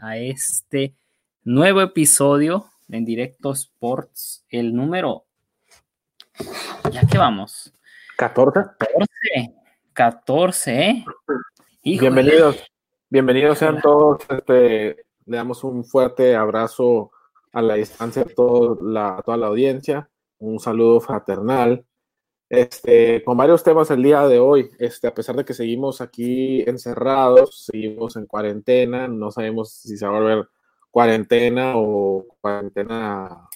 A 0.00 0.16
este 0.16 0.94
nuevo 1.44 1.80
episodio 1.80 2.66
en 2.88 3.04
Directo 3.04 3.52
Sports, 3.52 4.44
el 4.48 4.74
número. 4.74 5.24
¿Ya 6.90 7.06
que 7.06 7.18
vamos? 7.18 7.72
14. 8.16 8.60
14. 8.78 9.54
14, 9.92 10.80
¿eh? 10.80 11.04
Bienvenidos. 11.82 12.64
Bienvenidos 13.10 13.58
sean 13.58 13.80
todos. 13.80 14.22
Este, 14.28 15.04
le 15.26 15.36
damos 15.36 15.64
un 15.64 15.84
fuerte 15.84 16.34
abrazo 16.34 17.10
a 17.52 17.60
la 17.60 17.74
distancia 17.74 18.22
a 18.22 18.26
la, 18.82 19.16
a 19.18 19.22
toda 19.22 19.36
la 19.36 19.46
audiencia. 19.48 20.08
Un 20.38 20.58
saludo 20.58 21.00
fraternal. 21.00 21.84
Este, 22.52 23.24
con 23.24 23.34
varios 23.38 23.64
temas 23.64 23.90
el 23.90 24.02
día 24.02 24.28
de 24.28 24.38
hoy, 24.38 24.68
este, 24.78 25.06
a 25.06 25.14
pesar 25.14 25.34
de 25.34 25.42
que 25.42 25.54
seguimos 25.54 26.02
aquí 26.02 26.60
encerrados, 26.68 27.64
seguimos 27.64 28.16
en 28.16 28.26
cuarentena, 28.26 29.08
no 29.08 29.30
sabemos 29.30 29.72
si 29.72 29.96
se 29.96 30.06
va 30.06 30.14
a 30.14 30.20
volver 30.20 30.48
cuarentena 30.90 31.72
o 31.76 32.26
cuarentena 32.42 33.48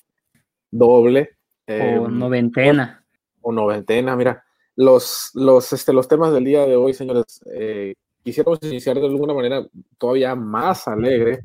doble. 0.70 1.36
o 1.68 1.72
em, 1.72 2.18
noventena. 2.18 3.04
O, 3.42 3.52
noventena, 3.52 4.16
mira. 4.16 4.42
Los, 4.76 5.30
los, 5.34 5.74
este, 5.74 5.92
los 5.92 6.08
temas 6.08 6.32
del 6.32 6.44
día 6.44 6.64
de 6.64 6.76
hoy, 6.76 6.94
señores, 6.94 7.42
eh, 7.52 7.92
quisiéramos 8.24 8.60
iniciar 8.62 8.96
de 8.96 9.08
alguna 9.08 9.34
manera 9.34 9.66
todavía 9.98 10.34
más 10.34 10.88
alegre, 10.88 11.44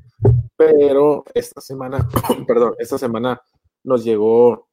pero 0.55 1.25
esta 1.33 1.59
semana, 1.59 2.07
perdón, 2.47 2.75
esta 2.79 2.97
semana 2.97 3.41
nos 3.83 4.05
llegó 4.05 4.69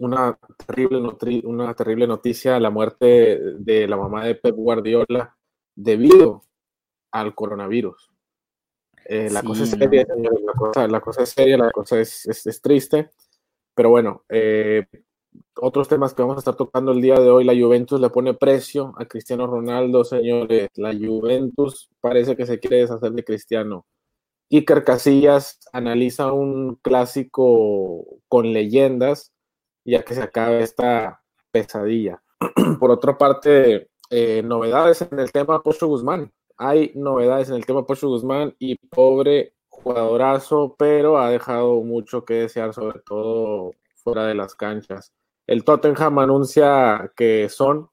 una 0.00 0.38
terrible, 0.66 0.98
una 1.44 1.74
terrible 1.74 2.06
noticia, 2.06 2.58
la 2.58 2.70
muerte 2.70 3.38
de 3.58 3.86
la 3.86 3.96
mamá 3.96 4.24
de 4.24 4.34
Pep 4.34 4.56
Guardiola 4.56 5.36
debido 5.74 6.42
al 7.12 7.34
coronavirus. 7.34 8.10
Eh, 9.04 9.28
la, 9.30 9.42
cosa 9.42 9.64
es 9.64 9.70
seria, 9.70 10.06
la, 10.16 10.52
cosa, 10.52 10.88
la 10.88 11.00
cosa 11.00 11.22
es 11.22 11.30
seria, 11.30 11.58
la 11.58 11.70
cosa 11.70 12.00
es, 12.00 12.26
es, 12.26 12.62
triste, 12.62 13.10
pero 13.74 13.90
bueno, 13.90 14.24
eh, 14.28 14.86
otros 15.56 15.88
temas 15.88 16.14
que 16.14 16.22
vamos 16.22 16.36
a 16.36 16.40
estar 16.40 16.56
tocando 16.56 16.92
el 16.92 17.02
día 17.02 17.18
de 17.18 17.28
hoy, 17.28 17.44
la 17.44 17.54
Juventus 17.54 18.00
le 18.00 18.08
pone 18.08 18.34
precio 18.34 18.94
a 18.96 19.06
Cristiano 19.06 19.46
Ronaldo, 19.46 20.04
señores, 20.04 20.70
la 20.76 20.94
Juventus 20.94 21.90
parece 22.00 22.36
que 22.36 22.46
se 22.46 22.58
quiere 22.58 22.78
deshacer 22.78 23.12
de 23.12 23.24
Cristiano. 23.24 23.84
Iker 24.50 24.82
Casillas 24.84 25.58
analiza 25.72 26.32
un 26.32 26.76
clásico 26.76 28.06
con 28.28 28.52
leyendas 28.52 29.32
ya 29.84 30.02
que 30.02 30.14
se 30.14 30.22
acabe 30.22 30.62
esta 30.62 31.22
pesadilla. 31.50 32.22
Por 32.78 32.90
otra 32.90 33.16
parte, 33.16 33.90
eh, 34.10 34.42
novedades 34.42 35.02
en 35.02 35.18
el 35.18 35.32
tema 35.32 35.62
Pocho 35.62 35.86
Guzmán. 35.86 36.32
Hay 36.56 36.92
novedades 36.94 37.48
en 37.48 37.56
el 37.56 37.66
tema 37.66 37.86
Pocho 37.86 38.08
Guzmán 38.08 38.54
y 38.58 38.76
pobre 38.88 39.54
jugadorazo, 39.68 40.74
pero 40.78 41.18
ha 41.18 41.30
dejado 41.30 41.80
mucho 41.82 42.24
que 42.24 42.34
desear, 42.34 42.74
sobre 42.74 43.00
todo 43.00 43.72
fuera 43.96 44.26
de 44.26 44.34
las 44.34 44.54
canchas. 44.54 45.12
El 45.46 45.64
Tottenham 45.64 46.18
anuncia 46.18 47.12
que 47.16 47.48
Son 47.48 47.88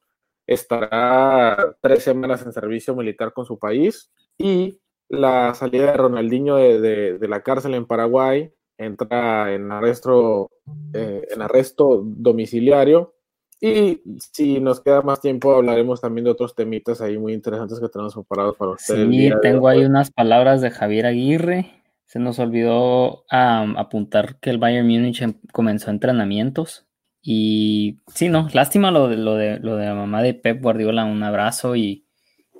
estará 0.46 1.76
tres 1.82 2.04
semanas 2.04 2.42
en 2.44 2.54
servicio 2.54 2.96
militar 2.96 3.34
con 3.34 3.46
su 3.46 3.60
país 3.60 4.12
y 4.38 4.80
la 5.10 5.54
salida 5.54 5.92
de 5.92 5.98
Ronaldinho 5.98 6.56
de 6.56 7.28
la 7.28 7.42
cárcel 7.42 7.74
en 7.74 7.86
Paraguay 7.86 8.54
entra 8.78 9.54
en 9.54 9.72
arresto, 9.72 10.52
eh, 10.94 11.28
en 11.30 11.42
arresto 11.42 12.04
domiciliario. 12.06 13.14
Y 13.60 14.02
si 14.20 14.60
nos 14.60 14.82
queda 14.82 15.02
más 15.02 15.20
tiempo, 15.20 15.56
hablaremos 15.56 16.00
también 16.00 16.26
de 16.26 16.32
otros 16.32 16.54
temitas 16.54 17.02
ahí 17.02 17.18
muy 17.18 17.34
interesantes 17.34 17.80
que 17.80 17.90
tenemos 17.90 18.14
preparados 18.14 18.56
para 18.56 18.72
ustedes. 18.72 19.10
Sí, 19.10 19.32
tengo 19.42 19.68
ahí 19.68 19.84
unas 19.84 20.12
palabras 20.12 20.62
de 20.62 20.70
Javier 20.70 21.08
Aguirre. 21.08 21.72
Se 22.06 22.20
nos 22.20 22.38
olvidó 22.40 23.26
apuntar 23.30 24.40
que 24.40 24.52
el 24.52 24.60
Bayern 24.60 24.88
Múnich 24.88 25.22
em, 25.22 25.34
comenzó 25.52 25.90
entrenamientos. 25.90 26.86
Y 27.22 27.98
sí, 28.14 28.30
no, 28.30 28.48
lástima 28.54 28.92
lo 28.92 29.10
de, 29.10 29.18
lo 29.18 29.36
de, 29.36 29.60
lo 29.60 29.76
de 29.76 29.88
la 29.88 29.96
mamá 29.96 30.22
de 30.22 30.36
Pep 30.36 30.62
Guardiola. 30.62 31.04
Un 31.06 31.24
abrazo 31.24 31.76
y 31.76 32.06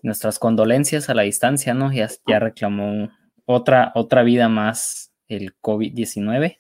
nuestras 0.02 0.40
condolencias 0.40 1.10
a 1.10 1.14
la 1.14 1.22
distancia, 1.22 1.76
¿no? 1.76 1.94
Ya, 1.94 2.10
ya 2.28 2.40
reclamó 2.40 3.10
otra, 3.46 3.92
otra 3.94 4.24
vida 4.24 4.50
más 4.50 5.14
el 5.28 5.56
COVID-19 5.60 6.60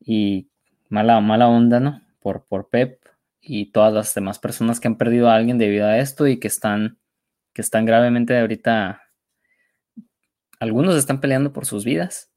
y 0.00 0.48
mala, 0.88 1.20
mala 1.20 1.48
onda, 1.48 1.80
¿no? 1.80 2.02
Por, 2.20 2.46
por 2.46 2.68
Pep 2.68 3.04
y 3.40 3.66
todas 3.66 3.92
las 3.92 4.14
demás 4.14 4.38
personas 4.38 4.80
que 4.80 4.88
han 4.88 4.96
perdido 4.96 5.28
a 5.28 5.34
alguien 5.34 5.58
debido 5.58 5.86
a 5.86 5.98
esto 5.98 6.26
y 6.26 6.38
que 6.38 6.48
están, 6.48 6.98
que 7.52 7.60
están 7.62 7.84
gravemente 7.84 8.38
ahorita, 8.38 9.02
algunos 10.58 10.96
están 10.96 11.20
peleando 11.20 11.52
por 11.52 11.66
sus 11.66 11.84
vidas 11.84 12.30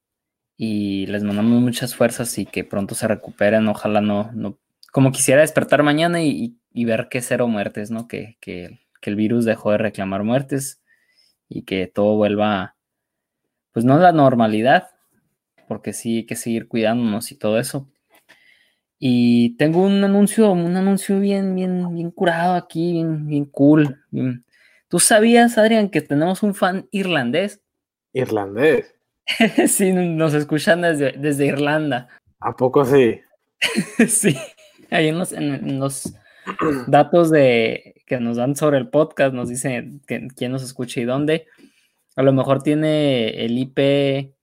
y 0.57 1.05
les 1.05 1.23
mandamos 1.23 1.61
muchas 1.61 1.95
fuerzas 1.95 2.37
y 2.37 2.45
que 2.45 2.63
pronto 2.63 2.95
se 2.95 3.07
recuperen, 3.07 3.67
ojalá 3.67 4.01
no, 4.01 4.31
no 4.33 4.59
como 4.91 5.11
quisiera 5.11 5.41
despertar 5.41 5.83
mañana 5.83 6.21
y, 6.23 6.57
ver 6.73 7.07
que 7.09 7.21
cero 7.21 7.47
muertes, 7.47 7.91
¿no? 7.91 8.07
Que, 8.07 8.37
que, 8.39 8.79
que, 9.01 9.09
el 9.09 9.15
virus 9.15 9.45
dejó 9.45 9.71
de 9.71 9.77
reclamar 9.77 10.23
muertes 10.23 10.81
y 11.49 11.63
que 11.63 11.87
todo 11.87 12.15
vuelva, 12.15 12.75
pues 13.71 13.85
no 13.85 13.97
la 13.99 14.11
normalidad, 14.11 14.89
porque 15.67 15.93
sí 15.93 16.17
hay 16.17 16.25
que 16.25 16.35
seguir 16.35 16.67
cuidándonos 16.67 17.31
y 17.31 17.35
todo 17.35 17.59
eso. 17.59 17.87
Y 18.99 19.55
tengo 19.57 19.83
un 19.83 20.03
anuncio, 20.03 20.51
un 20.51 20.75
anuncio 20.75 21.19
bien, 21.19 21.53
bien, 21.55 21.93
bien 21.93 22.09
curado 22.09 22.55
aquí, 22.55 22.93
bien, 22.93 23.27
bien 23.27 23.45
cool. 23.45 24.03
¿Tú 24.87 24.99
sabías, 24.99 25.57
Adrián, 25.57 25.89
que 25.89 26.01
tenemos 26.01 26.41
un 26.41 26.55
fan 26.55 26.87
irlandés? 26.91 27.61
¿Irlandés? 28.13 28.95
sí, 29.67 29.91
nos 29.93 30.33
escuchan 30.33 30.81
desde, 30.81 31.11
desde 31.11 31.45
Irlanda. 31.45 32.07
¿A 32.39 32.55
poco 32.55 32.85
sí? 32.85 33.19
sí, 34.07 34.35
ahí 34.89 35.09
en 35.09 35.19
los, 35.19 35.33
en 35.33 35.79
los 35.79 36.13
datos 36.87 37.29
de, 37.29 38.01
que 38.07 38.19
nos 38.19 38.37
dan 38.37 38.55
sobre 38.55 38.77
el 38.77 38.89
podcast 38.89 39.33
nos 39.33 39.49
dicen 39.49 40.01
quién 40.05 40.51
nos 40.51 40.63
escucha 40.63 41.01
y 41.01 41.05
dónde. 41.05 41.45
A 42.15 42.23
lo 42.23 42.33
mejor 42.33 42.63
tiene 42.63 43.45
el 43.45 43.57
IP 43.57 44.33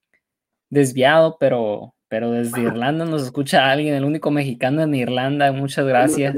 desviado, 0.71 1.37
pero, 1.39 1.95
pero 2.09 2.31
desde 2.31 2.61
Irlanda 2.63 3.05
nos 3.05 3.23
escucha 3.23 3.71
alguien, 3.71 3.95
el 3.95 4.05
único 4.05 4.31
mexicano 4.31 4.83
en 4.83 4.95
Irlanda. 4.95 5.53
Muchas 5.53 5.87
gracias. 5.87 6.37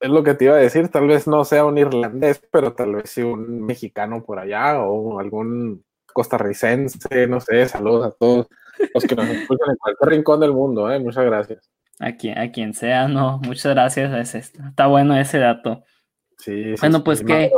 Es 0.00 0.10
lo 0.10 0.22
que 0.22 0.34
te 0.34 0.44
iba 0.44 0.54
a 0.54 0.58
decir, 0.58 0.88
tal 0.88 1.08
vez 1.08 1.26
no 1.26 1.44
sea 1.44 1.64
un 1.64 1.76
irlandés, 1.76 2.40
pero 2.52 2.72
tal 2.72 2.94
vez 2.94 3.10
sí 3.10 3.22
un 3.22 3.62
mexicano 3.66 4.22
por 4.24 4.38
allá 4.38 4.80
o 4.80 5.18
algún 5.18 5.84
costarricense, 6.12 7.26
no 7.26 7.40
sé, 7.40 7.68
saludos 7.68 8.06
a 8.06 8.10
todos 8.12 8.46
los 8.94 9.04
que 9.04 9.16
nos 9.16 9.28
escuchan 9.28 9.70
en 9.70 9.76
cualquier 9.76 10.10
rincón 10.10 10.40
del 10.40 10.52
mundo, 10.52 10.90
¿eh? 10.90 11.00
muchas 11.00 11.24
gracias. 11.24 11.70
A 12.00 12.12
quien, 12.12 12.38
a 12.38 12.52
quien 12.52 12.74
sea, 12.74 13.08
no, 13.08 13.38
muchas 13.44 13.74
gracias, 13.74 14.34
está 14.34 14.86
bueno 14.86 15.16
ese 15.18 15.38
dato. 15.38 15.82
Sí, 16.38 16.74
bueno, 16.80 17.02
pues 17.02 17.24
que, 17.24 17.50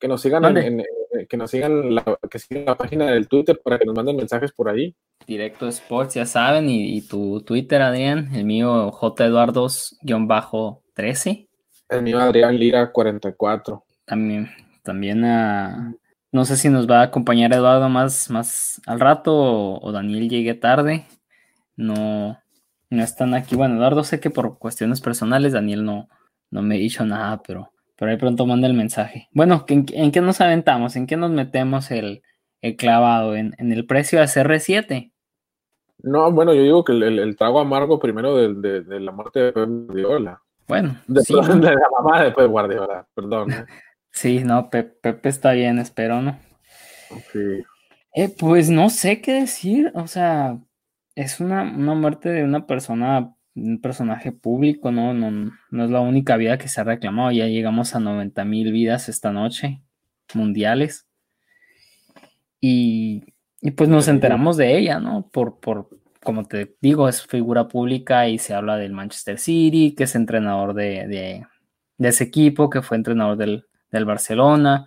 que, 0.00 0.08
nos 0.08 0.22
sigan 0.22 0.56
en, 0.56 0.82
que 1.26 1.36
nos 1.36 1.50
sigan 1.50 1.94
la, 1.94 2.18
que 2.30 2.38
sigan 2.38 2.64
la 2.64 2.76
página 2.76 3.10
del 3.10 3.28
Twitter 3.28 3.60
para 3.62 3.78
que 3.78 3.84
nos 3.84 3.94
manden 3.94 4.16
mensajes 4.16 4.52
por 4.52 4.68
ahí. 4.68 4.96
Directo 5.26 5.68
Sports, 5.68 6.14
ya 6.14 6.24
saben, 6.26 6.68
y, 6.68 7.00
tu 7.02 7.42
Twitter, 7.42 7.80
Adrián, 7.82 8.34
el 8.34 8.44
mío 8.44 8.90
J 8.90 9.26
Eduardos-13. 9.26 11.48
El 11.88 12.02
mío 12.02 12.18
Adrián 12.18 12.58
Lira 12.58 12.90
44. 12.90 13.84
También, 14.04 14.50
también 14.82 15.24
a, 15.24 15.94
no 16.32 16.46
sé 16.46 16.56
si 16.56 16.70
nos 16.70 16.90
va 16.90 17.00
a 17.00 17.04
acompañar 17.04 17.52
Eduardo 17.52 17.90
más, 17.90 18.30
más 18.30 18.80
al 18.86 19.00
rato 19.00 19.34
o, 19.34 19.92
Daniel 19.92 20.30
llegue 20.30 20.54
tarde. 20.54 21.06
No, 21.76 22.38
no 22.88 23.02
están 23.02 23.34
aquí. 23.34 23.54
Bueno, 23.54 23.76
Eduardo 23.76 24.02
sé 24.02 24.18
que 24.18 24.30
por 24.30 24.58
cuestiones 24.58 25.02
personales 25.02 25.52
Daniel 25.52 25.84
no, 25.84 26.08
no 26.50 26.62
me 26.62 26.76
ha 26.76 26.78
dicho 26.78 27.04
nada, 27.04 27.42
pero 27.42 27.71
pero 28.02 28.10
ahí 28.10 28.18
pronto 28.18 28.46
manda 28.46 28.66
el 28.66 28.74
mensaje. 28.74 29.28
Bueno, 29.30 29.64
¿en, 29.68 30.10
qué 30.10 30.20
nos 30.20 30.40
aventamos? 30.40 30.96
¿En 30.96 31.06
qué 31.06 31.16
nos 31.16 31.30
metemos 31.30 31.92
el, 31.92 32.24
clavado? 32.76 33.36
¿En, 33.36 33.54
el 33.58 33.86
precio 33.86 34.18
de 34.18 34.24
CR7? 34.24 35.12
No, 35.98 36.32
bueno, 36.32 36.52
yo 36.52 36.62
digo 36.62 36.82
que 36.82 36.94
el, 36.94 37.36
trago 37.36 37.60
amargo 37.60 38.00
primero 38.00 38.34
de, 38.34 38.82
la 38.98 39.12
muerte 39.12 39.38
de 39.38 39.52
Pep 39.52 39.68
Guardiola. 39.68 40.42
Bueno, 40.66 40.96
de, 41.06 41.22
la 41.30 41.88
mamá 42.02 42.24
de 42.24 42.32
Pep 42.32 42.50
Guardiola, 42.50 43.06
perdón. 43.14 43.52
¿eh? 43.52 43.66
sí, 44.10 44.42
no, 44.42 44.68
Pepe 44.68 45.28
está 45.28 45.52
bien, 45.52 45.78
espero, 45.78 46.20
¿no? 46.22 46.40
Sí. 47.30 47.62
Eh, 48.16 48.34
pues 48.36 48.68
no 48.68 48.90
sé 48.90 49.20
qué 49.20 49.34
decir, 49.34 49.92
o 49.94 50.08
sea, 50.08 50.58
es 51.14 51.38
una, 51.38 51.62
una 51.62 51.94
muerte 51.94 52.30
de 52.30 52.42
una 52.42 52.66
persona 52.66 53.32
un 53.54 53.80
personaje 53.80 54.32
público, 54.32 54.90
¿no? 54.90 55.14
¿no? 55.14 55.52
No 55.70 55.84
es 55.84 55.90
la 55.90 56.00
única 56.00 56.36
vida 56.36 56.58
que 56.58 56.68
se 56.68 56.80
ha 56.80 56.84
reclamado, 56.84 57.32
ya 57.32 57.46
llegamos 57.46 57.94
a 57.94 58.00
90 58.00 58.44
mil 58.44 58.72
vidas 58.72 59.08
esta 59.08 59.32
noche, 59.32 59.82
mundiales. 60.34 61.06
Y, 62.60 63.24
pues 63.76 63.88
nos 63.88 64.08
enteramos 64.08 64.56
de 64.56 64.78
ella, 64.78 65.00
¿no? 65.00 65.28
Por, 65.30 65.60
por, 65.60 65.88
como 66.22 66.44
te 66.44 66.76
digo, 66.80 67.08
es 67.08 67.26
figura 67.26 67.68
pública 67.68 68.28
y 68.28 68.38
se 68.38 68.54
habla 68.54 68.76
del 68.76 68.92
Manchester 68.92 69.38
City, 69.38 69.94
que 69.94 70.04
es 70.04 70.14
entrenador 70.14 70.74
de, 70.74 71.44
ese 71.98 72.24
equipo, 72.24 72.70
que 72.70 72.82
fue 72.82 72.96
entrenador 72.96 73.36
del, 73.36 73.66
del 73.90 74.04
Barcelona, 74.04 74.86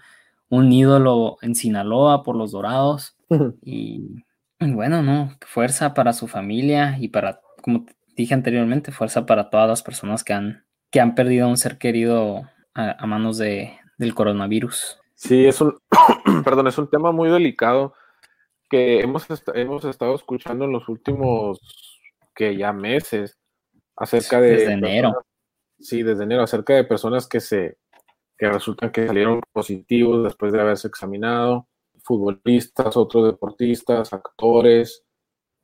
un 0.50 0.72
ídolo 0.72 1.38
en 1.42 1.56
Sinaloa 1.56 2.24
por 2.24 2.36
los 2.36 2.52
Dorados. 2.52 3.16
y 3.62 4.24
bueno, 4.60 5.02
no, 5.04 5.38
fuerza 5.46 5.94
para 5.94 6.14
su 6.14 6.28
familia 6.28 6.98
y 7.00 7.10
para, 7.10 7.42
como 7.62 7.86
dije 8.16 8.34
anteriormente, 8.34 8.92
fuerza 8.92 9.26
para 9.26 9.50
todas 9.50 9.68
las 9.68 9.84
personas 9.84 10.24
que 10.24 10.34
han, 10.34 10.66
que 10.92 11.00
han 11.00 11.16
perdido 11.16 11.46
a 11.46 11.50
un 11.50 11.58
ser 11.58 11.78
querido 11.78 12.50
a, 12.74 13.06
manos 13.06 13.38
de, 13.38 13.78
del 13.98 14.14
coronavirus. 14.14 15.00
Sí, 15.14 15.46
es 15.46 15.62
un, 15.62 15.78
perdón, 16.44 16.68
es 16.68 16.78
un 16.78 16.90
tema 16.90 17.12
muy 17.12 17.30
delicado 17.30 17.94
que 18.70 19.00
hemos, 19.00 19.28
hemos 19.54 19.86
estado 19.86 20.16
escuchando 20.16 20.66
en 20.66 20.72
los 20.72 20.90
últimos, 20.90 21.60
que 22.34 22.58
ya 22.58 22.74
meses, 22.74 23.38
acerca 23.96 24.42
de... 24.42 24.52
Desde 24.52 24.74
enero. 24.74 25.24
Sí, 25.80 26.04
desde 26.04 26.24
enero, 26.24 26.44
acerca 26.44 26.74
de 26.74 26.86
personas 26.86 27.28
que 27.28 27.40
se, 27.40 27.78
que 28.38 28.50
resultan 28.50 28.92
que 28.92 29.08
salieron 29.08 29.42
positivos 29.52 30.24
después 30.24 30.52
de 30.52 30.62
haberse 30.62 30.88
examinado, 30.88 31.68
futbolistas, 32.04 32.96
otros 32.98 33.26
deportistas, 33.26 34.14
actores, 34.14 35.04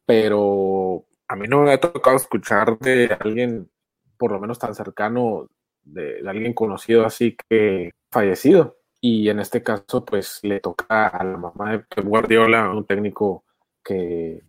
pero 0.06 1.06
a 1.31 1.36
mí 1.38 1.48
no 1.48 1.63
me 1.63 1.72
ha 1.72 1.80
tocado 1.80 2.18
escuchar 2.18 2.78
de 2.80 3.16
alguien, 3.18 3.69
por 4.18 4.33
lo 4.33 4.39
menos 4.39 4.60
tan 4.60 4.75
cercano, 4.75 5.48
de, 5.81 6.22
alguien 6.28 6.54
conocido 6.54 7.06
así 7.06 7.38
que 7.48 7.92
fallecido. 8.12 8.78
Y 9.00 9.30
en 9.30 9.39
este 9.39 9.63
caso, 9.63 10.04
pues 10.06 10.39
le 10.44 10.60
toca 10.60 11.07
a 11.07 11.24
la 11.24 11.38
mamá 11.38 11.72
de 11.72 12.01
Guardiola, 12.04 12.69
un 12.72 12.86
técnico 12.86 13.45
que 13.81 14.42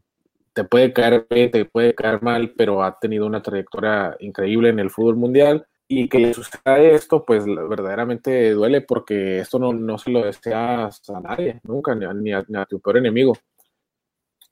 te 0.52 0.64
puede 0.64 0.92
caer 0.92 1.24
bien, 1.30 1.52
te 1.52 1.64
puede 1.66 1.94
caer 1.94 2.20
mal, 2.20 2.52
pero 2.56 2.82
ha 2.82 2.98
tenido 2.98 3.26
una 3.26 3.42
trayectoria 3.42 4.16
increíble 4.18 4.70
en 4.70 4.80
el 4.80 4.90
fútbol 4.90 5.16
mundial 5.16 5.66
y 5.86 6.08
que 6.08 6.18
le 6.18 6.34
suceda 6.34 6.80
esto, 6.80 7.24
pues 7.24 7.44
verdaderamente 7.46 8.50
duele 8.50 8.80
porque 8.80 9.38
esto 9.38 9.60
no, 9.60 9.72
no 9.72 9.98
se 9.98 10.10
lo 10.10 10.24
deseas 10.24 11.00
a 11.10 11.20
nadie, 11.20 11.60
nunca, 11.62 11.94
ni 11.94 12.32
a, 12.32 12.66
tu 12.68 12.80
peor 12.80 12.96
enemigo. 12.96 13.36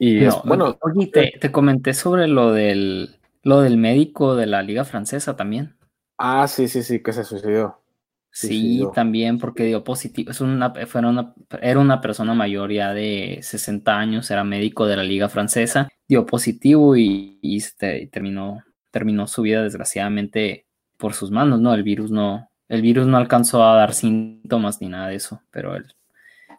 Y 0.03 0.27
bueno. 0.47 0.79
Oye, 0.81 1.09
te, 1.09 1.35
te, 1.39 1.53
comenté 1.53 1.93
sobre 1.93 2.27
lo 2.27 2.53
del, 2.53 3.17
lo 3.43 3.61
del 3.61 3.77
médico 3.77 4.35
de 4.35 4.47
la 4.47 4.63
Liga 4.63 4.87
Francesa 4.87 5.37
también. 5.37 5.77
Ah, 6.17 6.49
sí, 6.49 6.69
sí, 6.69 6.83
sí, 6.83 7.03
que 7.03 7.13
se 7.13 7.23
suicidó. 7.23 7.83
Sí, 8.31 8.83
también 8.95 9.39
porque 9.39 9.65
dio 9.65 9.85
positivo. 9.85 10.31
Es 10.31 10.41
una, 10.41 10.73
fue 10.87 11.03
una, 11.03 11.35
era 11.61 11.79
una 11.81 12.01
persona 12.01 12.33
mayor 12.33 12.73
ya 12.73 12.95
de 12.95 13.41
60 13.43 13.99
años, 13.99 14.31
era 14.31 14.43
médico 14.43 14.87
de 14.87 14.97
la 14.97 15.03
Liga 15.03 15.29
Francesa, 15.29 15.91
dio 16.09 16.25
positivo 16.25 16.97
y, 16.97 17.39
y 17.43 17.59
este, 17.59 18.07
terminó, 18.07 18.65
terminó 18.91 19.27
su 19.27 19.43
vida 19.43 19.63
desgraciadamente 19.63 20.65
por 20.97 21.13
sus 21.13 21.31
manos, 21.31 21.61
¿no? 21.61 21.75
El 21.75 21.83
virus 21.83 22.11
no, 22.11 22.51
el 22.69 22.81
virus 22.81 23.07
no 23.07 23.19
alcanzó 23.19 23.63
a 23.65 23.77
dar 23.77 23.93
síntomas 23.93 24.81
ni 24.81 24.89
nada 24.89 25.09
de 25.09 25.17
eso, 25.17 25.43
pero 25.51 25.77
él 25.77 25.93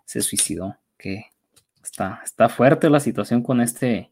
se 0.06 0.22
suicidó. 0.22 0.78
Que 0.96 1.26
está, 1.92 2.22
está 2.24 2.50
fuerte 2.50 2.90
la 2.90 3.00
situación 3.00 3.44
con 3.44 3.62
este 3.62 4.12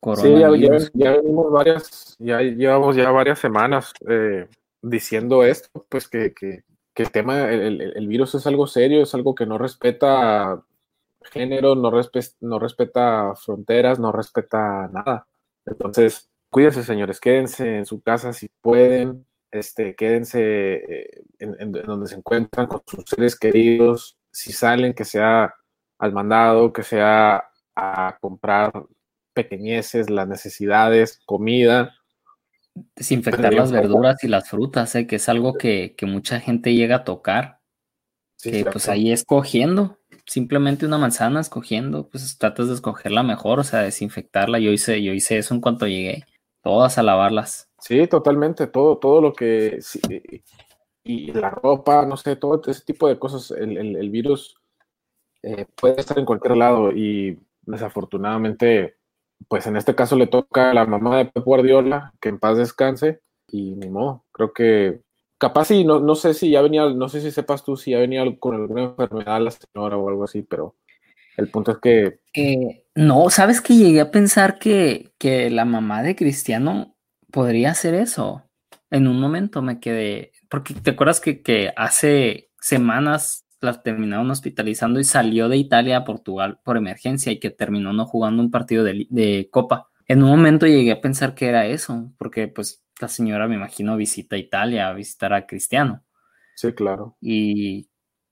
coronavirus. 0.00 0.84
Sí, 0.84 0.90
ya, 0.94 1.16
venimos 1.16 1.50
varias, 1.50 2.16
ya 2.18 2.40
llevamos 2.40 2.96
ya 2.96 3.10
varias 3.10 3.38
semanas 3.38 3.92
eh, 4.08 4.46
diciendo 4.80 5.44
esto, 5.44 5.86
pues 5.88 6.08
que, 6.08 6.32
que, 6.32 6.62
el 6.96 7.10
tema, 7.10 7.50
el, 7.50 7.80
el, 7.80 8.06
virus 8.06 8.36
es 8.36 8.46
algo 8.46 8.66
serio, 8.66 9.02
es 9.02 9.14
algo 9.14 9.34
que 9.34 9.46
no 9.46 9.58
respeta 9.58 10.62
género, 11.32 11.74
no, 11.74 11.90
no 11.90 12.58
respeta 12.58 13.34
fronteras, 13.34 13.98
no 13.98 14.12
respeta 14.12 14.88
nada. 14.92 15.26
Entonces, 15.66 16.30
cuídense, 16.50 16.84
señores, 16.84 17.18
quédense 17.18 17.78
en 17.78 17.86
su 17.86 18.00
casa 18.00 18.32
si 18.32 18.48
pueden, 18.60 19.26
este, 19.50 19.96
quédense 19.96 20.74
eh, 20.74 21.22
en, 21.38 21.72
donde 21.72 22.06
se 22.06 22.16
encuentran 22.16 22.66
con 22.66 22.82
sus 22.86 23.04
seres 23.06 23.36
queridos, 23.36 24.16
si 24.30 24.52
salen, 24.52 24.94
que 24.94 25.04
sea 25.04 25.54
al 26.04 26.12
mandado, 26.12 26.72
que 26.72 26.82
sea 26.82 27.50
a 27.74 28.18
comprar 28.20 28.72
pequeñeces, 29.32 30.10
las 30.10 30.28
necesidades, 30.28 31.20
comida. 31.26 31.94
Desinfectar 32.96 33.54
las 33.54 33.72
verduras 33.72 34.22
y 34.22 34.28
las 34.28 34.48
frutas, 34.48 34.94
¿eh? 34.94 35.06
que 35.06 35.16
es 35.16 35.28
algo 35.28 35.54
que, 35.54 35.94
mucha 36.02 36.40
gente 36.40 36.74
llega 36.74 36.96
a 36.96 37.04
tocar. 37.04 37.60
que 38.42 38.64
pues 38.64 38.88
ahí 38.88 39.12
escogiendo, 39.12 39.98
simplemente 40.26 40.86
una 40.86 40.98
manzana 40.98 41.40
escogiendo, 41.40 42.08
pues 42.08 42.36
tratas 42.38 42.68
de 42.68 42.74
escogerla 42.74 43.22
mejor, 43.22 43.60
o 43.60 43.64
sea, 43.64 43.80
desinfectarla. 43.80 44.58
Yo 44.58 44.70
hice, 44.70 45.02
yo 45.02 45.12
hice 45.12 45.38
eso 45.38 45.54
en 45.54 45.60
cuanto 45.60 45.86
llegué, 45.86 46.24
todas 46.62 46.98
a 46.98 47.02
lavarlas. 47.02 47.70
Sí, 47.78 48.06
totalmente, 48.06 48.66
todo, 48.66 48.98
todo 48.98 49.20
lo 49.20 49.32
que, 49.32 49.78
y 51.04 51.32
la 51.32 51.50
ropa, 51.50 52.06
no 52.06 52.16
sé, 52.16 52.34
todo 52.36 52.62
ese 52.66 52.82
tipo 52.84 53.06
de 53.08 53.18
cosas, 53.18 53.50
el, 53.50 54.10
virus 54.10 54.56
eh, 55.44 55.66
puede 55.76 56.00
estar 56.00 56.18
en 56.18 56.24
cualquier 56.24 56.56
lado 56.56 56.92
y 56.92 57.38
desafortunadamente, 57.62 58.96
pues 59.48 59.66
en 59.66 59.76
este 59.76 59.94
caso 59.94 60.16
le 60.16 60.26
toca 60.26 60.70
a 60.70 60.74
la 60.74 60.86
mamá 60.86 61.18
de 61.18 61.26
Pep 61.26 61.44
Guardiola, 61.44 62.12
que 62.20 62.28
en 62.28 62.38
paz 62.38 62.58
descanse, 62.58 63.20
y 63.48 63.74
ni 63.76 63.88
modo, 63.88 64.24
creo 64.32 64.52
que 64.52 65.00
capaz 65.38 65.66
sí, 65.66 65.84
no, 65.84 66.00
no 66.00 66.14
sé 66.14 66.34
si 66.34 66.50
ya 66.50 66.62
venía, 66.62 66.88
no 66.88 67.08
sé 67.08 67.20
si 67.20 67.30
sepas 67.30 67.64
tú 67.64 67.76
si 67.76 67.90
ya 67.90 67.98
venía 67.98 68.24
con 68.38 68.54
alguna 68.54 68.84
enfermedad 68.84 69.40
la 69.40 69.50
señora 69.50 69.96
o 69.96 70.08
algo 70.08 70.24
así, 70.24 70.42
pero 70.42 70.76
el 71.36 71.48
punto 71.48 71.72
es 71.72 71.78
que... 71.78 72.20
Eh, 72.34 72.86
no, 72.94 73.28
sabes 73.30 73.60
que 73.60 73.74
llegué 73.74 74.00
a 74.00 74.10
pensar 74.10 74.58
que, 74.58 75.12
que 75.18 75.50
la 75.50 75.64
mamá 75.64 76.02
de 76.02 76.16
Cristiano 76.16 76.96
podría 77.30 77.72
hacer 77.72 77.94
eso. 77.94 78.44
En 78.90 79.08
un 79.08 79.20
momento 79.20 79.60
me 79.60 79.80
quedé, 79.80 80.32
porque 80.48 80.74
te 80.74 80.90
acuerdas 80.90 81.20
que, 81.20 81.72
hace 81.76 82.50
semanas 82.60 83.43
la 83.64 83.82
terminaron 83.82 84.30
hospitalizando 84.30 85.00
y 85.00 85.04
salió 85.04 85.48
de 85.48 85.56
Italia 85.56 85.98
a 85.98 86.04
Portugal 86.04 86.60
por 86.64 86.76
emergencia 86.76 87.32
y 87.32 87.40
que 87.40 87.50
terminó 87.50 87.92
no 87.92 88.06
jugando 88.06 88.42
un 88.42 88.50
partido 88.50 88.84
de, 88.84 89.48
Copa. 89.50 89.88
En 90.06 90.22
un 90.22 90.30
momento 90.30 90.66
llegué 90.66 90.92
a 90.92 91.00
pensar 91.00 91.34
que 91.34 91.48
era 91.48 91.66
eso, 91.66 92.12
porque 92.18 92.48
pues 92.48 92.84
la 93.00 93.08
señora 93.08 93.48
me 93.48 93.56
imagino 93.56 93.96
visita 93.96 94.36
Italia 94.36 94.88
a 94.88 94.92
visitar 94.92 95.32
a 95.32 95.46
Cristiano. 95.46 96.02
Sí, 96.54 96.72
claro. 96.72 97.16
Y, 97.20 97.88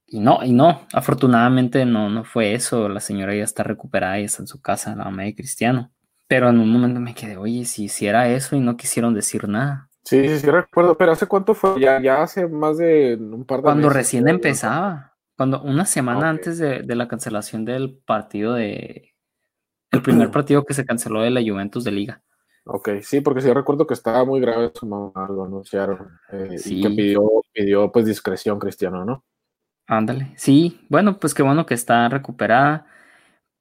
y, 0.07 0.21
no, 0.21 0.41
y 0.45 0.53
no, 0.53 0.83
afortunadamente 0.93 1.85
no, 1.85 2.11
no 2.11 2.25
fue 2.25 2.55
eso. 2.55 2.89
La 2.89 3.01
señora 3.01 3.35
ya 3.35 3.45
está 3.45 3.63
recuperada 3.63 4.21
y 4.21 4.25
está 4.25 4.43
en 4.43 4.47
su 4.47 4.61
casa, 4.61 4.95
la 4.95 5.05
mamá 5.05 5.25
de 5.25 5.35
Cristiano. 5.35 5.91
Pero 6.29 6.49
en 6.49 6.61
un 6.61 6.71
momento 6.71 7.01
me 7.01 7.15
quedé, 7.15 7.37
oye, 7.37 7.65
si 7.65 7.85
hiciera 7.85 8.29
eso 8.29 8.55
y 8.55 8.61
no 8.61 8.77
quisieron 8.77 9.15
decir 9.15 9.49
nada. 9.49 9.89
Sí, 10.05 10.29
sí, 10.29 10.41
sí, 10.41 10.51
recuerdo, 10.51 10.97
pero 10.97 11.13
¿hace 11.13 11.27
cuánto 11.27 11.55
fue? 11.55 11.81
Ya, 11.81 12.01
ya 12.01 12.23
hace 12.23 12.49
más 12.49 12.79
de 12.79 13.17
un 13.21 13.45
par 13.45 13.59
de 13.59 13.63
Cuando 13.65 13.89
recién 13.89 14.27
empezaba, 14.29 15.12
cuando 15.37 15.63
una 15.63 15.87
semana 15.87 16.29
antes 16.29 16.59
de, 16.59 16.85
la 16.95 17.09
cancelación 17.09 17.65
del 17.65 17.97
partido 17.97 18.55
de... 18.55 19.15
El 19.91 20.03
primer 20.03 20.31
partido 20.33 20.65
que 20.65 20.75
se 20.75 20.85
canceló 20.85 21.23
de 21.23 21.31
la 21.31 21.43
Juventus 21.43 21.85
de 21.85 21.93
Liga. 21.93 22.23
Ok, 22.65 22.91
sí, 23.03 23.21
porque 23.21 23.41
sí 23.41 23.53
recuerdo 23.53 23.87
que 23.87 23.95
estaba 23.95 24.25
muy 24.25 24.41
grave 24.41 24.71
su 24.75 24.87
mamá, 24.87 25.29
lo 25.29 25.45
anunciaron. 25.45 26.19
Eh, 26.31 26.57
y 26.65 26.83
que 26.83 26.91
pidió, 26.91 27.23
pidió 27.53 27.91
pues 27.91 28.07
discreción 28.07 28.59
cristiano, 28.59 29.05
¿no? 29.05 29.25
Ándale, 29.87 30.33
sí, 30.37 30.81
bueno, 30.89 31.19
pues 31.19 31.35
qué 31.35 31.43
bueno 31.43 31.67
que 31.67 31.75
está 31.75 32.09
recuperada 32.09 32.87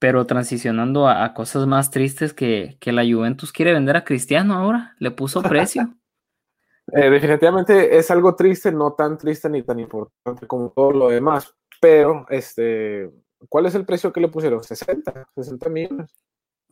pero 0.01 0.25
transicionando 0.25 1.07
a, 1.07 1.31
cosas 1.35 1.67
más 1.67 1.91
tristes 1.91 2.33
que, 2.33 2.75
la 2.85 3.03
Juventus 3.03 3.51
quiere 3.51 3.71
vender 3.71 3.95
a 3.95 4.03
Cristiano 4.03 4.55
ahora, 4.55 4.95
le 4.97 5.11
puso 5.11 5.41
precio. 5.43 5.93
Eh, 6.93 7.09
definitivamente 7.09 7.95
es 7.95 8.09
algo 8.11 8.35
triste, 8.35 8.69
no 8.71 8.93
tan 8.93 9.17
triste 9.17 9.47
ni 9.49 9.61
tan 9.61 9.79
importante 9.79 10.45
como 10.47 10.71
todo 10.71 10.91
lo 10.91 11.09
demás, 11.09 11.55
pero 11.81 12.25
este, 12.29 13.11
¿cuál 13.49 13.65
es 13.65 13.75
el 13.75 13.85
precio 13.85 14.13
que 14.13 14.21
le 14.21 14.29
pusieron? 14.29 14.63
60, 14.63 15.27
60 15.35 15.69
millones. 15.69 16.11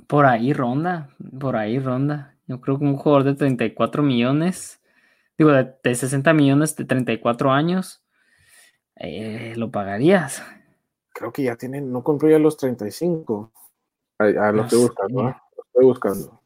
Por 0.07 0.25
ahí 0.25 0.53
ronda, 0.53 1.09
por 1.37 1.57
ahí 1.57 1.79
ronda. 1.79 2.37
Yo 2.47 2.61
creo 2.61 2.79
que 2.79 2.85
un 2.85 2.95
jugador 2.95 3.25
de 3.25 3.35
34 3.35 4.01
millones, 4.01 4.79
digo, 5.37 5.51
de, 5.51 5.95
60 5.95 6.33
millones 6.33 6.77
de 6.77 6.85
34 6.85 7.51
años, 7.51 8.01
eh, 8.95 9.53
lo 9.57 9.69
pagarías 9.69 10.41
creo 11.19 11.33
que 11.33 11.43
ya 11.43 11.57
tienen, 11.57 11.91
no 11.91 12.01
compró 12.01 12.29
ya 12.29 12.39
los 12.39 12.55
35. 12.55 13.51
A, 14.19 14.51
lo 14.51 14.63
estoy 14.63 14.79
buscando, 14.79 15.29
¿eh? 15.29 15.35
lo 15.55 15.63
estoy 15.63 15.85
buscando. 15.85 16.41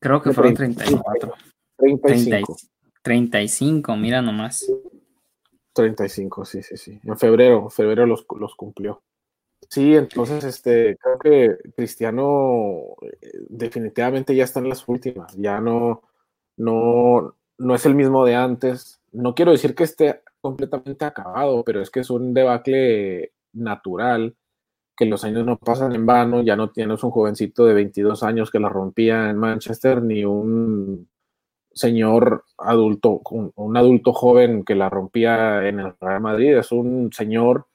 Creo 0.00 0.20
que 0.20 0.32
fueron 0.32 0.54
34. 0.54 1.34
35. 1.76 2.56
35, 3.02 3.96
mira 3.96 4.20
nomás. 4.20 4.66
35, 5.72 6.44
sí, 6.44 6.62
sí, 6.62 6.76
sí. 6.76 7.00
En 7.04 7.18
febrero, 7.18 7.68
febrero 7.70 8.06
los, 8.06 8.26
los 8.38 8.54
cumplió. 8.54 9.02
Sí, 9.68 9.94
entonces 9.94 10.44
este, 10.44 10.96
creo 10.96 11.18
que 11.18 11.70
Cristiano 11.76 12.96
eh, 13.02 13.32
definitivamente 13.48 14.34
ya 14.34 14.44
está 14.44 14.60
en 14.60 14.68
las 14.70 14.86
últimas, 14.88 15.36
ya 15.36 15.60
no, 15.60 16.02
no, 16.56 17.34
no 17.58 17.74
es 17.74 17.86
el 17.86 17.94
mismo 17.94 18.24
de 18.24 18.34
antes. 18.34 19.00
No 19.12 19.34
quiero 19.34 19.52
decir 19.52 19.74
que 19.74 19.84
esté 19.84 20.22
completamente 20.40 21.04
acabado, 21.04 21.64
pero 21.64 21.82
es 21.82 21.90
que 21.90 22.00
es 22.00 22.10
un 22.10 22.32
debacle 22.32 23.32
natural, 23.52 24.36
que 24.96 25.06
los 25.06 25.22
años 25.24 25.44
no 25.46 25.58
pasan 25.58 25.94
en 25.94 26.06
vano, 26.06 26.42
ya 26.42 26.56
no 26.56 26.70
tienes 26.70 27.02
un 27.04 27.10
jovencito 27.10 27.64
de 27.66 27.74
22 27.74 28.22
años 28.22 28.50
que 28.50 28.58
la 28.58 28.68
rompía 28.68 29.30
en 29.30 29.36
Manchester, 29.36 30.02
ni 30.02 30.24
un 30.24 31.08
señor 31.78 32.44
adulto, 32.58 33.22
un, 33.30 33.76
adulto 33.76 34.12
joven 34.12 34.64
que 34.64 34.74
la 34.74 34.90
rompía 34.90 35.66
en 35.66 35.80
el 35.80 35.94
Real 36.00 36.20
Madrid, 36.20 36.58
es 36.58 36.72
un 36.72 37.10
señor 37.12 37.66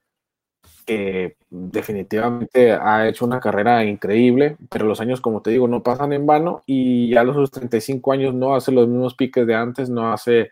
que 0.85 1.37
definitivamente 1.49 2.73
ha 2.73 3.07
hecho 3.07 3.25
una 3.25 3.39
carrera 3.39 3.85
increíble, 3.85 4.57
pero 4.69 4.85
los 4.85 4.99
años, 4.99 5.21
como 5.21 5.41
te 5.41 5.51
digo, 5.51 5.67
no 5.67 5.81
pasan 5.81 6.13
en 6.13 6.25
vano 6.25 6.63
y 6.65 7.09
ya 7.09 7.21
a 7.21 7.23
los 7.23 7.51
35 7.51 8.11
años 8.11 8.33
no 8.33 8.55
hace 8.55 8.71
los 8.71 8.87
mismos 8.87 9.15
piques 9.15 9.47
de 9.47 9.55
antes, 9.55 9.89
no 9.89 10.11
hace, 10.11 10.51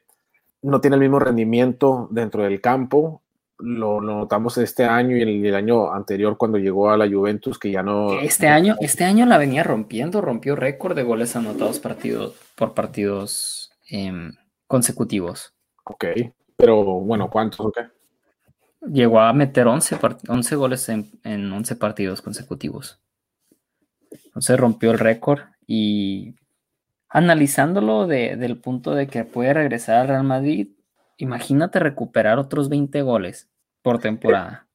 no 0.62 0.80
tiene 0.80 0.96
el 0.96 1.02
mismo 1.02 1.20
rendimiento 1.20 2.08
dentro 2.12 2.44
del 2.44 2.62
campo. 2.62 3.22
Lo, 3.62 4.02
notamos 4.02 4.58
este 4.58 4.86
año 4.86 5.16
y 5.16 5.22
el, 5.22 5.46
el, 5.46 5.56
año 5.56 5.94
anterior 5.94 6.38
cuando 6.38 6.58
llegó 6.58 6.90
a 6.90 6.98
la 6.98 7.10
Juventus 7.10 7.60
que 7.60 7.72
ya 7.72 7.84
no. 7.84 8.20
Este 8.20 8.48
año, 8.48 8.76
este 8.80 9.04
año 9.04 9.26
la 9.26 9.38
venía 9.38 9.64
rompiendo, 9.64 10.22
rompió 10.22 10.56
récord 10.56 10.96
de 10.96 11.04
goles 11.04 11.36
anotados 11.36 11.80
partidos 11.80 12.36
por 12.56 12.74
partidos 12.74 13.72
eh, 13.92 14.32
consecutivos. 14.68 15.54
Ok, 15.84 16.06
pero 16.56 16.84
bueno, 16.84 17.30
¿cuántos 17.30 17.60
o 17.60 17.72
qué? 17.72 17.88
Llegó 18.92 19.20
a 19.20 19.32
meter 19.34 19.68
11, 19.68 20.00
11 20.28 20.56
goles 20.56 20.90
en, 20.90 21.12
en 21.24 21.52
11 21.52 21.76
partidos 21.76 22.22
consecutivos. 22.22 23.00
Entonces 24.26 24.60
rompió 24.60 24.92
el 24.92 25.00
récord 25.00 25.42
y 25.68 26.36
analizándolo 27.12 28.08
de, 28.08 28.38
del 28.38 28.58
punto 28.58 28.96
de 28.96 29.08
que 29.08 29.26
puede 29.26 29.54
regresar 29.54 29.98
al 29.98 30.08
Real 30.08 30.24
Madrid, 30.24 30.70
imagínate 31.18 31.80
recuperar 31.80 32.40
otros 32.40 32.70
20 32.70 33.02
goles 33.02 33.51
por 33.82 34.00
temporada. 34.00 34.68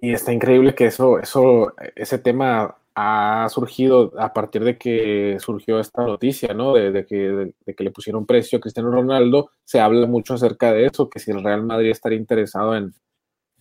Y 0.00 0.12
está 0.12 0.32
increíble 0.32 0.74
que 0.74 0.86
eso, 0.86 1.18
eso, 1.18 1.74
ese 1.94 2.18
tema 2.18 2.76
ha 2.94 3.46
surgido 3.48 4.12
a 4.18 4.32
partir 4.32 4.64
de 4.64 4.76
que 4.76 5.36
surgió 5.40 5.80
esta 5.80 6.04
noticia, 6.04 6.52
¿no? 6.54 6.74
De, 6.74 6.90
de, 6.90 7.06
que, 7.06 7.16
de, 7.16 7.54
de, 7.64 7.74
que, 7.74 7.84
le 7.84 7.90
pusieron 7.90 8.26
precio 8.26 8.58
a 8.58 8.60
Cristiano 8.60 8.90
Ronaldo. 8.90 9.50
Se 9.64 9.80
habla 9.80 10.06
mucho 10.06 10.34
acerca 10.34 10.72
de 10.72 10.86
eso, 10.86 11.08
que 11.08 11.18
si 11.18 11.30
el 11.30 11.42
Real 11.42 11.62
Madrid 11.62 11.90
estaría 11.90 12.18
interesado 12.18 12.76
en, 12.76 12.92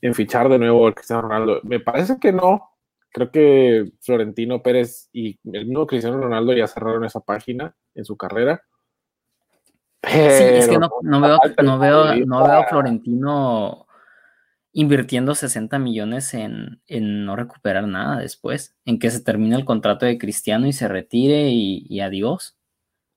en 0.01 0.13
fichar 0.13 0.49
de 0.49 0.59
nuevo 0.59 0.87
a 0.87 0.93
Cristiano 0.93 1.21
Ronaldo. 1.21 1.61
Me 1.63 1.79
parece 1.79 2.17
que 2.19 2.31
no. 2.31 2.69
Creo 3.13 3.31
que 3.31 3.91
Florentino 4.01 4.61
Pérez 4.61 5.09
y 5.11 5.37
el 5.51 5.65
mismo 5.65 5.85
Cristiano 5.85 6.17
Ronaldo 6.17 6.53
ya 6.53 6.67
cerraron 6.67 7.05
esa 7.05 7.19
página 7.19 7.75
en 7.93 8.05
su 8.05 8.17
carrera. 8.17 8.63
Pero 10.01 10.35
sí, 10.35 10.43
es 10.43 10.67
que 10.67 10.79
no, 10.79 10.89
no 11.01 11.21
veo, 11.21 11.37
no 11.63 11.77
veo, 11.77 12.15
no 12.25 12.43
veo 12.43 12.59
a 12.59 12.67
Florentino 12.67 13.85
invirtiendo 14.73 15.35
60 15.35 15.79
millones 15.79 16.33
en, 16.33 16.81
en, 16.87 17.25
no 17.25 17.35
recuperar 17.35 17.87
nada 17.87 18.17
después, 18.17 18.75
en 18.85 18.99
que 18.99 19.11
se 19.11 19.21
termine 19.21 19.55
el 19.55 19.65
contrato 19.65 20.05
de 20.05 20.17
Cristiano 20.17 20.67
y 20.67 20.73
se 20.73 20.87
retire 20.87 21.49
y, 21.49 21.85
y 21.89 21.99
adiós. 21.99 22.57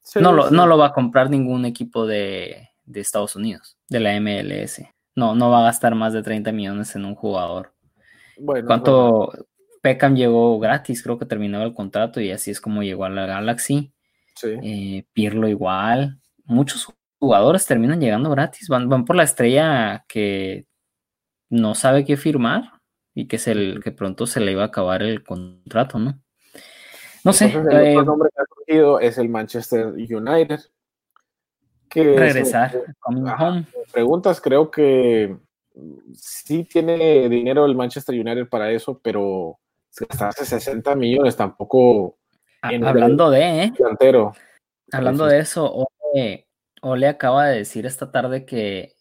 Sí, 0.02 0.20
no, 0.20 0.32
lo, 0.32 0.49
sí. 0.49 0.54
no 0.54 0.66
lo 0.66 0.76
va 0.76 0.88
a 0.88 0.92
comprar 0.92 1.30
ningún 1.30 1.64
equipo 1.64 2.06
de, 2.06 2.70
de, 2.84 3.00
Estados 3.00 3.37
Unidos, 3.37 3.78
de 3.88 4.00
la 4.00 4.20
MLS. 4.20 4.82
No, 5.14 5.34
no 5.34 5.50
va 5.50 5.61
a 5.61 5.64
gastar 5.64 5.94
más 5.94 6.12
de 6.12 6.23
30 6.23 6.52
millones 6.52 6.94
en 6.96 7.04
un 7.04 7.14
jugador. 7.14 7.73
Bueno, 8.37 8.66
¿Cuánto 8.66 9.26
bueno. 9.26 9.46
Peckham 9.80 10.16
llegó 10.16 10.58
gratis? 10.58 11.02
Creo 11.02 11.18
que 11.18 11.25
terminaba 11.25 11.64
el 11.64 11.75
contrato 11.75 12.20
y 12.20 12.32
así 12.32 12.50
es 12.50 12.61
como 12.61 12.82
llegó 12.82 13.04
a 13.04 13.11
la 13.11 13.26
Galaxy. 13.26 13.92
Sí. 14.34 14.49
Eh, 14.62 15.06
Pirlo 15.12 15.49
igual. 15.49 16.18
Muchos 16.44 16.92
jugadores 17.20 17.64
terminan 17.64 18.00
llegando 18.00 18.28
gratis, 18.30 18.68
van, 18.68 18.88
van 18.88 19.04
por 19.04 19.16
la 19.16 19.23
estrella 19.23 20.04
que 20.08 20.66
no 21.50 21.74
sabe 21.74 22.04
qué 22.04 22.16
firmar 22.16 22.80
y 23.14 23.28
que, 23.28 23.38
se, 23.38 23.80
que 23.82 23.92
pronto 23.92 24.26
se 24.26 24.40
le 24.40 24.52
iba 24.52 24.62
a 24.62 24.66
acabar 24.66 25.02
el 25.02 25.22
contrato, 25.22 25.98
¿no? 25.98 26.20
No 27.24 27.32
sé. 27.32 27.46
Entonces, 27.46 27.72
el 27.72 27.86
eh, 27.86 27.92
otro 27.92 28.04
nombre 28.04 28.30
que 28.34 28.42
ha 28.42 28.44
surgido 28.54 29.00
es 29.00 29.18
el 29.18 29.28
Manchester 29.28 29.86
United. 29.86 30.60
Que 31.88 32.18
regresar, 32.18 32.74
es, 32.74 32.96
ajá. 33.26 33.64
Preguntas, 33.92 34.40
creo 34.40 34.70
que 34.70 35.36
sí 36.14 36.64
tiene 36.64 37.28
dinero 37.28 37.66
el 37.66 37.76
Manchester 37.76 38.14
United 38.14 38.48
para 38.48 38.70
eso, 38.70 39.00
pero 39.02 39.58
gastarse 39.96 40.44
60 40.44 40.94
millones 40.96 41.36
tampoco. 41.36 42.18
Hablando 42.62 43.30
de, 43.30 43.64
¿eh? 43.64 43.72
Delantero. 43.76 44.32
Hablando 44.90 45.26
de 45.26 45.38
eso, 45.38 45.86
Ole, 46.12 46.48
Ole 46.82 47.08
acaba 47.08 47.46
de 47.46 47.58
decir 47.58 47.86
esta 47.86 48.10
tarde 48.10 48.44
que 48.44 48.93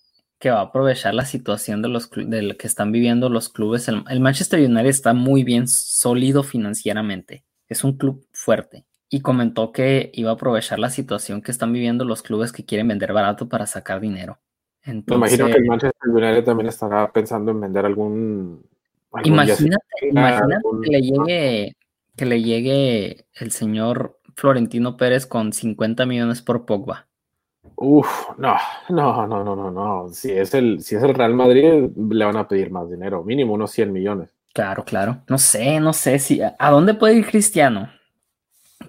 que 0.43 0.51
va 0.51 0.59
a 0.59 0.63
aprovechar 0.63 1.13
la 1.13 1.23
situación 1.23 1.81
de 1.81 1.87
los 1.87 2.11
de 2.11 2.41
lo 2.41 2.57
que 2.57 2.67
están 2.67 2.91
viviendo 2.91 3.29
los 3.29 3.47
clubes. 3.47 3.87
El, 3.87 4.03
el, 4.09 4.19
Manchester 4.19 4.59
United 4.59 4.89
está 4.89 5.13
muy 5.13 5.45
bien 5.45 5.69
sólido 5.69 6.43
financieramente. 6.43 7.45
Es 7.69 7.85
un 7.85 7.93
club 7.93 8.27
fuerte. 8.33 8.85
Y 9.07 9.21
comentó 9.21 9.71
que 9.71 10.11
iba 10.13 10.31
a 10.31 10.33
aprovechar 10.33 10.79
la 10.79 10.89
situación 10.89 11.41
que 11.41 11.51
están 11.51 11.71
viviendo 11.71 12.03
los 12.03 12.23
clubes 12.23 12.51
que 12.51 12.65
quieren 12.65 12.89
vender 12.89 13.13
barato 13.13 13.47
para 13.47 13.65
sacar 13.67 14.01
dinero. 14.01 14.37
Entonces, 14.81 15.07
Me 15.07 15.15
imagino 15.15 15.45
que 15.45 15.61
el 15.61 15.65
Manchester 15.65 16.09
United 16.09 16.43
también 16.43 16.67
estará 16.67 17.09
pensando 17.09 17.51
en 17.51 17.61
vender 17.61 17.85
algún. 17.85 18.65
algún 19.13 19.31
imagínate, 19.31 20.09
imagínate 20.09 20.55
algún... 20.55 20.81
que 20.81 20.89
le 20.89 21.01
llegue 21.01 21.77
que 22.17 22.25
le 22.25 22.41
llegue 22.43 23.27
el 23.35 23.51
señor 23.51 24.19
Florentino 24.35 24.97
Pérez 24.97 25.25
con 25.25 25.53
50 25.53 26.05
millones 26.05 26.41
por 26.41 26.65
Pogba. 26.65 27.07
Uf, 27.75 28.07
no, 28.37 28.55
no, 28.89 29.27
no, 29.27 29.43
no, 29.43 29.55
no, 29.55 29.71
no. 29.71 30.09
Si 30.09 30.31
es 30.31 30.53
el, 30.53 30.81
si 30.81 30.95
es 30.95 31.03
el 31.03 31.13
Real 31.13 31.33
Madrid, 31.33 31.89
le 31.95 32.25
van 32.25 32.37
a 32.37 32.47
pedir 32.47 32.71
más 32.71 32.89
dinero, 32.89 33.23
mínimo 33.23 33.53
unos 33.53 33.71
100 33.71 33.91
millones. 33.91 34.29
Claro, 34.53 34.83
claro. 34.85 35.23
No 35.27 35.37
sé, 35.37 35.79
no 35.79 35.93
sé 35.93 36.19
si. 36.19 36.39
¿A 36.41 36.69
dónde 36.69 36.93
puede 36.93 37.15
ir 37.15 37.25
Cristiano? 37.25 37.89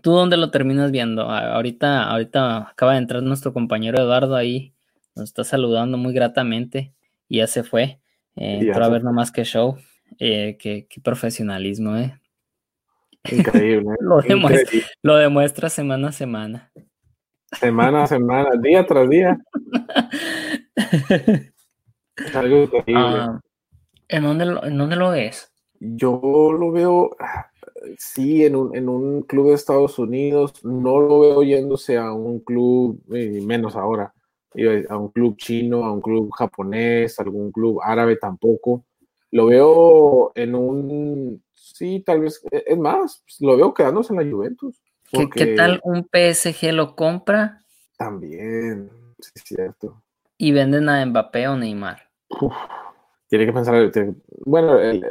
¿Tú 0.02 0.12
dónde 0.12 0.36
lo 0.36 0.50
terminas 0.50 0.90
viendo? 0.90 1.22
Ahorita, 1.22 2.04
ahorita 2.04 2.68
acaba 2.68 2.92
de 2.92 2.98
entrar 2.98 3.22
nuestro 3.22 3.54
compañero 3.54 3.98
Eduardo 3.98 4.36
ahí. 4.36 4.74
Nos 5.14 5.24
está 5.24 5.42
saludando 5.42 5.96
muy 5.96 6.12
gratamente. 6.12 6.92
Y 7.28 7.38
ya 7.38 7.46
se 7.46 7.62
fue. 7.62 7.98
Eh, 8.36 8.58
entró 8.60 8.84
a 8.84 8.88
ver 8.90 9.02
nomás 9.02 9.32
que 9.32 9.44
show. 9.44 9.78
Eh, 10.18 10.58
qué, 10.60 10.86
qué, 10.88 11.00
profesionalismo, 11.00 11.96
¿eh? 11.96 12.20
Increíble. 13.32 13.94
lo, 14.00 14.20
demuestra, 14.20 14.60
Increíble. 14.60 14.88
lo 15.02 15.16
demuestra 15.16 15.70
semana 15.70 16.08
a 16.08 16.12
semana. 16.12 16.70
Semana 17.58 18.04
a 18.04 18.06
semana, 18.06 18.50
día 18.60 18.86
tras 18.86 19.08
día. 19.08 19.38
es 22.16 22.36
algo 22.36 22.68
terrible. 22.68 23.28
Uh, 23.28 23.40
¿en, 24.08 24.22
dónde 24.22 24.46
lo, 24.46 24.64
¿En 24.64 24.78
dónde 24.78 24.96
lo 24.96 25.10
ves? 25.10 25.52
Yo 25.80 26.52
lo 26.52 26.72
veo, 26.72 27.16
sí, 27.98 28.44
en 28.44 28.56
un, 28.56 28.76
en 28.76 28.88
un 28.88 29.22
club 29.22 29.48
de 29.48 29.54
Estados 29.54 29.98
Unidos. 29.98 30.64
No 30.64 31.00
lo 31.00 31.20
veo 31.20 31.42
yéndose 31.42 31.98
a 31.98 32.12
un 32.12 32.40
club, 32.40 33.02
eh, 33.12 33.40
menos 33.44 33.76
ahora, 33.76 34.14
a 34.88 34.96
un 34.96 35.08
club 35.08 35.36
chino, 35.36 35.84
a 35.84 35.92
un 35.92 36.00
club 36.00 36.30
japonés, 36.32 37.18
algún 37.20 37.50
club 37.52 37.80
árabe 37.82 38.16
tampoco. 38.16 38.84
Lo 39.30 39.46
veo 39.46 40.32
en 40.34 40.54
un, 40.54 41.42
sí, 41.52 42.02
tal 42.06 42.20
vez, 42.20 42.40
es 42.50 42.78
más, 42.78 43.24
lo 43.40 43.56
veo 43.56 43.74
quedándose 43.74 44.12
en 44.12 44.20
la 44.24 44.30
Juventus. 44.30 44.80
¿Qué, 45.14 45.30
¿Qué, 45.30 45.54
tal 45.54 45.80
un 45.84 46.08
PSG 46.10 46.72
lo 46.72 46.94
compra? 46.96 47.62
También, 47.96 48.90
sí 49.18 49.30
es 49.34 49.42
cierto. 49.44 50.02
Y 50.36 50.52
venden 50.52 50.88
a 50.88 51.04
Mbappé 51.04 51.48
o 51.48 51.56
Neymar. 51.56 52.10
Uf, 52.40 52.52
tiene 53.28 53.46
que 53.46 53.52
pensar, 53.52 53.90
bueno, 54.44 54.78
el, 54.78 55.04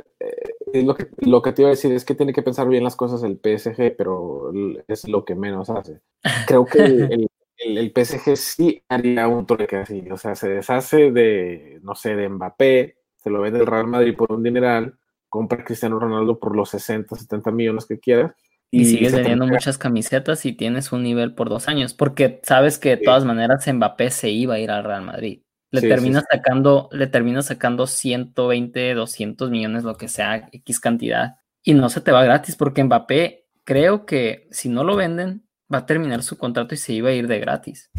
el, 0.73 0.85
lo, 0.85 0.95
que, 0.95 1.07
lo 1.17 1.41
que 1.41 1.51
te 1.51 1.61
iba 1.61 1.69
a 1.69 1.71
decir 1.71 1.91
es 1.93 2.05
que 2.05 2.15
tiene 2.15 2.33
que 2.33 2.41
pensar 2.41 2.67
bien 2.67 2.83
las 2.83 2.95
cosas 2.95 3.23
el 3.23 3.37
PSG, 3.37 3.95
pero 3.97 4.51
es 4.87 5.07
lo 5.07 5.25
que 5.25 5.35
menos 5.35 5.69
hace. 5.69 6.01
Creo 6.47 6.65
que 6.65 6.79
el, 7.57 7.77
el, 7.77 7.91
PSG 7.93 8.35
sí 8.35 8.83
haría 8.89 9.27
un 9.27 9.45
truque 9.45 9.77
así, 9.77 10.05
o 10.11 10.17
sea, 10.17 10.35
se 10.35 10.49
deshace 10.49 11.11
de, 11.11 11.79
no 11.83 11.95
sé, 11.95 12.15
de 12.15 12.29
Mbappé, 12.29 12.97
se 13.17 13.29
lo 13.29 13.41
vende 13.41 13.59
el 13.59 13.67
Real 13.67 13.87
Madrid 13.87 14.15
por 14.15 14.31
un 14.31 14.43
dineral, 14.43 14.97
compra 15.29 15.61
a 15.61 15.65
Cristiano 15.65 15.99
Ronaldo 15.99 16.39
por 16.39 16.55
los 16.55 16.69
60, 16.69 17.15
70 17.15 17.51
millones 17.51 17.85
que 17.85 17.99
quieras 17.99 18.33
y, 18.73 18.81
y 18.81 18.85
sigues 18.85 19.13
teniendo 19.13 19.45
muchas 19.45 19.77
camisetas 19.77 20.47
y 20.47 20.53
tienes 20.53 20.91
un 20.91 21.03
nivel 21.03 21.35
por 21.35 21.47
dos 21.47 21.67
años, 21.67 21.93
porque 21.93 22.41
sabes 22.41 22.79
que 22.79 22.89
de 22.89 22.97
sí. 22.97 23.03
todas 23.03 23.23
maneras 23.23 23.71
Mbappé 23.71 24.09
se 24.09 24.31
iba 24.31 24.55
a 24.55 24.59
ir 24.59 24.71
al 24.71 24.83
Real 24.83 25.03
Madrid. 25.03 25.43
Le 25.69 25.81
sí, 25.81 25.87
termina 25.87 26.21
sí, 26.21 26.25
sacando, 26.31 26.89
le 26.91 27.05
termina 27.05 27.43
sacando 27.43 27.85
120, 27.85 28.95
200 28.95 29.51
millones, 29.51 29.83
lo 29.83 29.95
que 29.95 30.07
sea, 30.07 30.49
X 30.51 30.79
cantidad. 30.79 31.35
Y 31.61 31.75
no 31.75 31.87
se 31.89 32.01
te 32.01 32.11
va 32.11 32.23
gratis, 32.23 32.55
porque 32.55 32.83
Mbappé, 32.83 33.45
creo 33.63 34.07
que 34.07 34.47
si 34.49 34.69
no 34.69 34.83
lo 34.83 34.95
venden, 34.95 35.45
va 35.71 35.79
a 35.79 35.85
terminar 35.85 36.23
su 36.23 36.39
contrato 36.39 36.73
y 36.73 36.77
se 36.77 36.93
iba 36.93 37.09
a 37.09 37.13
ir 37.13 37.27
de 37.27 37.39
gratis. 37.39 37.91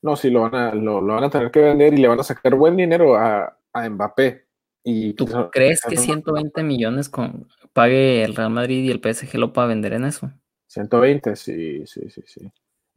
No, 0.00 0.16
sí, 0.16 0.30
lo 0.30 0.40
van 0.40 0.54
a, 0.54 0.74
lo, 0.74 1.02
lo 1.02 1.14
van 1.14 1.24
a 1.24 1.30
tener 1.30 1.50
que 1.50 1.60
vender 1.60 1.92
y 1.92 1.98
le 1.98 2.08
van 2.08 2.20
a 2.20 2.24
sacar 2.24 2.54
buen 2.54 2.74
dinero 2.74 3.16
a, 3.16 3.54
a 3.74 3.88
Mbappé. 3.90 4.46
Y, 4.82 5.12
¿Tú 5.12 5.26
crees 5.52 5.82
que 5.82 5.98
120 5.98 6.62
millones 6.62 7.10
con, 7.10 7.48
pague 7.72 8.24
el 8.24 8.34
Real 8.34 8.50
Madrid 8.50 8.84
y 8.84 8.90
el 8.90 9.00
PSG 9.00 9.38
lo 9.38 9.52
pueda 9.52 9.68
vender 9.68 9.92
en 9.92 10.04
eso? 10.04 10.30
120, 10.68 11.36
sí, 11.36 11.86
sí, 11.86 12.08
sí, 12.08 12.22
sí. 12.26 12.52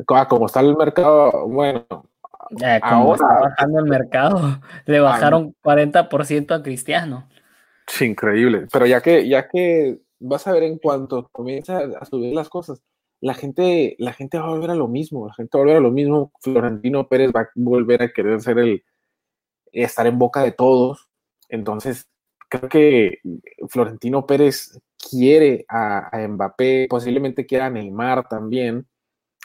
Ah, 0.09 0.27
como 0.27 0.45
está 0.45 0.59
el 0.61 0.75
mercado, 0.75 1.47
bueno. 1.47 1.85
Eh, 2.61 2.79
como 2.81 3.13
ahora, 3.13 3.15
está 3.15 3.39
bajando 3.49 3.79
el 3.79 3.85
mercado, 3.85 4.59
le 4.85 4.99
bajaron 4.99 5.55
ah, 5.63 5.75
40% 5.75 6.51
a 6.51 6.63
Cristiano. 6.63 7.27
Sí, 7.87 8.05
increíble. 8.05 8.67
Pero 8.71 8.85
ya 8.85 9.01
que, 9.01 9.27
ya 9.27 9.47
que 9.47 9.99
vas 10.19 10.47
a 10.47 10.53
ver 10.53 10.63
en 10.63 10.77
cuanto 10.77 11.29
comienza 11.31 11.79
a 11.99 12.05
subir 12.05 12.33
las 12.33 12.49
cosas, 12.49 12.81
la 13.21 13.33
gente, 13.33 13.95
la 13.99 14.13
gente 14.13 14.37
va 14.37 14.45
a 14.45 14.49
volver 14.49 14.71
a 14.71 14.75
lo 14.75 14.87
mismo, 14.87 15.27
la 15.27 15.33
gente 15.33 15.57
va 15.57 15.61
a 15.61 15.65
volver 15.65 15.77
a 15.77 15.81
lo 15.81 15.91
mismo. 15.91 16.31
Florentino 16.41 17.07
Pérez 17.07 17.31
va 17.35 17.41
a 17.41 17.49
volver 17.55 18.03
a 18.03 18.11
querer 18.11 18.41
ser 18.41 18.59
el 18.59 18.83
estar 19.71 20.05
en 20.07 20.19
boca 20.19 20.43
de 20.43 20.51
todos. 20.51 21.09
Entonces, 21.49 22.07
creo 22.49 22.69
que 22.69 23.19
Florentino 23.69 24.25
Pérez 24.25 24.79
quiere 24.97 25.65
a, 25.69 26.09
Mbappé, 26.27 26.87
posiblemente 26.89 27.45
quiera 27.45 27.67
a 27.67 27.69
Neymar 27.69 28.27
también, 28.27 28.87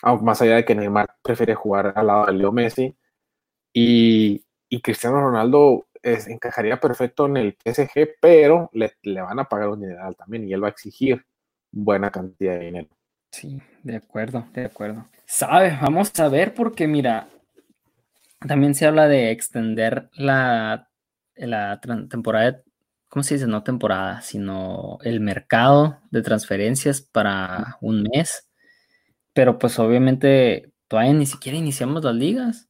aunque 0.03 0.25
más 0.25 0.41
allá 0.43 0.57
de 0.57 0.65
que 0.65 0.75
Neymar 0.75 1.17
prefiere 1.23 1.55
jugar 1.55 1.93
al 1.97 2.07
lado 2.07 2.27
de 2.27 2.33
Leo 2.33 2.53
Messi. 2.53 2.97
Y, 3.73 4.45
Cristiano 4.83 5.21
Ronaldo 5.21 5.87
encajaría 6.03 6.81
perfecto 6.81 7.27
en 7.27 7.37
el 7.37 7.57
PSG, 7.65 8.17
pero 8.21 8.71
le, 8.73 8.93
le, 9.03 9.21
van 9.21 9.39
a 9.39 9.49
pagar 9.49 9.69
un 9.69 9.81
dineral 9.81 10.17
también 10.17 10.49
y 10.49 10.53
él 10.53 10.63
va 10.63 10.69
a 10.69 10.71
exigir 10.71 11.25
buena 11.73 12.11
cantidad 12.11 12.59
de 12.59 12.67
dinero. 12.67 12.89
Sí, 13.33 13.61
de 13.83 13.97
acuerdo, 13.97 14.47
de 14.53 14.65
acuerdo. 14.65 15.07
Sabe, 15.27 15.79
vamos 15.81 16.19
a 16.19 16.29
ver 16.29 16.55
porque 16.55 16.87
mira, 16.87 17.29
también 18.47 18.75
se 18.75 18.87
habla 18.87 19.07
de 19.07 19.31
extender 19.31 20.09
la, 20.15 20.89
la 21.37 21.81
temporada, 21.81 22.63
¿cómo 23.11 23.23
se 23.23 23.35
dice? 23.35 23.47
No 23.47 23.63
temporada, 23.63 24.23
sino 24.23 24.99
el 25.03 25.21
mercado 25.21 25.99
de 26.11 26.23
transferencias 26.23 27.03
para 27.03 27.77
un 27.83 28.05
mes. 28.05 28.49
Pero 29.35 29.59
pues 29.59 29.79
obviamente 29.79 30.73
todavía 30.89 31.13
ni 31.13 31.27
siquiera 31.27 31.59
iniciamos 31.59 32.03
las 32.03 32.15
ligas. 32.15 32.69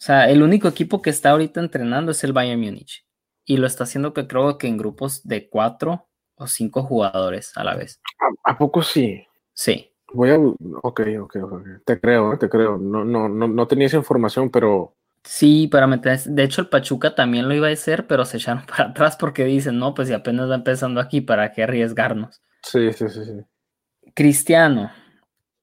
O 0.00 0.04
sea, 0.04 0.28
el 0.28 0.42
único 0.42 0.66
equipo 0.66 1.00
que 1.00 1.10
está 1.10 1.30
ahorita 1.30 1.60
entrenando 1.60 2.10
es 2.10 2.24
el 2.24 2.32
Bayern 2.32 2.60
Múnich. 2.60 3.06
Y 3.44 3.58
lo 3.58 3.66
está 3.66 3.84
haciendo 3.84 4.12
que 4.12 4.26
creo 4.26 4.58
que 4.58 4.66
en 4.66 4.76
grupos 4.76 5.22
de 5.22 5.48
cuatro 5.48 6.08
o 6.36 6.46
cinco 6.46 6.82
jugadores 6.82 7.52
a 7.56 7.62
la 7.62 7.76
vez. 7.76 8.00
¿A, 8.44 8.58
poco 8.58 8.82
sí? 8.82 9.24
Sí. 9.52 9.92
Voy 10.12 10.30
a. 10.30 10.38
Ok, 10.38 11.02
ok, 11.20 11.36
ok. 11.42 11.66
Te 11.84 12.00
creo, 12.00 12.38
te 12.38 12.48
creo. 12.48 12.78
No, 12.78 13.04
no, 13.04 13.28
no, 13.28 13.46
no 13.48 13.66
tenía 13.66 13.86
esa 13.86 13.96
información, 13.96 14.50
pero 14.50 14.96
Sí, 15.24 15.68
para 15.68 15.86
meter. 15.86 16.18
De 16.24 16.42
hecho, 16.42 16.62
el 16.62 16.68
Pachuca 16.68 17.14
también 17.14 17.48
lo 17.48 17.54
iba 17.54 17.68
a 17.68 17.72
hacer, 17.72 18.06
pero 18.06 18.24
se 18.24 18.38
echaron 18.38 18.64
para 18.66 18.90
atrás 18.90 19.16
porque 19.16 19.44
dicen, 19.44 19.78
no, 19.78 19.94
pues 19.94 20.08
si 20.08 20.14
apenas 20.14 20.50
va 20.50 20.56
empezando 20.56 21.00
aquí, 21.00 21.20
¿para 21.20 21.52
qué 21.52 21.62
arriesgarnos? 21.62 22.42
Sí, 22.62 22.92
sí, 22.92 23.08
sí, 23.08 23.24
sí. 23.24 24.10
Cristiano, 24.14 24.90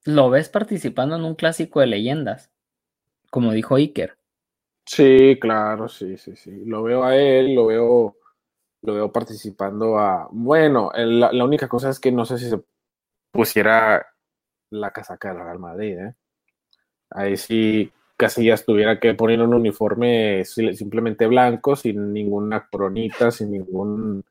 ¿lo 0.05 0.29
ves 0.29 0.49
participando 0.49 1.15
en 1.15 1.23
un 1.23 1.35
clásico 1.35 1.81
de 1.81 1.87
leyendas? 1.87 2.49
Como 3.29 3.51
dijo 3.51 3.75
Iker. 3.75 4.17
Sí, 4.85 5.37
claro, 5.39 5.87
sí, 5.87 6.17
sí, 6.17 6.35
sí. 6.35 6.63
Lo 6.65 6.81
veo 6.81 7.03
a 7.03 7.15
él, 7.15 7.53
lo 7.53 7.67
veo, 7.67 8.17
lo 8.81 8.93
veo 8.93 9.11
participando 9.11 9.99
a. 9.99 10.27
Bueno, 10.31 10.91
la, 10.95 11.31
la, 11.31 11.43
única 11.45 11.67
cosa 11.67 11.89
es 11.89 11.99
que 11.99 12.11
no 12.11 12.25
sé 12.25 12.39
si 12.39 12.49
se 12.49 12.59
pusiera 13.31 14.03
la 14.71 14.91
casaca 14.91 15.29
del 15.29 15.43
Real 15.43 15.59
Madrid, 15.59 15.99
¿eh? 15.99 16.15
Ahí 17.11 17.37
sí 17.37 17.91
Casillas 18.19 18.65
tuviera 18.65 18.99
que 18.99 19.13
poner 19.13 19.41
un 19.41 19.53
uniforme 19.53 20.43
simplemente 20.43 21.25
blanco, 21.25 21.77
sin 21.77 22.11
ninguna 22.11 22.67
coronita, 22.69 23.31
sin 23.31 23.51
ningún 23.51 24.25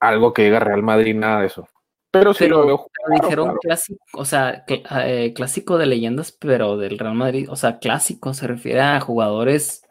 algo 0.00 0.32
que 0.32 0.44
diga 0.44 0.60
Real 0.60 0.82
Madrid, 0.82 1.14
nada 1.14 1.40
de 1.40 1.48
eso. 1.48 1.68
Pero 2.10 2.32
sí 2.32 2.48
lo 2.48 2.64
veo. 2.64 2.90
dijeron 3.20 3.58
clásico, 3.60 4.02
o 4.14 4.24
sea, 4.24 4.64
eh, 4.66 5.34
clásico 5.34 5.76
de 5.76 5.84
leyendas, 5.84 6.32
pero 6.32 6.78
del 6.78 6.98
Real 6.98 7.14
Madrid, 7.14 7.50
o 7.50 7.56
sea, 7.56 7.78
clásico 7.78 8.32
se 8.32 8.46
refiere 8.46 8.80
a 8.80 8.98
jugadores 9.00 9.82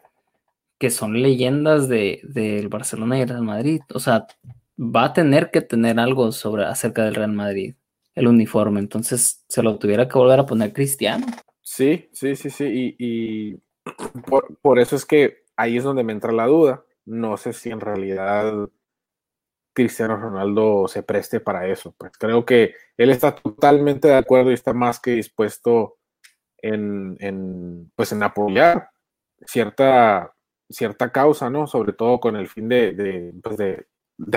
que 0.80 0.90
son 0.90 1.22
leyendas 1.22 1.88
del 1.88 2.20
de, 2.24 2.66
Barcelona 2.68 3.18
y 3.18 3.22
el 3.22 3.28
Real 3.28 3.42
Madrid. 3.42 3.82
O 3.94 4.00
sea, 4.00 4.26
va 4.80 5.04
a 5.04 5.12
tener 5.12 5.52
que 5.52 5.60
tener 5.60 6.00
algo 6.00 6.32
sobre 6.32 6.64
acerca 6.64 7.04
del 7.04 7.14
Real 7.14 7.32
Madrid, 7.32 7.76
el 8.16 8.26
uniforme. 8.26 8.80
Entonces, 8.80 9.44
se 9.48 9.62
lo 9.62 9.78
tuviera 9.78 10.08
que 10.08 10.18
volver 10.18 10.40
a 10.40 10.46
poner 10.46 10.72
Cristiano. 10.72 11.26
Sí, 11.68 12.08
sí, 12.14 12.34
sí, 12.34 12.48
sí. 12.50 12.96
Y, 12.98 13.62
por, 14.62 14.78
eso 14.78 14.96
es 14.96 15.04
que 15.04 15.44
ahí 15.56 15.76
es 15.76 15.84
donde 15.84 16.02
me 16.02 16.12
entra 16.14 16.32
la 16.32 16.46
duda. 16.46 16.82
No 17.04 17.36
sé 17.36 17.52
si 17.52 17.68
en 17.70 17.80
realidad 17.80 18.70
Cristiano 19.74 20.16
Ronaldo 20.16 20.88
se 20.88 21.02
preste 21.02 21.40
para 21.40 21.68
eso. 21.68 21.94
Pues 21.98 22.12
creo 22.18 22.46
que 22.46 22.74
él 22.96 23.10
está 23.10 23.34
totalmente 23.34 24.08
de 24.08 24.16
acuerdo 24.16 24.50
y 24.50 24.54
está 24.54 24.72
más 24.72 24.98
que 24.98 25.12
dispuesto 25.12 25.98
en, 26.56 27.92
pues 27.94 28.12
en 28.12 28.22
apoyar 28.22 28.90
cierta, 29.46 30.34
cierta 30.70 31.12
causa, 31.12 31.50
¿no? 31.50 31.66
Sobre 31.66 31.92
todo 31.92 32.18
con 32.18 32.36
el 32.36 32.48
fin 32.48 32.68
de, 32.70 33.34
pues 33.42 33.58
de 33.58 33.86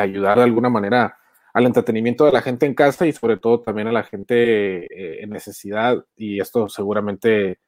ayudar 0.02 0.38
de 0.38 0.44
alguna 0.44 0.70
manera 0.70 1.21
al 1.54 1.66
entretenimiento 1.66 2.26
de 2.26 2.32
la 2.32 2.42
gente 2.42 2.66
en 2.66 2.74
casa 2.74 3.06
y 3.06 3.14
sobre 3.14 3.38
todo 3.38 3.62
también 3.62 3.88
a 3.88 3.92
la 3.92 4.04
gente 4.04 4.86
eh, 4.86 5.24
en 5.24 5.30
necesidad 5.30 6.04
y 6.16 6.40
esto 6.40 6.70
seguramente 6.70 7.60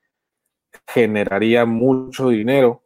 generaría 0.88 1.65
mucho 1.65 2.30
dinero, 2.30 2.84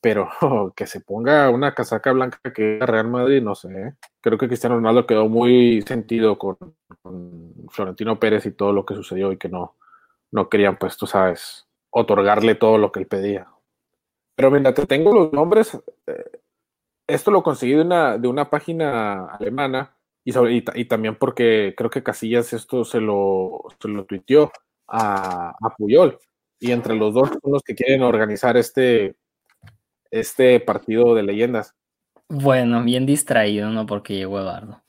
pero 0.00 0.28
que 0.76 0.86
se 0.86 1.00
ponga 1.00 1.50
una 1.50 1.74
casaca 1.74 2.12
blanca 2.12 2.40
que 2.54 2.78
es 2.78 2.86
Real 2.86 3.08
Madrid, 3.08 3.42
no 3.42 3.54
sé. 3.54 3.68
¿eh? 3.68 3.94
Creo 4.20 4.38
que 4.38 4.48
Cristiano 4.48 4.76
Ronaldo 4.76 5.06
quedó 5.06 5.28
muy 5.28 5.82
sentido 5.82 6.38
con, 6.38 6.56
Florentino 7.70 8.18
Pérez 8.18 8.46
y 8.46 8.52
todo 8.52 8.72
lo 8.72 8.84
que 8.84 8.94
sucedió 8.94 9.30
y 9.32 9.36
que 9.36 9.48
no, 9.48 9.76
no 10.32 10.48
querían, 10.48 10.76
pues 10.76 10.96
tú 10.96 11.06
sabes, 11.06 11.68
otorgarle 11.90 12.54
todo 12.56 12.78
lo 12.78 12.90
que 12.90 13.00
él 13.00 13.06
pedía. 13.06 13.48
Pero 14.34 14.50
mira, 14.50 14.74
te 14.74 14.86
tengo 14.86 15.14
los 15.14 15.32
nombres. 15.32 15.78
Eh, 16.06 16.40
esto 17.06 17.30
lo 17.30 17.42
conseguí 17.42 17.74
de 17.74 17.82
una, 17.82 18.18
de 18.18 18.28
una 18.28 18.50
página 18.50 19.26
alemana 19.26 19.96
y, 20.24 20.84
también 20.84 21.16
porque 21.16 21.74
creo 21.76 21.90
que 21.90 22.02
Casillas 22.02 22.52
esto 22.52 22.84
se 22.84 23.00
lo, 23.00 23.64
se 23.80 23.88
lo 23.88 24.04
tuiteó 24.04 24.52
a, 24.86 25.50
a, 25.50 25.76
Puyol. 25.76 26.18
Y 26.58 26.72
entre 26.72 26.94
los 26.94 27.14
dos 27.14 27.28
son 27.28 27.52
los 27.52 27.62
que 27.62 27.74
quieren 27.74 28.02
organizar 28.02 28.56
este, 28.56 29.16
este 30.10 30.60
partido 30.60 31.14
de 31.14 31.22
leyendas. 31.22 31.74
Bueno, 32.28 32.82
bien 32.84 33.06
distraído, 33.06 33.70
¿no? 33.70 33.86
Porque 33.86 34.14
llegó 34.14 34.38
Eduardo. 34.38 34.82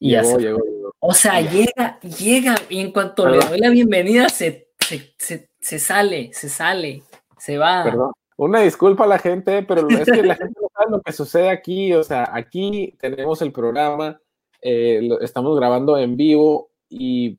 Y 0.00 0.10
llegó, 0.10 0.38
llegó, 0.38 0.60
O 0.98 1.14
sea, 1.14 1.40
llega, 1.40 2.00
llega, 2.00 2.56
y 2.68 2.80
en 2.80 2.92
cuanto 2.92 3.28
le 3.28 3.38
doy 3.38 3.58
la 3.58 3.70
bienvenida, 3.70 4.28
se, 4.28 4.68
se, 4.78 5.14
se, 5.16 5.78
sale, 5.78 6.32
se 6.32 6.48
sale, 6.48 7.04
se 7.38 7.56
va. 7.56 7.84
Perdón. 7.84 8.12
Una 8.36 8.60
disculpa 8.60 9.04
a 9.04 9.06
la 9.06 9.18
gente, 9.18 9.62
pero 9.62 9.88
es 9.88 10.10
que 10.10 10.22
la 10.22 10.34
gente 10.36 10.60
no 10.60 10.68
sabe 10.76 10.90
lo 10.90 11.00
que 11.00 11.12
sucede 11.12 11.48
aquí. 11.48 11.94
O 11.94 12.02
sea, 12.02 12.28
aquí 12.32 12.94
tenemos 12.98 13.40
el 13.42 13.52
programa, 13.52 14.20
eh, 14.64 15.06
estamos 15.20 15.54
grabando 15.58 15.98
en 15.98 16.16
vivo 16.16 16.70
y 16.88 17.38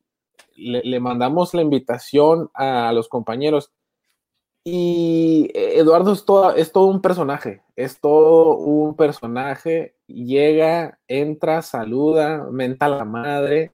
le, 0.56 1.00
mandamos 1.00 1.56
la 1.56 1.64
invitación 1.64 2.52
a 2.54 2.94
los 2.94 3.10
compañeros. 3.10 3.72
Y 4.64 5.52
Eduardo 5.54 6.14
es 6.14 6.24
todo, 6.24 6.56
es 6.56 6.72
todo 6.72 6.86
un 6.86 7.02
personaje, 7.02 7.64
es 7.76 8.00
todo 8.00 8.58
un 8.58 8.96
personaje. 8.96 9.96
Llega, 10.08 11.00
entra, 11.08 11.64
saluda, 11.64 12.48
menta 12.52 12.86
a 12.86 12.90
la 12.90 13.06
madre, 13.06 13.74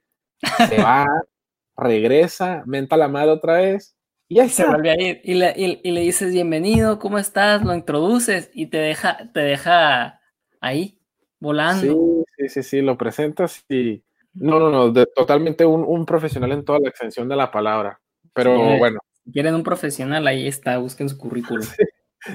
se 0.69 0.81
va, 0.81 1.05
regresa, 1.75 2.63
menta 2.65 2.95
a 2.95 2.99
la 2.99 3.09
madre 3.09 3.31
otra 3.31 3.57
vez. 3.57 3.97
Y 4.29 4.39
ahí 4.39 4.47
se 4.47 4.65
vuelve 4.65 4.91
a 4.91 5.01
ir. 5.01 5.21
Y 5.25 5.33
le, 5.33 5.53
y 5.57 5.91
le, 5.91 6.01
dices 6.01 6.31
bienvenido, 6.31 6.99
¿cómo 6.99 7.17
estás? 7.17 7.63
Lo 7.63 7.75
introduces 7.75 8.49
y 8.53 8.67
te 8.67 8.77
deja, 8.77 9.29
te 9.33 9.41
deja 9.41 10.21
ahí 10.61 11.01
volando. 11.41 12.23
Sí, 12.41 12.49
sí, 12.49 12.63
sí, 12.63 12.81
lo 12.81 12.97
presentas 12.97 13.63
y... 13.69 14.03
No, 14.33 14.59
no, 14.59 14.71
no, 14.71 14.93
totalmente 15.13 15.65
un, 15.65 16.05
profesional 16.05 16.53
en 16.53 16.63
toda 16.63 16.79
la 16.79 16.89
extensión 16.89 17.27
de 17.27 17.35
la 17.35 17.51
palabra. 17.51 17.99
Pero 18.33 18.77
bueno. 18.77 18.99
Si 19.25 19.31
quieren 19.31 19.53
un 19.53 19.63
profesional, 19.63 20.25
ahí 20.25 20.47
está, 20.47 20.77
busquen 20.77 21.09
su 21.09 21.17
currículum. 21.17 21.61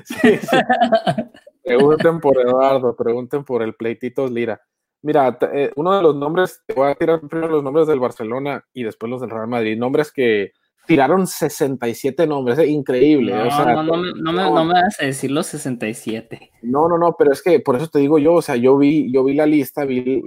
Sí, 0.05 0.37
sí, 0.39 0.39
pregunten 1.65 2.21
por 2.21 2.39
Eduardo, 2.39 2.95
pregunten 2.95 3.45
por 3.45 3.63
el 3.63 3.75
Pleititos 3.75 4.31
Lira. 4.31 4.61
Mira, 5.03 5.39
eh, 5.53 5.73
uno 5.77 5.97
de 5.97 6.03
los 6.03 6.15
nombres, 6.15 6.63
te 6.67 6.75
voy 6.75 6.91
a 6.91 6.95
tirar 6.95 7.21
primero 7.21 7.49
los 7.49 7.63
nombres 7.63 7.87
del 7.87 7.99
Barcelona 7.99 8.65
y 8.75 8.83
después 8.83 9.09
los 9.09 9.21
del 9.21 9.31
Real 9.31 9.49
Madrid, 9.49 9.79
nombres 9.79 10.13
que 10.13 10.53
tiraron 10.87 11.27
67 11.27 12.27
nombres, 12.27 12.59
es 12.59 12.69
increíble. 12.69 13.33
No, 13.33 13.45
no, 13.45 13.83
no, 13.83 13.97
me, 13.97 14.13
no, 14.15 14.65
me, 14.65 14.73
vas 14.73 15.01
a 15.01 15.07
decir 15.07 15.31
los 15.31 15.47
67. 15.47 16.53
No, 16.63 16.89
no, 16.89 16.99
no, 16.99 17.15
pero 17.19 17.33
es 17.33 17.43
que 17.43 17.61
por 17.61 17.77
eso 17.77 17.89
te 17.89 17.99
digo 17.99 18.19
yo, 18.19 18.35
o 18.35 18.43
sea, 18.43 18.57
yo 18.57 18.79
vi, 18.79 19.13
yo 19.13 19.25
vi 19.25 19.35
la 19.35 19.47
lista, 19.47 19.85
vi 19.85 20.23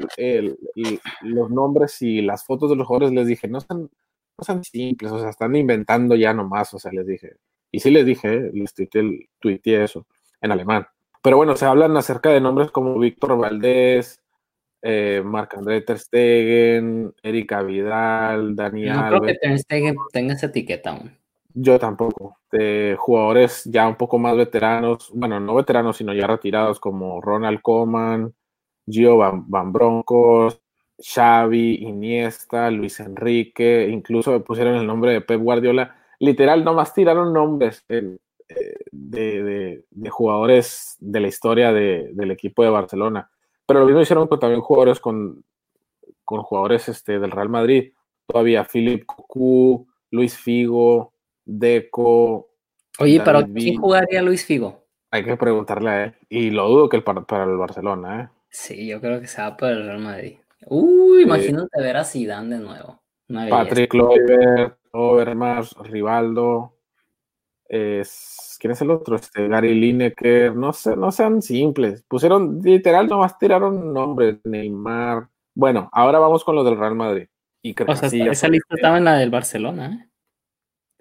los 1.22 1.50
nombres 1.50 2.02
y 2.02 2.22
las 2.22 2.46
fotos 2.46 2.70
de 2.70 2.76
los 2.76 2.88
jugadores, 2.88 3.14
les 3.14 3.28
dije, 3.28 3.48
no 3.48 3.62
sean, 3.62 3.82
no 3.82 4.44
sean 4.44 4.64
simples, 4.64 5.12
o 5.12 5.20
sea, 5.20 5.30
están 5.30 5.56
inventando 5.56 6.16
ya 6.16 6.34
nomás, 6.34 6.74
o 6.74 6.80
sea, 6.80 6.92
les 6.92 7.08
dije. 7.08 7.34
Y 7.72 7.80
sí 7.80 7.92
les 7.92 8.06
dije, 8.06 8.52
les 8.54 8.74
tuiteé 8.74 9.84
eso 9.84 10.06
en 10.42 10.52
alemán. 10.52 10.88
Pero 11.22 11.38
bueno, 11.38 11.56
se 11.56 11.66
hablan 11.66 11.96
acerca 11.98 12.30
de 12.30 12.42
nombres 12.42 12.72
como 12.72 12.98
Víctor 12.98 13.38
Valdés, 13.38 14.19
eh, 14.82 15.22
Marc-André 15.24 15.82
Ter 15.82 16.00
Stegen, 16.00 17.14
Erika 17.22 17.62
Vidal, 17.62 18.56
Daniel. 18.56 18.94
No 18.94 19.08
creo 19.08 19.22
que 19.22 19.34
Ter 19.36 19.60
Stegen 19.60 19.96
tenga 20.12 20.34
esa 20.34 20.48
etiqueta 20.48 20.92
aún. 20.92 21.18
Yo 21.54 21.80
tampoco. 21.80 22.38
De 22.52 22.96
jugadores 22.98 23.64
ya 23.66 23.88
un 23.88 23.96
poco 23.96 24.18
más 24.18 24.36
veteranos, 24.36 25.12
bueno, 25.14 25.40
no 25.40 25.56
veteranos, 25.56 25.98
sino 25.98 26.14
ya 26.14 26.26
retirados 26.28 26.80
como 26.80 27.22
Ronald 27.22 27.62
Koeman, 27.62 28.34
Gio 28.88 29.18
Van, 29.18 29.72
Broncos, 29.72 30.62
Xavi, 30.98 31.76
Iniesta, 31.76 32.72
Luis 32.72 33.00
Enrique, 33.00 33.88
incluso 33.90 34.44
pusieron 34.44 34.76
el 34.76 34.88
nombre 34.88 35.12
de 35.12 35.22
Pep 35.22 35.42
Guardiola. 35.42 35.96
Literal, 36.20 36.64
nomás 36.64 36.94
tiraron 36.94 37.34
nombres 37.34 37.86
eh, 37.88 38.18
de, 38.92 39.84
jugadores 40.10 40.98
de 41.00 41.20
la 41.20 41.28
historia 41.28 41.72
del 41.72 42.32
equipo 42.32 42.64
de 42.64 42.70
Barcelona 42.70 43.30
Pero 43.70 43.82
lo 43.82 43.86
mismo 43.86 44.02
hicieron 44.02 44.28
con 44.28 44.40
también 44.40 44.62
jugadores 44.62 45.00
con, 45.00 45.46
con 46.26 46.42
jugadores 46.42 46.90
este, 46.90 47.20
del 47.20 47.30
Real 47.30 47.50
Madrid. 47.50 47.94
Todavía 48.26 48.64
Philip 48.64 49.06
Cocu, 49.06 49.88
Luis 50.10 50.36
Figo, 50.36 51.14
Deco. 51.46 52.50
Oye, 52.98 53.22
¿para 53.22 53.46
quién 53.46 53.80
jugaría 53.80 54.24
Luis 54.24 54.44
Figo? 54.44 54.88
Hay 55.12 55.24
que 55.24 55.38
preguntarle 55.38 55.90
a 55.92 56.04
él. 56.06 56.16
Y 56.30 56.50
lo 56.50 56.68
dudo 56.68 56.90
que 56.90 56.98
el 56.98 57.04
para, 57.04 57.22
para 57.22 57.44
el 57.44 57.58
Barcelona, 57.58 58.22
¿eh? 58.24 58.30
Sí, 58.50 58.88
yo 58.88 59.00
creo 59.00 59.22
que 59.22 59.28
se 59.28 59.40
va 59.40 59.56
para 59.56 59.74
el 59.74 59.86
Real 59.86 60.00
Madrid. 60.00 60.38
Uy, 60.66 61.22
imagínate 61.22 61.80
ver 61.80 61.98
a 61.98 62.04
Zidane 62.04 62.58
de 62.58 62.64
nuevo. 62.64 63.00
Patrick 63.52 63.92
Kluivert, 63.92 64.80
Overmars, 64.94 65.76
Rivaldo. 65.84 66.74
¿Quién 67.70 68.72
es 68.72 68.82
el 68.82 68.92
otro? 68.92 69.16
Este, 69.16 69.48
Gary 69.48 69.74
Lineker. 69.74 70.56
No, 70.56 70.74
sé, 70.74 70.96
no 70.96 71.12
sean 71.12 71.42
simples. 71.42 72.04
Pusieron, 72.08 72.60
literal, 72.62 73.08
nomás 73.08 73.38
tiraron 73.38 73.94
nombres. 73.94 74.40
Neymar. 74.44 75.30
Bueno, 75.56 75.90
ahora 75.92 76.20
vamos 76.20 76.44
con 76.44 76.56
lo 76.56 76.64
del 76.64 76.78
Real 76.78 76.96
Madrid. 76.96 77.28
Y 77.62 77.76
o 77.82 77.96
sea, 77.96 78.10
esa 78.32 78.48
lista 78.48 78.76
estaba 78.76 78.98
en 78.98 79.04
la 79.04 79.16
del 79.16 79.30
Barcelona, 79.30 80.10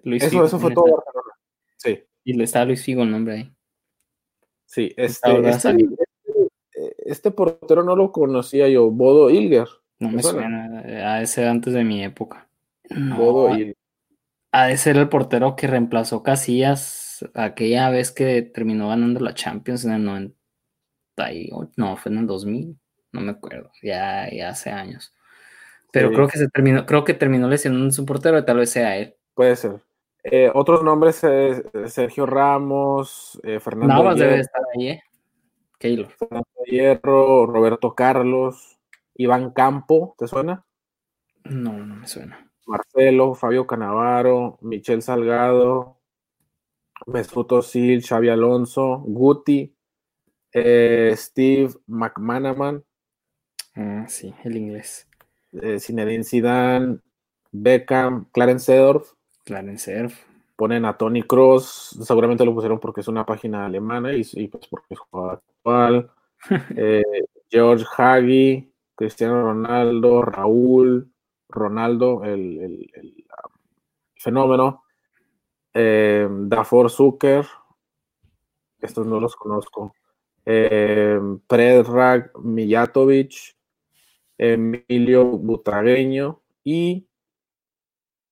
¿eh? 0.03 0.17
eso, 0.17 0.43
eso 0.43 0.59
fue 0.59 0.73
todo 0.73 0.83
Barcelona. 0.85 1.33
Sí. 1.77 2.03
Y 2.25 2.33
le 2.33 2.43
estaba 2.43 2.65
Luis 2.65 2.83
Figo 2.83 3.03
el 3.03 3.11
nombre 3.11 3.33
ahí. 3.33 3.51
Sí, 4.65 4.93
este, 4.97 5.49
este, 5.49 5.77
este, 6.97 7.31
portero 7.31 7.83
no 7.83 7.95
lo 7.95 8.11
conocía 8.11 8.67
yo, 8.67 8.91
Bodo 8.91 9.29
Ilger. 9.29 9.67
No 9.99 10.09
me 10.09 10.21
suena, 10.21 10.81
a 11.13 11.21
ese 11.21 11.47
antes 11.47 11.73
de 11.73 11.83
mi 11.83 12.03
época. 12.03 12.49
Bodo 12.89 13.55
Ilger. 13.55 13.78
Ha 14.51 14.65
de 14.65 14.77
ser 14.77 14.97
el 14.97 15.09
portero 15.09 15.55
que 15.55 15.67
reemplazó 15.67 16.23
Casillas 16.23 17.09
aquella 17.33 17.89
vez 17.89 18.11
que 18.11 18.41
terminó 18.41 18.89
ganando 18.89 19.19
la 19.19 19.33
Champions 19.33 19.85
en 19.85 19.91
el 19.91 20.03
98, 20.03 21.71
no, 21.77 21.97
fue 21.97 22.11
en 22.11 22.17
el 22.19 22.27
2000, 22.27 22.79
no 23.11 23.21
me 23.21 23.31
acuerdo, 23.31 23.71
ya, 23.81 24.29
ya 24.31 24.49
hace 24.49 24.69
años. 24.69 25.13
Pero 25.91 26.11
creo 26.11 26.27
que 26.27 26.37
se 26.37 26.47
terminó, 26.49 26.85
creo 26.85 27.03
que 27.03 27.13
terminó 27.13 27.47
lesionando 27.47 27.91
su 27.91 28.05
portero, 28.05 28.43
tal 28.45 28.57
vez 28.57 28.69
sea 28.69 28.97
él. 28.97 29.15
Puede 29.33 29.55
ser. 29.55 29.81
Eh, 30.23 30.51
otros 30.53 30.83
nombres, 30.83 31.23
eh, 31.23 31.63
Sergio 31.87 32.25
Ramos, 32.25 33.39
eh, 33.43 33.59
Fernando 33.59 33.93
Navas 33.95 34.19
debe 34.19 34.39
estar 34.39 34.61
ahí, 34.75 34.89
¿eh? 34.89 35.03
Keylor. 35.79 36.09
Fernando 36.17 36.47
Hierro, 36.65 37.45
Roberto 37.47 37.95
Carlos, 37.95 38.79
Iván 39.15 39.51
Campo, 39.51 40.15
¿te 40.17 40.27
suena? 40.27 40.65
No, 41.45 41.73
no 41.73 41.95
me 41.95 42.07
suena. 42.07 42.48
Marcelo, 42.69 43.33
Fabio 43.33 43.65
Canavaro, 43.65 44.59
Michel 44.61 45.01
Salgado, 45.01 45.97
Mesut 47.07 47.51
Özil, 47.51 48.03
Xavi 48.03 48.29
Alonso, 48.29 48.99
Guti, 48.99 49.73
Steve 50.53 51.73
McManaman. 51.87 52.83
Ah, 53.75 54.05
sí, 54.07 54.33
el 54.43 54.57
inglés. 54.57 55.07
Zinedine 55.79 56.23
Zidane, 56.23 56.99
Beckham, 57.51 58.27
Clarence 58.31 58.65
Seedorf. 58.65 59.13
Clarence 59.45 60.07
Ponen 60.55 60.85
a 60.85 60.95
Tony 60.95 61.23
Cross, 61.23 61.97
seguramente 62.03 62.45
lo 62.45 62.53
pusieron 62.53 62.79
porque 62.79 63.01
es 63.01 63.07
una 63.07 63.25
página 63.25 63.65
alemana 63.65 64.13
y, 64.13 64.47
pues 64.47 64.67
porque 64.67 64.93
es 64.93 64.99
jugador 64.99 65.41
actual. 65.57 66.11
Eh, 66.77 67.03
George 67.49 67.85
Hagi, 67.97 68.71
Cristiano 68.95 69.41
Ronaldo, 69.41 70.21
Raúl, 70.21 71.11
Ronaldo, 71.49 72.23
el, 72.23 72.89
um, 73.01 73.51
fenómeno. 74.15 74.83
Eh, 75.73 76.27
Dafor 76.29 76.89
Zucker, 76.89 77.45
estos 78.79 79.05
no 79.05 79.19
los 79.19 79.35
conozco. 79.35 79.95
Eh, 80.45 81.19
Predrag 81.47 82.31
Mijatovic, 82.39 83.55
Emilio 84.37 85.25
Butragueño 85.25 86.41
y 86.63 87.07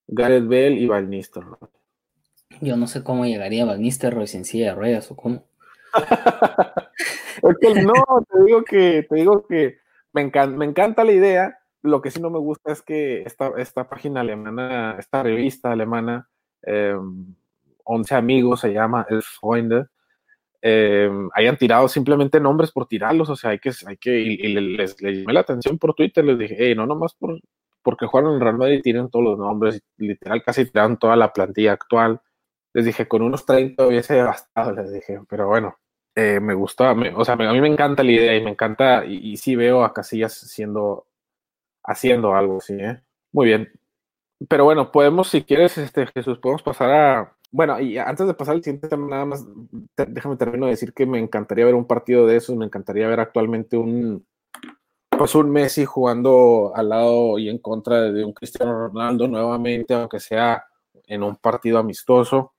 Gareth 0.08 0.48
Bell 0.48 0.78
y 0.78 0.88
Van 0.88 1.10
Nistelrooy. 1.10 1.70
Yo 2.62 2.78
no 2.78 2.88
sé 2.88 3.04
cómo 3.04 3.26
llegaría 3.26 3.66
Van 3.66 3.82
Nistelrooy 3.82 4.28
sin 4.28 4.46
silla 4.46 4.70
de 4.70 4.76
ruedas 4.76 5.12
o 5.12 5.16
cómo. 5.16 5.48
no, 7.44 8.26
te 8.30 8.44
digo 8.46 8.64
que, 8.64 9.06
te 9.10 9.16
digo 9.16 9.46
que 9.48 9.78
me, 10.14 10.22
encanta, 10.22 10.58
me 10.58 10.66
encanta 10.66 11.04
la 11.04 11.12
idea. 11.12 11.60
Lo 11.88 12.02
que 12.02 12.12
sí 12.12 12.22
no 12.22 12.30
me 12.30 12.40
gusta 12.40 12.72
es 12.72 12.82
que 12.82 13.24
esta, 13.24 13.52
esta 13.58 13.90
página 13.90 14.22
alemana, 14.22 14.98
esta 15.00 15.24
revista 15.24 15.72
alemana, 15.72 16.30
eh, 16.64 16.96
11 17.84 18.16
amigos 18.16 18.62
se 18.62 18.74
llama 18.74 19.06
El 19.10 19.24
Freunde, 19.24 19.86
eh, 20.62 21.10
hayan 21.34 21.58
tirado 21.58 21.88
simplemente 21.88 22.40
nombres 22.40 22.72
por 22.72 22.88
tirarlos, 22.88 23.30
o 23.30 23.36
sea, 23.36 23.52
hay 23.52 23.60
que, 23.60 23.72
hay 23.86 23.98
que, 23.98 24.20
y, 24.20 24.54
les, 24.54 24.98
llamé 24.98 25.34
la 25.34 25.42
atención 25.42 25.78
por 25.78 25.94
Twitter, 25.94 26.26
les 26.26 26.38
dije, 26.38 26.56
hey, 26.58 26.76
no 26.76 26.86
nomás 26.86 27.14
por, 27.14 27.40
porque 27.84 28.06
jugaron 28.06 28.36
en 28.36 28.42
Real 28.42 28.58
Madrid 28.58 28.80
y 28.80 28.82
tienen 28.82 29.10
todos 29.10 29.24
los 29.24 29.40
nombres, 29.40 29.82
literal 29.98 30.44
casi 30.44 30.66
tiraron 30.66 30.98
toda 30.98 31.16
la 31.16 31.32
plantilla 31.32 31.72
actual. 31.74 32.20
Les 32.74 32.86
dije, 32.86 33.08
con 33.08 33.22
unos 33.22 33.46
30 33.46 33.88
hubiese 33.88 34.22
bastado, 34.22 34.74
les 34.74 34.92
dije, 34.92 35.22
pero 35.30 35.48
bueno, 35.48 35.78
eh, 36.14 36.40
me 36.42 36.54
gustó, 36.54 36.84
o 37.16 37.24
sea, 37.26 37.36
a 37.36 37.54
mí 37.54 37.62
me 37.62 37.70
encanta 37.70 38.04
la 38.04 38.12
idea 38.12 38.36
y 38.36 38.44
me 38.44 38.52
encanta, 38.52 39.06
y, 39.06 39.38
sí 39.38 39.56
veo 39.56 39.86
a 39.86 39.94
Casillas 39.94 40.34
siendo, 40.34 41.07
haciendo 41.88 42.36
algo, 42.36 42.62
sí, 42.62 42.76
¿eh? 42.76 43.02
Muy 43.32 43.48
bien. 43.48 43.72
Pero 44.48 44.66
bueno, 44.66 44.92
podemos, 44.92 45.30
si 45.30 45.44
quieres, 45.44 45.78
este, 45.80 46.06
Jesús, 46.08 46.38
podemos 46.38 46.62
pasar 46.62 46.92
a, 46.92 47.38
bueno, 47.52 47.80
y 47.80 47.98
antes 47.98 48.28
de 48.28 48.34
pasar 48.34 48.56
al 48.56 48.64
siguiente 48.64 48.90
tema, 48.90 49.08
nada 49.08 49.26
más, 49.26 49.46
déjame 49.96 50.36
termino 50.36 50.66
de 50.66 50.74
decir 50.74 50.94
que 50.94 51.06
me 51.06 51.18
encantaría 51.18 51.66
ver 51.66 51.76
un 51.76 51.88
partido 51.88 52.28
de 52.28 52.36
esos, 52.36 52.56
me 52.56 52.66
encantaría 52.66 53.08
ver 53.08 53.20
actualmente 53.20 53.78
un, 53.78 54.26
pues 55.18 55.34
un 55.34 55.50
Messi 55.50 55.86
jugando 55.86 56.72
al 56.76 56.90
lado 56.90 57.40
y 57.40 57.50
en 57.50 57.58
contra 57.60 58.02
de 58.02 58.24
un 58.24 58.34
Cristiano 58.34 58.90
Ronaldo 58.90 59.28
nuevamente, 59.28 59.94
aunque 59.94 60.20
sea 60.20 60.66
en 61.08 61.24
un 61.24 61.38
partido 61.38 61.80
amistoso. 61.80 62.54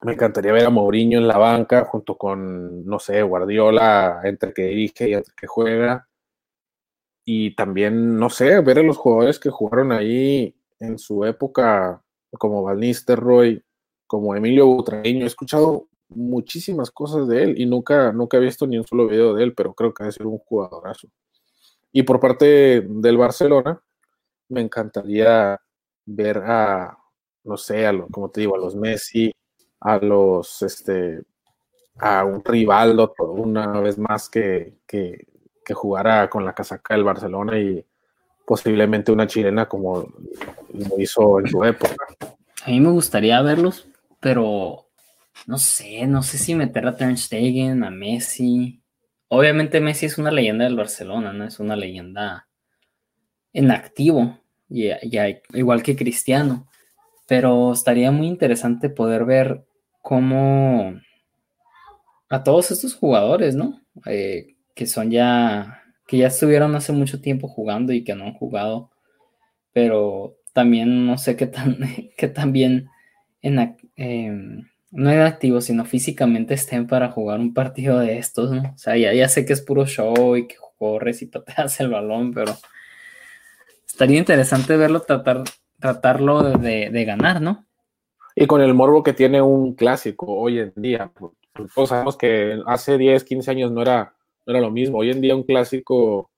Me 0.00 0.12
encantaría 0.12 0.52
ver 0.52 0.66
a 0.66 0.70
Mourinho 0.70 1.18
en 1.18 1.28
la 1.28 1.38
banca 1.38 1.84
junto 1.84 2.16
con, 2.16 2.86
no 2.86 2.98
sé, 3.00 3.20
Guardiola 3.22 4.20
entre 4.24 4.54
que 4.54 4.62
dirige 4.62 5.08
y 5.10 5.14
entre 5.14 5.34
que 5.36 5.46
juega. 5.48 6.07
Y 7.30 7.54
también, 7.54 8.16
no 8.16 8.30
sé, 8.30 8.58
ver 8.62 8.78
a 8.78 8.82
los 8.82 8.96
jugadores 8.96 9.38
que 9.38 9.50
jugaron 9.50 9.92
ahí 9.92 10.56
en 10.80 10.98
su 10.98 11.26
época, 11.26 12.02
como 12.38 12.62
Van 12.62 12.80
Nistelrooy, 12.80 13.62
como 14.06 14.34
Emilio 14.34 14.64
Butragueño. 14.64 15.24
He 15.24 15.26
escuchado 15.26 15.88
muchísimas 16.08 16.90
cosas 16.90 17.28
de 17.28 17.42
él 17.42 17.60
y 17.60 17.66
nunca, 17.66 18.12
nunca 18.12 18.38
he 18.38 18.40
visto 18.40 18.66
ni 18.66 18.78
un 18.78 18.86
solo 18.86 19.08
video 19.08 19.34
de 19.34 19.44
él, 19.44 19.52
pero 19.54 19.74
creo 19.74 19.92
que 19.92 20.04
debe 20.04 20.12
ser 20.12 20.26
un 20.26 20.38
jugadorazo. 20.38 21.08
Y 21.92 22.02
por 22.02 22.18
parte 22.18 22.80
del 22.88 23.18
Barcelona, 23.18 23.78
me 24.48 24.62
encantaría 24.62 25.60
ver 26.06 26.38
a, 26.38 26.96
no 27.44 27.58
sé, 27.58 27.86
a 27.86 27.92
como 28.10 28.30
te 28.30 28.40
digo, 28.40 28.56
a 28.56 28.58
los 28.58 28.74
Messi, 28.74 29.30
a 29.80 29.98
los, 29.98 30.62
este, 30.62 31.20
a 31.98 32.24
un 32.24 32.42
Rivaldo 32.42 33.12
una 33.18 33.82
vez 33.82 33.98
más 33.98 34.30
que, 34.30 34.78
que 35.68 35.74
jugara 35.74 36.28
con 36.28 36.44
la 36.44 36.54
casaca 36.54 36.94
del 36.94 37.04
Barcelona 37.04 37.60
y 37.60 37.84
posiblemente 38.44 39.12
una 39.12 39.26
chilena 39.26 39.66
como 39.66 40.08
lo 40.72 40.98
hizo 40.98 41.38
en 41.38 41.46
su 41.46 41.62
época. 41.62 41.94
A 42.64 42.70
mí 42.70 42.80
me 42.80 42.90
gustaría 42.90 43.40
verlos, 43.42 43.86
pero 44.18 44.86
no 45.46 45.58
sé, 45.58 46.06
no 46.06 46.22
sé 46.22 46.38
si 46.38 46.54
meter 46.54 46.86
a 46.86 46.96
Ter 46.96 47.16
Stegen, 47.16 47.84
a 47.84 47.90
Messi, 47.90 48.80
Obviamente 49.28 49.80
Messi 49.80 50.06
es 50.06 50.16
una 50.16 50.30
leyenda 50.30 50.64
del 50.64 50.76
Barcelona, 50.76 51.32
¿no? 51.32 51.44
Es 51.44 51.60
una 51.60 51.76
leyenda 51.76 52.48
en 53.52 53.70
activo, 53.70 54.38
ya, 54.68 54.98
igual 55.52 55.82
que 55.82 55.96
Cristiano. 55.96 56.66
Pero 57.26 57.72
estaría 57.72 58.10
muy 58.10 58.26
interesante 58.26 58.88
poder 58.88 59.26
ver 59.26 59.66
cómo 60.00 60.98
a 62.30 62.42
todos 62.42 62.70
estos 62.70 62.94
jugadores, 62.94 63.54
¿no? 63.54 63.82
Eh, 64.06 64.56
que 64.78 64.86
son 64.86 65.10
ya, 65.10 65.82
que 66.06 66.18
ya 66.18 66.28
estuvieron 66.28 66.76
hace 66.76 66.92
mucho 66.92 67.20
tiempo 67.20 67.48
jugando 67.48 67.92
y 67.92 68.04
que 68.04 68.14
no 68.14 68.26
han 68.26 68.34
jugado, 68.34 68.92
pero 69.72 70.36
también 70.52 71.04
no 71.04 71.18
sé 71.18 71.34
qué 71.34 71.48
tan, 71.48 71.78
qué 72.16 72.28
tan 72.28 72.52
bien 72.52 72.88
en, 73.42 73.76
em, 73.96 74.68
no 74.92 75.10
en 75.10 75.20
activo, 75.22 75.60
sino 75.60 75.84
físicamente 75.84 76.54
estén 76.54 76.86
para 76.86 77.10
jugar 77.10 77.40
un 77.40 77.54
partido 77.54 77.98
de 77.98 78.18
estos, 78.18 78.52
¿no? 78.52 78.62
O 78.72 78.78
sea, 78.78 78.96
ya, 78.96 79.28
sé 79.28 79.44
que 79.44 79.52
es 79.52 79.62
puro 79.62 79.84
show 79.84 80.36
y 80.36 80.46
que 80.46 80.54
corres 80.78 81.22
y 81.22 81.26
pateas 81.34 81.80
el 81.80 81.88
balón, 81.88 82.32
pero 82.32 82.56
estaría 83.84 84.20
interesante 84.20 84.76
verlo 84.76 85.00
tratar, 85.00 85.42
tratarlo 85.80 86.56
de, 86.56 87.04
ganar, 87.04 87.42
¿no? 87.42 87.66
Y 88.36 88.46
con 88.46 88.60
el 88.60 88.74
morbo 88.74 89.02
que 89.02 89.12
tiene 89.12 89.42
un 89.42 89.74
clásico 89.74 90.26
hoy 90.26 90.60
en 90.60 90.72
día, 90.76 91.10
pues, 91.12 91.32
pues 91.74 91.88
sabemos 91.88 92.16
que 92.16 92.62
hace 92.64 92.96
10, 92.96 93.24
15 93.24 93.50
años 93.50 93.72
no 93.72 93.82
era, 93.82 94.14
era 94.48 94.60
lo 94.60 94.70
mismo. 94.70 94.98
Hoy 94.98 95.10
en 95.10 95.20
día 95.20 95.36
un 95.36 95.44
clásico 95.44 96.30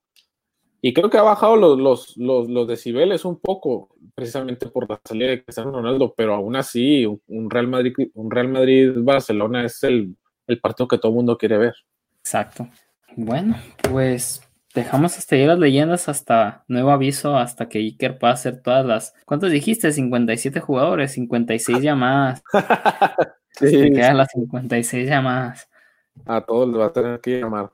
y 0.82 0.94
creo 0.94 1.10
que 1.10 1.18
ha 1.18 1.22
bajado 1.22 1.56
los, 1.56 1.78
los, 1.78 2.16
los, 2.16 2.48
los, 2.48 2.66
decibeles 2.66 3.26
un 3.26 3.38
poco, 3.38 3.90
precisamente 4.14 4.66
por 4.68 4.88
la 4.88 4.98
salida 5.04 5.28
de 5.28 5.44
Cristiano 5.44 5.72
Ronaldo, 5.72 6.14
pero 6.16 6.34
aún 6.34 6.56
así, 6.56 7.04
un 7.04 7.50
Real 7.50 7.68
Madrid, 7.68 7.92
un 8.14 8.30
Real 8.30 8.48
Madrid-Barcelona 8.48 9.66
es 9.66 9.82
el, 9.82 10.16
el, 10.46 10.58
partido 10.58 10.88
que 10.88 10.96
todo 10.96 11.12
el 11.12 11.16
mundo 11.16 11.36
quiere 11.36 11.58
ver. 11.58 11.74
Exacto. 12.20 12.66
Bueno, 13.14 13.56
pues 13.90 14.40
dejamos 14.74 15.18
hasta 15.18 15.36
ahí 15.36 15.44
las 15.44 15.58
leyendas 15.58 16.08
hasta 16.08 16.64
nuevo 16.66 16.92
aviso, 16.92 17.36
hasta 17.36 17.68
que 17.68 17.78
Iker 17.78 18.18
pueda 18.18 18.32
hacer 18.32 18.62
todas 18.62 18.86
las. 18.86 19.14
¿Cuántos 19.26 19.50
dijiste? 19.50 19.92
57 19.92 20.60
jugadores, 20.60 21.12
56 21.12 21.82
llamadas. 21.82 22.42
sí, 23.50 23.90
quedan 23.92 24.16
las 24.16 24.28
56 24.32 25.06
llamadas. 25.06 25.68
A 26.24 26.40
todos 26.40 26.68
les 26.68 26.80
va 26.80 26.86
a 26.86 26.92
tener 26.92 27.20
que 27.20 27.40
llamar. 27.40 27.70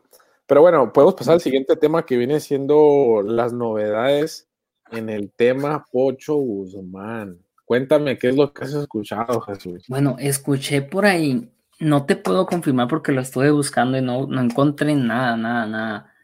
Pero 0.46 0.60
bueno, 0.60 0.92
podemos 0.92 1.14
pasar 1.14 1.34
al 1.34 1.40
siguiente 1.40 1.76
tema 1.76 2.06
que 2.06 2.16
viene 2.16 2.40
siendo 2.40 3.22
las 3.24 3.52
novedades 3.52 4.48
en 4.90 5.08
el 5.08 5.32
tema 5.32 5.84
Pocho 5.90 6.34
Guzmán. 6.36 7.38
Cuéntame 7.64 8.16
qué 8.16 8.28
es 8.28 8.36
lo 8.36 8.52
que 8.52 8.64
has 8.64 8.72
escuchado, 8.74 9.40
Jesús. 9.40 9.84
Bueno, 9.88 10.16
escuché 10.20 10.82
por 10.82 11.04
ahí, 11.04 11.50
no 11.80 12.06
te 12.06 12.14
puedo 12.14 12.46
confirmar 12.46 12.86
porque 12.86 13.10
lo 13.10 13.20
estuve 13.20 13.50
buscando 13.50 13.98
y 13.98 14.02
no, 14.02 14.28
no 14.28 14.40
encontré 14.40 14.94
nada, 14.94 15.36
nada, 15.36 15.66
nada. 15.66 16.14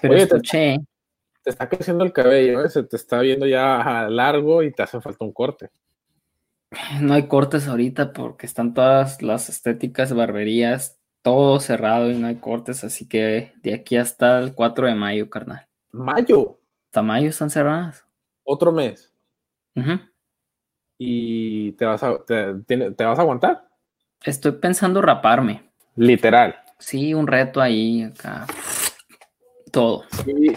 Pero 0.00 0.14
escuché. 0.14 0.78
Te, 1.42 1.50
está 1.50 1.68
creciendo 1.68 2.04
el 2.04 2.12
cabello, 2.12 2.64
¿eh? 2.64 2.68
se 2.68 2.82
te 2.82 2.96
está 2.96 3.20
viendo 3.20 3.46
ya 3.46 4.08
largo 4.10 4.62
y 4.62 4.72
te 4.72 4.82
hace 4.82 5.00
falta 5.00 5.24
un 5.24 5.32
corte. 5.32 5.70
No 7.00 7.14
hay 7.14 7.26
cortes 7.28 7.66
ahorita 7.66 8.12
porque 8.12 8.46
están 8.46 8.74
todas 8.74 9.22
las 9.22 9.48
estéticas, 9.48 10.14
barberías, 10.14 10.98
todo 11.22 11.60
cerrado 11.60 12.10
y 12.10 12.18
no 12.18 12.26
hay 12.26 12.36
cortes, 12.36 12.84
así 12.84 13.08
que 13.08 13.52
de 13.62 13.74
aquí 13.74 13.96
hasta 13.96 14.38
el 14.40 14.54
4 14.54 14.88
de 14.88 14.94
mayo, 14.94 15.30
carnal. 15.30 15.66
¿Mayo? 15.92 16.58
Hasta 16.86 17.02
mayo 17.02 17.28
están 17.28 17.50
cerradas. 17.50 18.04
¿Otro 18.44 18.72
mes? 18.72 19.12
¿Y 20.98 21.72
te 21.72 21.84
vas, 21.84 22.02
a, 22.02 22.18
te, 22.24 23.04
vas 23.04 23.18
a 23.18 23.22
aguantar? 23.22 23.68
Estoy 24.24 24.52
pensando 24.52 25.00
raparme. 25.00 25.70
Literal. 25.96 26.56
Sí, 26.78 27.14
un 27.14 27.26
reto 27.26 27.60
ahí, 27.60 28.02
acá. 28.02 28.46
Todo. 29.70 30.04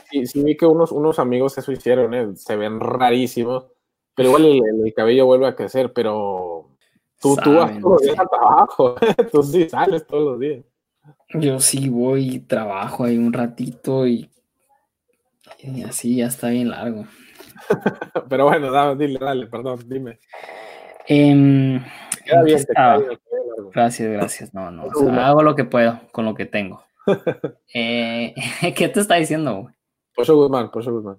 Sí, 0.10 0.26
sí, 0.26 0.44
vi 0.44 0.58
que 0.58 0.66
unos, 0.66 0.92
unos 0.92 1.20
amigos 1.20 1.58
eso 1.58 1.72
hicieron, 1.72 2.14
¿eh? 2.14 2.36
se 2.36 2.56
ven 2.58 2.80
rarísimos, 2.80 3.68
pero 4.14 4.30
igual 4.30 4.46
el, 4.46 4.94
cabello 4.94 5.26
vuelve 5.26 5.48
a 5.48 5.56
crecer, 5.56 5.94
pero 5.94 6.70
Tú, 7.26 7.36
tú 7.44 7.56
vas 7.56 7.80
todos 7.80 7.94
los 7.94 8.02
días 8.04 8.20
a 8.20 8.26
trabajo, 8.28 8.96
tú 9.32 9.42
sí 9.42 9.68
sales 9.68 10.06
todos 10.06 10.34
los 10.34 10.40
días. 10.40 10.64
Yo 11.34 11.60
sí 11.60 11.90
voy 11.90 12.36
y 12.36 12.40
trabajo 12.40 13.04
ahí 13.04 13.18
un 13.18 13.34
ratito 13.34 14.06
y, 14.06 14.30
así 15.88 16.18
ya 16.18 16.28
está 16.28 16.50
bien 16.50 16.70
largo. 16.70 17.08
Pero 18.30 18.46
bueno, 18.46 18.72
dale, 18.72 18.96
dile, 18.96 19.18
dale, 19.20 19.48
perdón, 19.48 19.80
dime. 19.88 20.20
Eh, 21.08 21.82
queda 22.24 22.44
bien, 22.44 22.64
gracias, 23.74 24.12
gracias. 24.12 24.54
No, 24.54 24.70
no, 24.70 24.84
hago 25.20 25.42
lo 25.42 25.56
que 25.56 25.64
puedo 25.64 26.00
con 26.12 26.26
lo 26.26 26.36
que 26.36 26.46
tengo. 26.46 26.84
eh, 27.74 28.36
¿Qué 28.76 28.88
te 28.88 29.00
está 29.00 29.16
diciendo, 29.16 29.62
güey? 29.62 29.76
Pocho 30.14 30.36
Guzmán, 30.36 30.70
Pocho 30.70 30.92
Guzmán. 30.92 31.18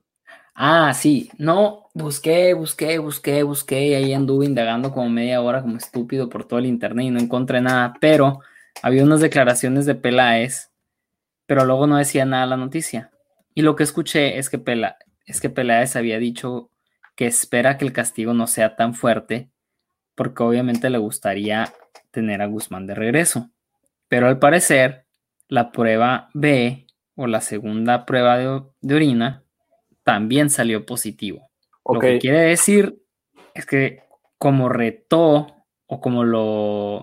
Ah, 0.59 0.95
sí, 0.95 1.31
no, 1.37 1.91
busqué, 1.93 2.55
busqué, 2.55 2.99
busqué, 2.99 3.43
busqué, 3.43 3.89
y 3.89 3.95
ahí 3.95 4.15
anduve 4.15 4.47
indagando 4.47 4.91
como 4.91 5.11
media 5.11 5.43
hora 5.43 5.61
como 5.61 5.77
estúpido 5.77 6.31
por 6.31 6.47
todo 6.47 6.59
el 6.59 6.65
internet 6.65 7.05
y 7.05 7.11
no 7.11 7.21
encontré 7.21 7.61
nada, 7.61 7.93
pero 8.01 8.41
había 8.83 9.05
unas 9.05 9.21
declaraciones 9.21 9.85
de 9.85 9.95
Peláez, 9.95 10.71
pero 11.45 11.67
luego 11.67 11.87
no 11.87 11.99
decía 11.99 12.25
nada 12.25 12.47
la 12.47 12.57
noticia. 12.57 13.11
Y 13.55 13.61
lo 13.61 13.77
que 13.77 13.83
escuché 13.83 14.39
es 14.39 14.49
que, 14.49 14.63
es 15.27 15.41
que 15.43 15.51
Peláez 15.51 15.95
había 15.95 16.19
dicho 16.19 16.71
que 17.17 17.27
espera 17.27 17.77
que 17.77 17.85
el 17.85 17.93
castigo 17.93 18.33
no 18.33 18.47
sea 18.47 18.77
tan 18.77 18.95
fuerte, 18.95 19.51
porque 20.15 20.43
obviamente 20.43 20.89
le 20.89 20.99
gustaría 20.99 21.75
tener 22.13 22.41
a 22.41 22.47
Guzmán 22.47 22.87
de 22.87 22.95
regreso. 22.95 23.51
Pero 24.09 24.27
al 24.27 24.39
parecer, 24.39 25.05
la 25.49 25.71
prueba 25.71 26.31
B 26.33 26.87
o 27.15 27.27
la 27.27 27.43
segunda 27.43 28.07
prueba 28.07 28.39
de 28.39 28.95
orina 28.95 29.43
también 30.07 30.51
salió 30.51 30.87
positivo. 30.87 31.51
Lo 31.85 31.99
que 31.99 32.21
quiere 32.21 32.39
decir 32.43 33.03
es 33.55 33.67
que 33.67 34.05
como 34.39 34.69
retó 34.69 35.49
o 35.87 36.01
como 36.01 36.23
lo... 36.23 37.03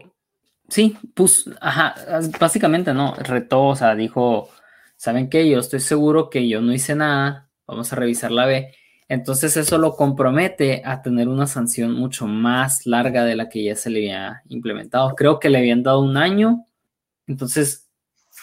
Sí, 0.69 0.97
pues, 1.13 1.49
ajá, 1.59 1.95
básicamente 2.39 2.93
no, 2.93 3.13
retó, 3.15 3.67
o 3.67 3.75
sea, 3.75 3.93
dijo, 3.93 4.49
¿saben 4.95 5.29
qué? 5.29 5.49
Yo 5.49 5.59
estoy 5.59 5.81
seguro 5.81 6.29
que 6.29 6.47
yo 6.47 6.61
no 6.61 6.71
hice 6.71 6.95
nada, 6.95 7.49
vamos 7.67 7.91
a 7.91 7.97
revisar 7.97 8.31
la 8.31 8.45
B. 8.45 8.73
Entonces 9.09 9.57
eso 9.57 9.77
lo 9.77 9.97
compromete 9.97 10.81
a 10.85 11.01
tener 11.01 11.27
una 11.27 11.45
sanción 11.45 11.91
mucho 11.91 12.25
más 12.25 12.85
larga 12.85 13.25
de 13.25 13.35
la 13.35 13.49
que 13.49 13.65
ya 13.65 13.75
se 13.75 13.89
le 13.89 13.99
había 13.99 14.43
implementado. 14.47 15.13
Creo 15.15 15.41
que 15.41 15.49
le 15.49 15.57
habían 15.57 15.83
dado 15.83 15.99
un 15.99 16.15
año, 16.15 16.65
entonces 17.27 17.82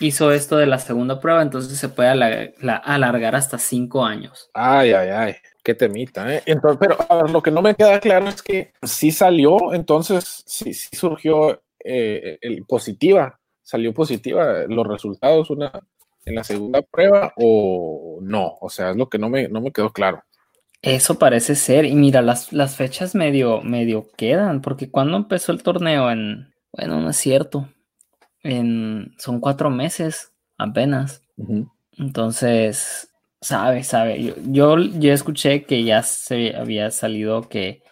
hizo 0.00 0.32
esto 0.32 0.56
de 0.56 0.66
la 0.66 0.78
segunda 0.78 1.20
prueba, 1.20 1.42
entonces 1.42 1.78
se 1.78 1.88
puede 1.88 2.08
alargar, 2.08 3.36
hasta 3.36 3.58
cinco 3.58 4.04
años. 4.04 4.50
Ay, 4.54 4.92
ay, 4.92 5.10
ay, 5.10 5.34
qué 5.62 5.74
temita, 5.74 6.34
¿eh? 6.34 6.42
Entonces, 6.46 6.78
pero 6.80 7.26
lo 7.28 7.42
que 7.42 7.50
no 7.50 7.62
me 7.62 7.74
queda 7.74 8.00
claro 8.00 8.28
es 8.28 8.42
que 8.42 8.72
sí 8.82 9.12
salió, 9.12 9.72
entonces 9.74 10.42
sí, 10.46 10.74
sí 10.74 10.96
surgió 10.96 11.62
eh, 11.84 12.38
el 12.40 12.64
positiva, 12.64 13.38
salió 13.62 13.92
positiva 13.94 14.64
los 14.68 14.86
resultados 14.86 15.50
una, 15.50 15.70
en 16.24 16.34
la 16.34 16.44
segunda 16.44 16.82
prueba 16.82 17.32
o 17.36 18.18
no, 18.22 18.56
o 18.60 18.70
sea, 18.70 18.90
es 18.90 18.96
lo 18.96 19.08
que 19.08 19.18
no 19.18 19.28
me, 19.28 19.48
no 19.48 19.60
me 19.60 19.72
quedó 19.72 19.92
claro. 19.92 20.22
Eso 20.82 21.18
parece 21.18 21.56
ser, 21.56 21.84
y 21.84 21.94
mira, 21.94 22.22
las, 22.22 22.54
las 22.54 22.74
fechas 22.74 23.14
medio, 23.14 23.60
medio 23.60 24.08
quedan, 24.16 24.62
porque 24.62 24.90
cuando 24.90 25.18
empezó 25.18 25.52
el 25.52 25.62
torneo 25.62 26.10
en, 26.10 26.54
bueno, 26.72 27.00
no 27.00 27.10
es 27.10 27.16
cierto, 27.16 27.68
en, 28.42 29.14
son 29.18 29.40
cuatro 29.40 29.70
meses 29.70 30.33
apenas. 30.59 31.22
Entonces, 31.96 33.11
sabe, 33.40 33.85
sabe. 33.85 34.22
Yo, 34.22 34.35
yo 34.46 34.76
ya 34.79 35.12
escuché 35.12 35.64
que 35.64 35.85
ya 35.85 36.03
se 36.03 36.57
había 36.57 36.90
salido 36.90 37.48
que 37.48 37.83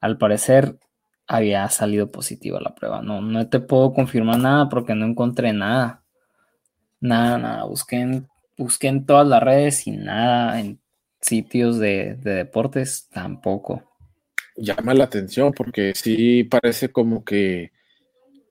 al 0.00 0.18
parecer 0.18 0.78
había 1.26 1.68
salido 1.68 2.10
positiva 2.10 2.60
la 2.60 2.74
prueba. 2.74 3.02
No, 3.02 3.20
no 3.20 3.48
te 3.48 3.60
puedo 3.60 3.92
confirmar 3.92 4.38
nada 4.38 4.68
porque 4.68 4.94
no 4.94 5.06
encontré 5.06 5.52
nada. 5.52 6.02
Nada, 7.00 7.38
nada. 7.38 7.64
Busqué 7.64 7.96
en, 7.96 8.28
busqué 8.56 8.88
en 8.88 9.06
todas 9.06 9.26
las 9.26 9.42
redes 9.42 9.86
y 9.86 9.92
nada. 9.92 10.60
En 10.60 10.80
sitios 11.20 11.78
de, 11.78 12.14
de 12.16 12.34
deportes 12.34 13.08
tampoco. 13.12 13.82
Llama 14.56 14.94
la 14.94 15.04
atención 15.04 15.52
porque 15.52 15.92
sí 15.94 16.44
parece 16.44 16.90
como 16.90 17.24
que 17.24 17.72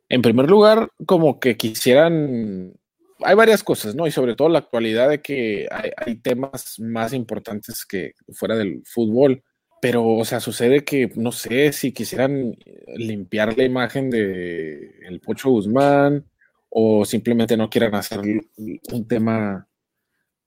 en 0.09 0.21
primer 0.21 0.49
lugar, 0.49 0.89
como 1.05 1.39
que 1.39 1.57
quisieran, 1.57 2.73
hay 3.19 3.35
varias 3.35 3.63
cosas, 3.63 3.95
¿no? 3.95 4.07
Y 4.07 4.11
sobre 4.11 4.35
todo 4.35 4.49
la 4.49 4.59
actualidad 4.59 5.09
de 5.09 5.21
que 5.21 5.67
hay, 5.97 6.15
temas 6.17 6.79
más 6.79 7.13
importantes 7.13 7.85
que 7.85 8.13
fuera 8.33 8.55
del 8.55 8.83
fútbol, 8.85 9.43
pero, 9.81 10.05
o 10.05 10.25
sea, 10.25 10.39
sucede 10.39 10.83
que, 10.83 11.11
no 11.15 11.31
sé, 11.31 11.71
si 11.73 11.91
quisieran 11.91 12.55
limpiar 12.95 13.57
la 13.57 13.63
imagen 13.63 14.09
de 14.09 14.99
el 15.07 15.19
Pocho 15.21 15.49
Guzmán 15.49 16.25
o 16.69 17.05
simplemente 17.05 17.57
no 17.57 17.69
quieran 17.69 17.95
hacer 17.95 18.19
un 18.19 19.07
tema 19.07 19.67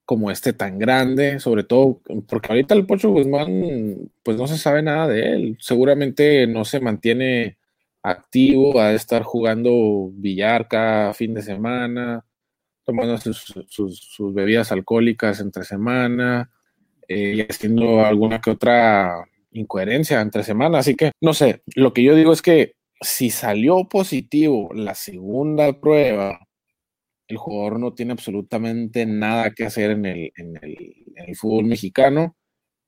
como 0.09 0.31
este 0.31 0.55
tan 0.55 0.79
grande, 0.79 1.39
sobre 1.39 1.65
todo 1.65 2.01
porque 2.27 2.49
ahorita 2.49 2.75
el 2.75 2.87
Pocho 2.87 3.11
Guzmán, 3.11 4.11
pues 4.23 4.39
no 4.39 4.47
se 4.47 4.57
sabe 4.57 4.83
nada 4.83 5.07
de 5.07 5.35
él, 5.35 5.59
seguramente 5.61 6.47
no 6.47 6.65
se 6.65 6.81
mantiene 6.81 7.58
activo, 8.11 8.81
a 8.81 8.93
estar 8.93 9.23
jugando 9.23 10.11
billar 10.13 10.69
cada 10.69 11.15
fin 11.15 11.35
de 11.35 11.43
semana, 11.43 12.25
tomando 12.85 13.19
sus, 13.19 13.95
bebidas 14.33 14.73
alcohólicas 14.73 15.41
entre 15.41 15.65
semana 15.65 16.51
eh, 17.07 17.35
y 17.37 17.41
haciendo 17.43 18.05
alguna 18.05 18.41
que 18.41 18.51
otra 18.51 19.29
incoherencia 19.51 20.21
entre 20.21 20.43
semana. 20.43 20.79
Así 20.79 20.95
que, 20.95 21.13
no 21.21 21.35
sé, 21.35 21.63
lo 21.75 21.93
que 21.93 22.03
yo 22.03 22.15
digo 22.15 22.33
es 22.33 22.41
que 22.41 22.77
si 23.01 23.31
salió 23.31 23.89
positivo 23.89 24.71
la 24.73 24.95
segunda 24.95 25.79
prueba, 25.79 26.41
el 27.29 27.37
jugador 27.37 27.79
no 27.79 27.93
tiene 27.93 28.13
absolutamente 28.13 29.05
nada 29.05 29.53
que 29.53 29.67
hacer 29.67 29.91
en 29.91 30.07
el, 30.07 30.33
en 30.37 30.59
el 30.63 31.37
fútbol 31.37 31.67
mexicano 31.67 32.38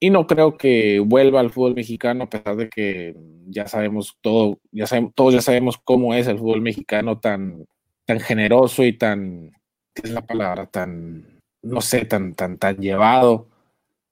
y 0.01 0.11
no 0.11 0.27
creo 0.27 0.57
que 0.57 0.99
vuelva 1.01 1.41
al 1.41 1.51
fútbol 1.51 1.75
mexicano, 1.75 2.25
a 2.25 2.31
pesar 2.31 2.57
de 2.57 2.71
que 2.71 3.15
ya 3.47 3.69
sabemos 3.69 4.17
todo, 4.23 4.59
ya 4.73 4.87
sabemos, 4.87 5.13
todos 5.15 5.35
ya 5.35 5.43
sabemos 5.43 5.79
cómo 5.79 6.15
es 6.15 6.27
el 6.27 6.39
fútbol 6.39 6.63
mexicano 6.63 7.21
tan, 7.21 7.67
tan 8.07 8.19
generoso 8.21 8.83
y 8.85 8.95
tan, 8.95 9.53
¿qué 9.95 10.03
es 10.05 10.11
la 10.11 10.27
palabra? 10.27 10.67
Tan, 10.67 11.41
no 11.63 11.83
sé, 11.83 12.07
tan, 12.07 12.35
tan, 12.35 12.59
tan 12.59 12.79
llevado 12.79 13.49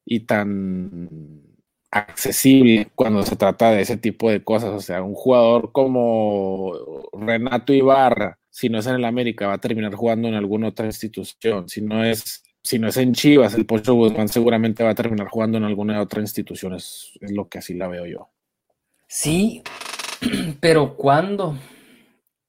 y 0.04 0.20
tan 0.20 1.48
accesible 1.90 2.90
cuando 2.94 3.22
se 3.22 3.36
trata 3.36 3.70
de 3.72 3.82
ese 3.82 3.96
tipo 3.96 4.30
de 4.30 4.44
cosas. 4.44 4.70
O 4.70 4.80
sea, 4.80 5.02
un 5.02 5.14
jugador 5.14 5.72
como 5.72 6.74
Renato 7.14 7.72
Ibarra, 7.72 8.38
si 8.50 8.68
no 8.68 8.78
es 8.78 8.86
en 8.86 8.96
el 8.96 9.04
América, 9.06 9.46
va 9.46 9.54
a 9.54 9.58
terminar 9.58 9.94
jugando 9.94 10.28
en 10.28 10.34
alguna 10.34 10.68
otra 10.68 10.86
institución. 10.86 11.68
Si 11.68 11.80
no 11.80 12.04
es 12.04 12.42
si 12.62 12.78
no 12.78 12.88
es 12.88 12.96
en 12.96 13.14
Chivas, 13.14 13.54
el 13.54 13.66
Pocho 13.66 13.94
Guzmán 13.94 14.28
seguramente 14.28 14.84
va 14.84 14.90
a 14.90 14.94
terminar 14.94 15.28
jugando 15.28 15.58
en 15.58 15.64
alguna 15.64 16.00
otra 16.00 16.20
institución, 16.20 16.74
es, 16.74 17.10
lo 17.20 17.48
que 17.48 17.58
así 17.58 17.74
la 17.74 17.88
veo 17.88 18.06
yo. 18.06 18.28
Sí, 19.06 19.62
pero 20.60 20.96
¿cuándo? 20.96 21.56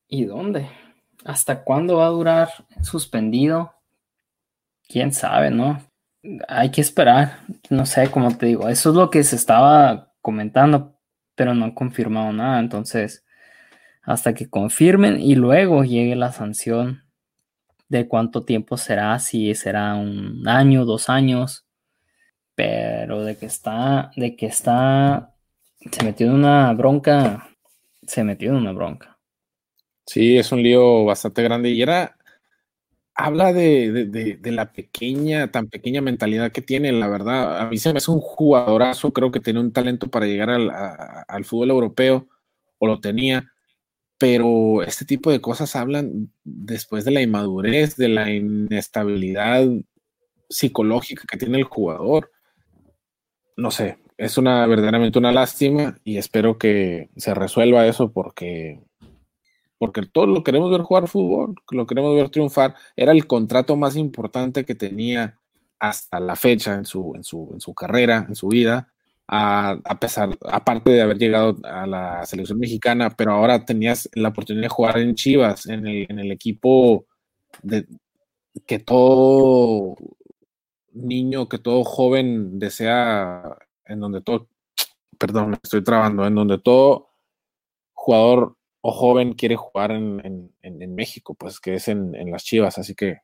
¿Y 0.07 0.25
dónde? 0.25 0.67
¿Hasta 1.23 1.63
cuándo 1.63 1.97
va 1.97 2.07
a 2.07 2.09
durar 2.09 2.49
suspendido? 2.81 3.73
quién 4.89 5.13
sabe, 5.13 5.51
¿no? 5.51 5.81
Hay 6.49 6.71
que 6.71 6.81
esperar, 6.81 7.39
no 7.69 7.85
sé, 7.85 8.11
como 8.11 8.37
te 8.37 8.47
digo, 8.47 8.67
eso 8.67 8.89
es 8.89 8.95
lo 8.95 9.09
que 9.09 9.23
se 9.23 9.37
estaba 9.37 10.11
comentando, 10.21 10.99
pero 11.35 11.53
no 11.53 11.63
han 11.63 11.71
confirmado 11.71 12.33
nada, 12.33 12.59
entonces, 12.59 13.23
hasta 14.01 14.33
que 14.33 14.49
confirmen 14.49 15.21
y 15.21 15.35
luego 15.35 15.85
llegue 15.85 16.15
la 16.17 16.33
sanción 16.33 17.03
de 17.89 18.07
cuánto 18.07 18.45
tiempo 18.45 18.77
será, 18.77 19.17
si 19.19 19.53
será 19.55 19.95
un 19.95 20.47
año, 20.47 20.85
dos 20.85 21.09
años, 21.09 21.65
pero 22.55 23.23
de 23.23 23.35
que 23.37 23.47
está, 23.47 24.11
de 24.15 24.35
que 24.35 24.45
está, 24.45 25.33
se 25.91 26.03
metió 26.03 26.27
en 26.27 26.33
una 26.33 26.71
bronca, 26.73 27.49
se 28.03 28.23
metió 28.23 28.51
en 28.51 28.57
una 28.57 28.71
bronca. 28.71 29.17
Sí, 30.05 30.37
es 30.37 30.51
un 30.51 30.61
lío 30.61 31.05
bastante 31.05 31.41
grande 31.43 31.69
y 31.69 31.81
era, 31.81 32.17
habla 33.15 33.53
de, 33.53 34.39
la 34.43 34.71
pequeña, 34.71 35.51
tan 35.51 35.67
pequeña 35.67 36.01
mentalidad 36.01 36.51
que 36.51 36.61
tiene, 36.61 36.91
la 36.91 37.07
verdad. 37.07 37.59
A 37.59 37.69
mí 37.69 37.77
se 37.77 37.91
me 37.91 37.97
hace 37.97 38.11
un 38.11 38.19
jugadorazo, 38.19 39.13
creo 39.13 39.31
que 39.31 39.39
tiene 39.39 39.59
un 39.59 39.73
talento 39.73 40.09
para 40.09 40.25
llegar 40.25 40.49
al, 40.49 40.71
al 41.27 41.45
fútbol 41.45 41.71
europeo, 41.71 42.27
o 42.77 42.87
lo 42.87 42.99
tenía, 42.99 43.51
pero 44.19 44.83
este 44.83 45.05
tipo 45.05 45.31
de 45.31 45.41
cosas 45.41 45.75
hablan 45.77 46.31
después 46.43 47.05
de 47.05 47.11
la 47.11 47.21
inmadurez, 47.21 47.95
de 47.95 48.09
la 48.09 48.29
inestabilidad 48.29 49.65
psicológica 50.49 51.23
que 51.25 51.37
tiene 51.37 51.57
el 51.57 51.63
jugador. 51.63 52.29
No 53.55 53.71
sé, 53.71 53.97
es 54.17 54.37
una 54.37 54.67
verdaderamente 54.67 55.19
una 55.19 55.31
lástima 55.31 55.97
y 56.03 56.17
espero 56.17 56.57
que 56.57 57.09
se 57.15 57.33
resuelva 57.33 57.87
eso 57.87 58.11
porque 58.11 58.81
porque 59.77 60.05
todos 60.05 60.27
lo 60.27 60.43
queremos 60.43 60.69
ver 60.69 60.81
jugar 60.81 61.07
fútbol, 61.07 61.55
lo 61.71 61.87
queremos 61.87 62.13
ver 62.13 62.29
triunfar. 62.29 62.75
Era 62.97 63.13
el 63.13 63.25
contrato 63.25 63.77
más 63.77 63.95
importante 63.95 64.65
que 64.65 64.75
tenía 64.75 65.39
hasta 65.79 66.19
la 66.19 66.35
fecha 66.35 66.75
en 66.75 66.83
su, 66.83 67.13
en 67.15 67.23
su, 67.23 67.49
en 67.53 67.61
su 67.61 67.73
carrera, 67.73 68.25
en 68.27 68.35
su 68.35 68.49
vida, 68.49 68.91
a, 69.31 69.99
pesar, 69.99 70.35
aparte 70.41 70.89
de 70.89 71.01
haber 71.01 71.19
llegado 71.19 71.55
a 71.63 71.85
la 71.85 72.25
selección 72.25 72.57
mexicana, 72.57 73.11
pero 73.11 73.33
ahora 73.33 73.63
tenías 73.63 74.09
la 74.13 74.29
oportunidad 74.29 74.63
de 74.63 74.69
jugar 74.69 74.97
en 74.97 75.13
Chivas, 75.13 75.67
en 75.67 75.85
el, 75.85 76.07
en 76.09 76.17
el 76.17 76.31
equipo 76.31 77.05
de, 77.61 77.85
que 78.65 78.79
todo 78.79 79.95
niño, 80.93 81.47
que 81.47 81.59
todo 81.59 81.83
joven 81.83 82.57
desea, 82.57 83.43
en 83.85 83.99
donde 83.99 84.21
todo, 84.21 84.47
perdón, 85.19 85.59
estoy 85.61 85.83
trabando, 85.83 86.25
en 86.25 86.33
donde 86.33 86.57
todo 86.57 87.09
jugador 87.93 88.55
o 88.81 88.91
joven 88.91 89.33
quiere 89.33 89.55
jugar 89.55 89.91
en, 89.91 90.49
México, 90.95 91.35
pues 91.35 91.59
que 91.59 91.75
es 91.75 91.87
en, 91.87 92.31
las 92.31 92.43
Chivas, 92.43 92.79
así 92.79 92.95
que 92.95 93.19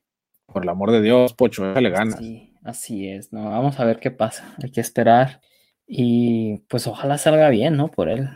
por 0.45 0.61
el 0.61 0.69
amor 0.69 0.91
de 0.91 1.01
Dios, 1.01 1.33
Pocho, 1.33 1.73
le 1.73 1.89
gana. 1.89 2.15
Sí, 2.17 2.53
así 2.63 3.09
es, 3.09 3.33
¿no? 3.33 3.49
Vamos 3.49 3.79
a 3.79 3.85
ver 3.85 3.99
qué 3.99 4.11
pasa, 4.11 4.55
hay 4.61 4.69
que 4.71 4.81
esperar 4.81 5.41
y 5.87 6.59
pues 6.67 6.87
ojalá 6.87 7.17
salga 7.17 7.49
bien, 7.49 7.77
¿no? 7.77 7.89
Por 7.89 8.09
él. 8.09 8.29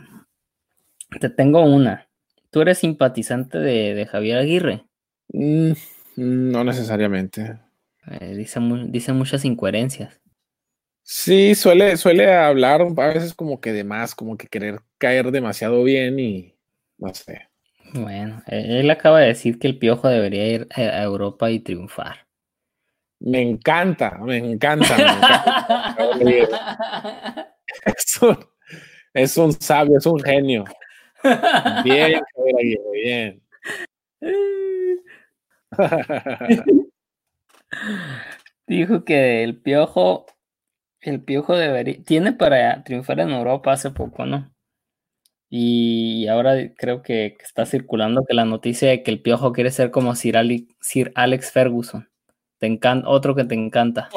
Te 1.20 1.30
tengo 1.30 1.62
una. 1.62 2.08
¿Tú 2.50 2.60
eres 2.60 2.78
simpatizante 2.78 3.58
de, 3.58 4.06
Javier 4.06 4.38
Aguirre? 4.38 4.84
Mm, 5.32 5.72
no 6.16 6.64
necesariamente. 6.64 7.58
Eh, 8.06 8.34
dice, 8.34 8.60
dice 8.88 9.12
muchas 9.12 9.44
incoherencias. 9.44 10.20
Sí, 11.02 11.54
suele, 11.54 11.96
suele 11.96 12.32
hablar 12.32 12.82
a 12.82 13.06
veces 13.08 13.34
como 13.34 13.60
que 13.60 13.72
de 13.72 13.84
más, 13.84 14.14
como 14.14 14.36
que 14.36 14.46
querer 14.46 14.80
caer 14.98 15.30
demasiado 15.30 15.82
bien 15.82 16.18
y, 16.20 16.54
no 16.98 17.12
sé. 17.14 17.48
Bueno, 17.94 18.42
e-, 18.46 18.80
él 18.80 18.90
acaba 18.90 19.20
de 19.20 19.28
decir 19.28 19.58
que 19.58 19.66
el 19.66 19.78
Piojo 19.78 20.08
debería 20.08 20.46
ir 20.46 20.68
a 20.74 21.02
Europa 21.02 21.50
y 21.50 21.60
triunfar. 21.60 22.29
Me 23.20 23.42
encanta, 23.42 24.18
me 24.22 24.38
encanta. 24.38 24.96
es, 29.14 29.36
un, 29.36 29.52
sabio, 29.52 29.98
es 29.98 30.06
un 30.06 30.20
genio. 30.20 30.64
Bien, 31.84 32.22
bien. 32.92 33.42
Dijo 38.66 39.04
que 39.04 39.44
el 39.44 39.60
Piojo, 39.60 40.26
el 41.00 41.22
Piojo 41.22 41.56
debería, 41.56 42.02
tiene 42.04 42.32
para 42.32 42.82
triunfar 42.84 43.20
en 43.20 43.30
Europa 43.30 43.72
hace 43.72 43.90
poco, 43.90 44.24
¿no? 44.26 44.50
Y 45.50 46.28
ahora 46.28 46.54
creo 46.76 47.02
que 47.02 47.36
está 47.42 47.66
circulando 47.66 48.24
que 48.24 48.34
la 48.34 48.44
noticia 48.44 48.88
de 48.88 49.02
que 49.02 49.10
el 49.10 49.20
Piojo 49.20 49.52
quiere 49.52 49.72
ser 49.72 49.90
como 49.90 50.14
Sir, 50.14 50.36
Alex 51.16 51.50
Ferguson. 51.50 52.08
Te 52.60 52.66
encanta, 52.66 53.08
otro 53.08 53.34
que 53.34 53.44
te 53.44 53.54
encanta. 53.56 54.08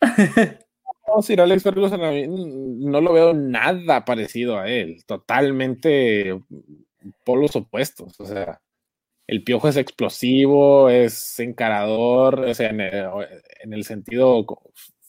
No, 1.12 1.22
Sir 1.22 1.40
Alex 1.40 1.64
Ferguson 1.64 2.00
no 2.88 3.00
lo 3.00 3.12
veo 3.12 3.34
nada 3.34 4.04
parecido 4.04 4.60
a 4.60 4.68
él. 4.68 5.02
Totalmente 5.06 6.40
polos 7.24 7.56
opuestos. 7.56 8.20
O 8.20 8.24
sea, 8.26 8.60
el 9.26 9.42
Piojo 9.42 9.68
es 9.68 9.76
explosivo, 9.76 10.88
es 10.88 11.40
encarador, 11.40 12.40
o 12.40 12.54
sea, 12.54 12.70
en 12.70 13.72
el 13.72 13.84
sentido 13.84 14.46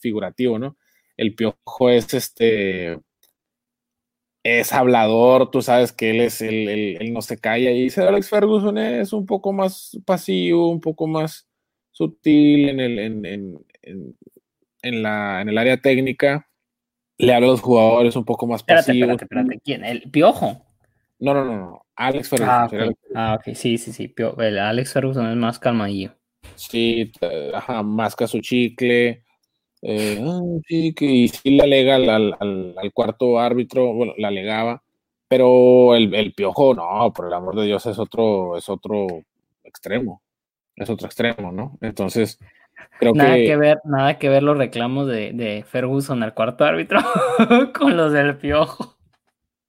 figurativo, 0.00 0.58
¿no? 0.58 0.76
El 1.16 1.36
Piojo 1.36 1.90
es 1.90 2.14
este 2.14 2.98
es 4.44 4.72
hablador, 4.72 5.50
tú 5.50 5.62
sabes 5.62 5.92
que 5.92 6.10
él 6.10 6.20
es 6.20 6.42
el, 6.42 7.12
no 7.12 7.22
se 7.22 7.38
calla 7.38 7.70
y 7.70 7.84
dice 7.84 8.02
Alex 8.02 8.28
Ferguson 8.28 8.76
es 8.78 9.12
un 9.12 9.24
poco 9.24 9.52
más 9.52 9.98
pasivo, 10.04 10.68
un 10.68 10.80
poco 10.80 11.06
más 11.06 11.46
sutil 11.92 12.68
en 12.68 12.80
el, 12.80 12.98
en, 12.98 15.02
la, 15.02 15.40
en 15.40 15.48
el 15.48 15.58
área 15.58 15.76
técnica, 15.76 16.48
le 17.18 17.32
habla 17.32 17.46
a 17.46 17.50
los 17.50 17.60
jugadores 17.60 18.16
un 18.16 18.24
poco 18.24 18.46
más 18.46 18.64
pasivo. 18.64 19.16
¿quién? 19.62 19.84
¿El 19.84 20.10
Piojo? 20.10 20.66
No, 21.20 21.34
no, 21.34 21.44
no, 21.44 21.56
no. 21.56 21.86
Alex 21.94 22.30
Ferguson. 22.30 22.96
Ah, 23.14 23.36
ok, 23.36 23.44
ah, 23.46 23.54
sí, 23.54 23.78
sí, 23.78 23.92
sí. 23.92 24.12
el 24.38 24.58
Alex 24.58 24.92
Ferguson 24.92 25.30
es 25.30 25.36
más 25.36 25.58
calmadillo. 25.58 26.14
Sí, 26.56 27.12
ajá, 27.54 27.82
masca 27.82 28.26
su 28.26 28.40
chicle, 28.40 29.24
eh, 29.82 30.22
ah, 30.24 30.40
sí, 30.68 30.94
que 30.94 31.04
y 31.04 31.28
sí 31.28 31.50
le 31.50 31.64
alega 31.64 31.96
al, 31.96 32.92
cuarto 32.94 33.40
árbitro, 33.40 33.92
bueno, 33.92 34.14
le 34.16 34.26
alegaba, 34.26 34.82
pero 35.28 35.94
el, 35.96 36.32
piojo, 36.34 36.74
no, 36.74 37.12
por 37.12 37.26
el 37.26 37.34
amor 37.34 37.56
de 37.56 37.66
Dios, 37.66 37.84
es 37.86 37.98
otro, 37.98 38.56
es 38.56 38.68
otro 38.68 39.06
extremo, 39.64 40.22
es 40.76 40.90
otro 40.90 41.06
extremo, 41.06 41.52
¿no? 41.52 41.78
Entonces, 41.80 42.38
creo 42.98 43.14
nada 43.14 43.34
que... 43.34 43.56
ver, 43.56 43.80
nada 43.84 44.18
que 44.18 44.28
ver 44.28 44.42
los 44.42 44.56
reclamos 44.58 45.06
de, 45.06 45.64
Ferguson 45.68 46.22
al 46.22 46.34
cuarto 46.34 46.64
árbitro 46.64 47.00
con 47.78 47.96
los 47.96 48.12
del 48.12 48.36
piojo. 48.36 48.96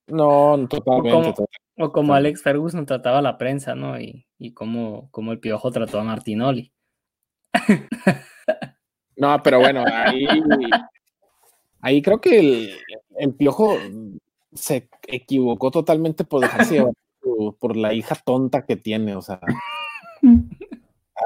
No, 0.07 0.67
totalmente. 0.69 1.33
O 1.77 1.91
como, 1.91 2.13
Alex 2.13 2.43
Ferguson 2.43 2.85
trataba 2.85 3.19
a 3.19 3.23
la 3.23 3.37
prensa, 3.37 3.73
¿no? 3.73 3.99
Y, 3.99 4.27
y 4.37 4.53
como, 4.53 5.09
como 5.11 5.31
el 5.31 5.39
piojo 5.39 5.71
trató 5.71 5.99
a 5.99 6.03
Martinoli. 6.03 6.71
No, 9.15 9.41
pero 9.43 9.59
bueno, 9.59 9.83
ahí, 9.87 10.25
ahí 11.81 12.01
creo 12.01 12.19
que 12.19 12.73
el, 13.17 13.33
piojo 13.35 13.77
se 14.53 14.89
equivocó 15.07 15.71
totalmente 15.71 16.23
por 16.23 16.41
dejarse 16.41 16.75
llevar 16.75 16.93
por, 17.59 17.77
la 17.77 17.93
hija 17.93 18.15
tonta 18.15 18.65
que 18.65 18.75
tiene, 18.75 19.15
o 19.15 19.21
sea. 19.21 19.39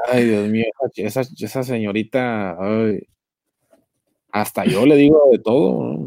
Ay, 0.06 0.24
Dios 0.24 0.48
mío, 0.48 0.66
esa, 0.96 1.22
esa 1.38 1.62
señorita, 1.62 2.56
hasta 4.30 4.64
yo 4.64 4.86
le 4.86 4.96
digo 4.96 5.28
de 5.32 5.38
todo. 5.38 5.98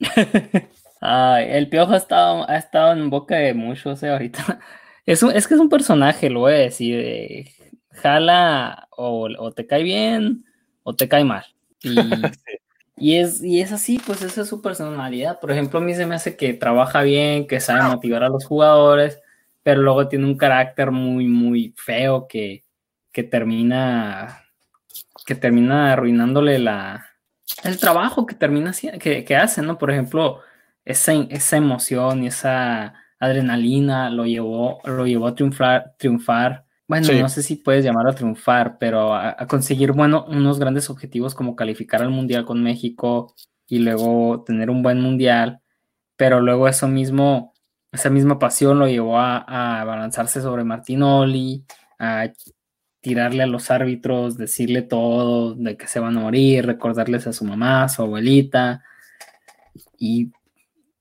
Ay, 1.00 1.48
el 1.50 1.68
piojo 1.68 1.92
ha 1.92 1.96
estado, 1.96 2.48
ha 2.48 2.56
estado 2.56 2.92
en 2.92 3.10
boca 3.10 3.36
de 3.36 3.54
muchos 3.54 4.02
eh, 4.02 4.10
ahorita. 4.10 4.60
Es, 5.06 5.22
es 5.22 5.46
que 5.46 5.52
es 5.52 5.60
un 5.60 5.68
personaje, 5.68 6.30
lo 6.30 6.40
voy 6.40 6.54
a 6.54 6.56
decir. 6.56 6.98
Eh, 6.98 7.52
jala 7.90 8.88
o, 8.90 9.28
o 9.38 9.52
te 9.52 9.66
cae 9.66 9.82
bien 9.82 10.46
o 10.82 10.94
te 10.94 11.08
cae 11.08 11.24
mal. 11.24 11.44
Y, 12.96 13.16
es, 13.16 13.42
y 13.42 13.60
es 13.60 13.72
así, 13.72 14.00
pues 14.06 14.22
esa 14.22 14.42
es 14.42 14.48
su 14.48 14.62
personalidad. 14.62 15.40
Por 15.40 15.50
ejemplo, 15.50 15.80
a 15.80 15.82
mí 15.82 15.96
se 15.96 16.06
me 16.06 16.14
hace 16.14 16.36
que 16.36 16.54
trabaja 16.54 17.02
bien, 17.02 17.48
que 17.48 17.58
sabe 17.58 17.82
motivar 17.82 18.22
a 18.22 18.28
los 18.28 18.46
jugadores, 18.46 19.20
pero 19.64 19.82
luego 19.82 20.06
tiene 20.06 20.26
un 20.26 20.36
carácter 20.36 20.92
muy, 20.92 21.26
muy 21.26 21.74
feo 21.76 22.28
que, 22.28 22.62
que 23.14 23.22
termina 23.22 24.44
que 25.24 25.34
termina 25.34 25.92
arruinándole 25.94 26.58
la, 26.58 27.06
el 27.62 27.78
trabajo 27.78 28.26
que 28.26 28.34
termina 28.34 28.72
que, 29.00 29.24
que 29.24 29.36
hace, 29.36 29.62
¿no? 29.62 29.78
Por 29.78 29.90
ejemplo, 29.90 30.40
esa, 30.84 31.14
esa 31.14 31.56
emoción 31.56 32.24
y 32.24 32.26
esa 32.26 32.94
adrenalina 33.18 34.10
lo 34.10 34.26
llevó, 34.26 34.80
lo 34.84 35.06
llevó 35.06 35.28
a 35.28 35.34
triunfar, 35.34 35.94
triunfar 35.96 36.64
bueno, 36.86 37.10
no 37.14 37.28
sé 37.30 37.42
si 37.42 37.56
puedes 37.56 37.82
llamar 37.82 38.06
a 38.08 38.14
triunfar, 38.14 38.76
pero 38.78 39.14
a, 39.14 39.34
conseguir, 39.46 39.92
bueno, 39.92 40.26
unos 40.28 40.58
grandes 40.58 40.90
objetivos 40.90 41.34
como 41.34 41.56
calificar 41.56 42.02
al 42.02 42.10
Mundial 42.10 42.44
con 42.44 42.62
México 42.62 43.34
y 43.66 43.78
luego 43.78 44.44
tener 44.44 44.68
un 44.68 44.82
buen 44.82 45.00
Mundial, 45.00 45.60
pero 46.16 46.40
luego 46.40 46.68
eso 46.68 46.86
mismo, 46.86 47.54
esa 47.90 48.10
misma 48.10 48.38
pasión 48.38 48.78
lo 48.78 48.86
llevó 48.86 49.18
a, 49.18 49.38
a 49.38 49.80
abalanzarse 49.80 50.42
sobre 50.42 50.64
Martinoli, 50.64 51.64
a 51.98 52.30
tirarle 53.04 53.42
a 53.42 53.46
los 53.46 53.70
árbitros, 53.70 54.38
decirle 54.38 54.80
todo, 54.80 55.54
de 55.54 55.76
que 55.76 55.86
se 55.86 56.00
van 56.00 56.16
a 56.16 56.20
morir, 56.22 56.64
recordarles 56.64 57.26
a 57.26 57.34
su 57.34 57.44
mamá, 57.44 57.84
a 57.84 57.88
su 57.90 58.00
abuelita. 58.00 58.82
Y 59.98 60.32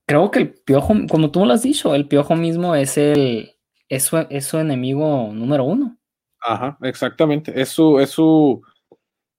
creo 0.06 0.30
que 0.30 0.40
el 0.40 0.54
piojo, 0.54 0.94
como 1.10 1.32
tú 1.32 1.46
lo 1.46 1.54
has 1.54 1.64
dicho, 1.64 1.96
el 1.96 2.10
piojo 2.10 2.36
mismo 2.36 2.76
es 2.76 2.98
el 2.98 3.56
es 3.88 4.04
su, 4.04 4.58
enemigo 4.58 5.30
número 5.34 5.64
uno. 5.64 5.98
Ajá, 6.42 6.78
exactamente. 6.82 7.54
Es 7.62 7.70
su, 7.70 8.00
es 8.02 8.10
su, 8.10 8.62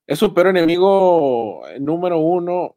es 0.07 0.19
su 0.19 0.33
peor 0.33 0.47
enemigo 0.47 1.65
número 1.81 2.19
uno. 2.19 2.77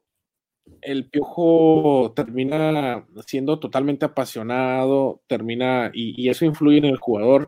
El 0.81 1.09
piojo 1.09 2.11
termina 2.13 3.05
siendo 3.25 3.57
totalmente 3.57 4.05
apasionado, 4.05 5.21
termina, 5.27 5.91
y 5.93 6.27
eso 6.27 6.43
influye 6.43 6.79
en 6.79 6.85
el 6.85 6.97
jugador 6.97 7.47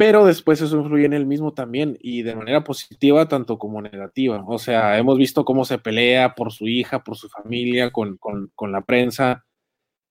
pero 0.00 0.24
después 0.24 0.62
eso 0.62 0.78
influye 0.78 1.04
en 1.04 1.12
él 1.12 1.26
mismo 1.26 1.52
también 1.52 1.98
y 2.00 2.22
de 2.22 2.34
manera 2.34 2.64
positiva 2.64 3.28
tanto 3.28 3.58
como 3.58 3.82
negativa. 3.82 4.42
O 4.46 4.58
sea, 4.58 4.96
hemos 4.96 5.18
visto 5.18 5.44
cómo 5.44 5.66
se 5.66 5.76
pelea 5.76 6.34
por 6.34 6.52
su 6.52 6.66
hija, 6.68 7.04
por 7.04 7.18
su 7.18 7.28
familia, 7.28 7.92
con, 7.92 8.18
la 8.72 8.80
prensa, 8.80 9.44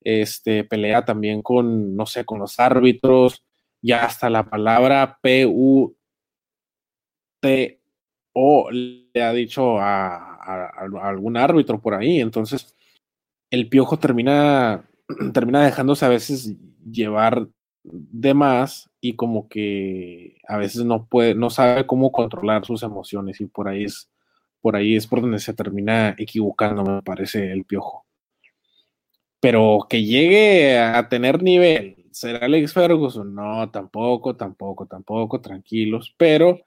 este, 0.02 0.64
pelea 0.64 1.06
también 1.06 1.42
con, 1.42 1.96
no 1.96 2.06
sé, 2.06 2.24
con 2.24 2.38
los 2.38 2.60
árbitros, 2.60 3.44
ya 3.82 4.06
hasta 4.06 4.30
la 4.30 4.48
palabra 4.48 5.18
P-U-T-O 5.24 5.96
le 8.72 9.24
ha 9.24 9.34
dicho 9.34 9.80
a, 9.80 10.36
algún 11.02 11.36
árbitro 11.36 11.82
por 11.82 11.96
ahí. 11.96 12.22
Entonces, 12.22 12.76
el 13.50 13.68
piojo 13.70 13.98
termina, 13.98 14.88
termina 15.34 15.66
dejándose 15.66 16.06
a 16.06 16.10
veces 16.10 16.56
llevar 16.86 17.48
de 17.84 18.36
y 19.02 19.14
como 19.16 19.48
que 19.48 20.38
a 20.48 20.58
veces 20.58 20.86
no 20.86 21.06
puede, 21.06 21.36
no 21.36 21.50
sabe 21.50 21.86
cómo 21.86 22.12
controlar 22.12 22.66
sus 22.66 22.84
emociones 22.84 23.40
y 23.42 23.46
por 23.46 23.68
ahí 23.68 23.86
es, 23.86 24.10
por 24.62 24.76
ahí 24.76 24.96
es 24.96 25.08
por 25.08 25.22
donde 25.22 25.40
se 25.40 25.54
termina 25.54 26.16
equivocando, 26.18 26.84
me 26.84 27.02
parece, 27.02 27.52
el 27.52 27.64
piojo. 27.66 28.06
Pero 29.40 29.88
que 29.90 30.04
llegue 30.04 30.78
a 30.78 31.08
tener 31.08 31.42
nivel, 31.42 32.06
¿será 32.12 32.46
Alex 32.46 32.74
Ferguson? 32.74 33.34
No, 33.34 33.70
tampoco, 33.72 34.36
tampoco, 34.36 34.86
tampoco, 34.86 35.40
tranquilos, 35.40 36.14
pero 36.18 36.60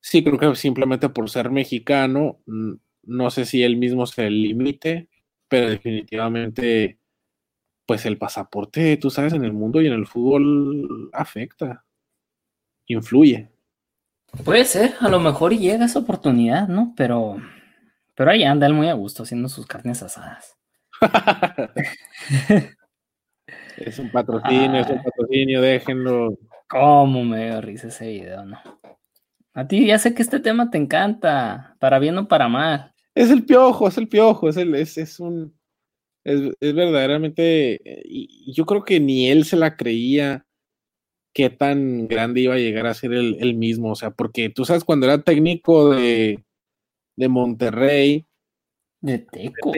sí 0.00 0.22
creo 0.22 0.38
que 0.38 0.54
simplemente 0.54 1.08
por 1.08 1.28
ser 1.28 1.50
mexicano, 1.50 2.38
no 3.02 3.30
sé 3.30 3.44
si 3.44 3.62
él 3.64 3.76
mismo 3.76 4.06
se 4.06 4.30
limite, 4.30 5.08
pero 5.48 5.70
definitivamente 5.70 6.98
pues 7.86 8.04
el 8.04 8.18
pasaporte, 8.18 8.96
tú 8.96 9.10
sabes, 9.10 9.32
en 9.32 9.44
el 9.44 9.52
mundo 9.52 9.80
y 9.80 9.86
en 9.86 9.92
el 9.92 10.06
fútbol 10.06 11.08
afecta, 11.12 11.84
influye. 12.86 13.48
Puede 14.44 14.64
ser, 14.64 14.94
a 15.00 15.08
lo 15.08 15.20
mejor 15.20 15.56
llega 15.56 15.84
esa 15.86 16.00
oportunidad, 16.00 16.68
¿no? 16.68 16.92
Pero, 16.96 17.36
pero 18.14 18.30
ahí 18.30 18.42
anda 18.42 18.66
él 18.66 18.74
muy 18.74 18.88
a 18.88 18.94
gusto 18.94 19.22
haciendo 19.22 19.48
sus 19.48 19.66
carnes 19.66 20.02
asadas. 20.02 20.56
es 23.76 23.98
un 23.98 24.10
patrocinio, 24.10 24.80
es 24.80 24.90
un 24.90 25.02
patrocinio, 25.02 25.62
déjenlo. 25.62 26.38
¿Cómo 26.68 27.24
me 27.24 27.46
dio 27.46 27.60
risa 27.60 27.86
ese 27.88 28.08
video, 28.08 28.44
no? 28.44 28.58
A 29.54 29.66
ti 29.66 29.86
ya 29.86 29.98
sé 29.98 30.12
que 30.12 30.22
este 30.22 30.40
tema 30.40 30.70
te 30.70 30.78
encanta, 30.78 31.76
para 31.78 32.00
bien 32.00 32.18
o 32.18 32.28
para 32.28 32.48
mal. 32.48 32.92
Es 33.14 33.30
el 33.30 33.44
piojo, 33.44 33.88
es 33.88 33.96
el 33.96 34.08
piojo, 34.08 34.48
es, 34.48 34.56
el, 34.56 34.74
es, 34.74 34.98
es 34.98 35.20
un 35.20 35.55
es, 36.26 36.74
verdaderamente, 36.74 37.80
y 38.04 38.52
yo 38.52 38.66
creo 38.66 38.84
que 38.84 38.98
ni 38.98 39.28
él 39.28 39.44
se 39.44 39.56
la 39.56 39.76
creía 39.76 40.44
qué 41.32 41.50
tan 41.50 42.08
grande 42.08 42.40
iba 42.40 42.54
a 42.54 42.58
llegar 42.58 42.86
a 42.86 42.94
ser 42.94 43.12
el, 43.12 43.54
mismo, 43.54 43.92
o 43.92 43.94
sea, 43.94 44.10
porque 44.10 44.48
tú 44.50 44.64
sabes, 44.64 44.84
cuando 44.84 45.06
era 45.06 45.22
técnico 45.22 45.90
de, 45.90 46.42
de 47.14 47.28
Monterrey, 47.28 48.26
de 49.00 49.18
Teco. 49.18 49.72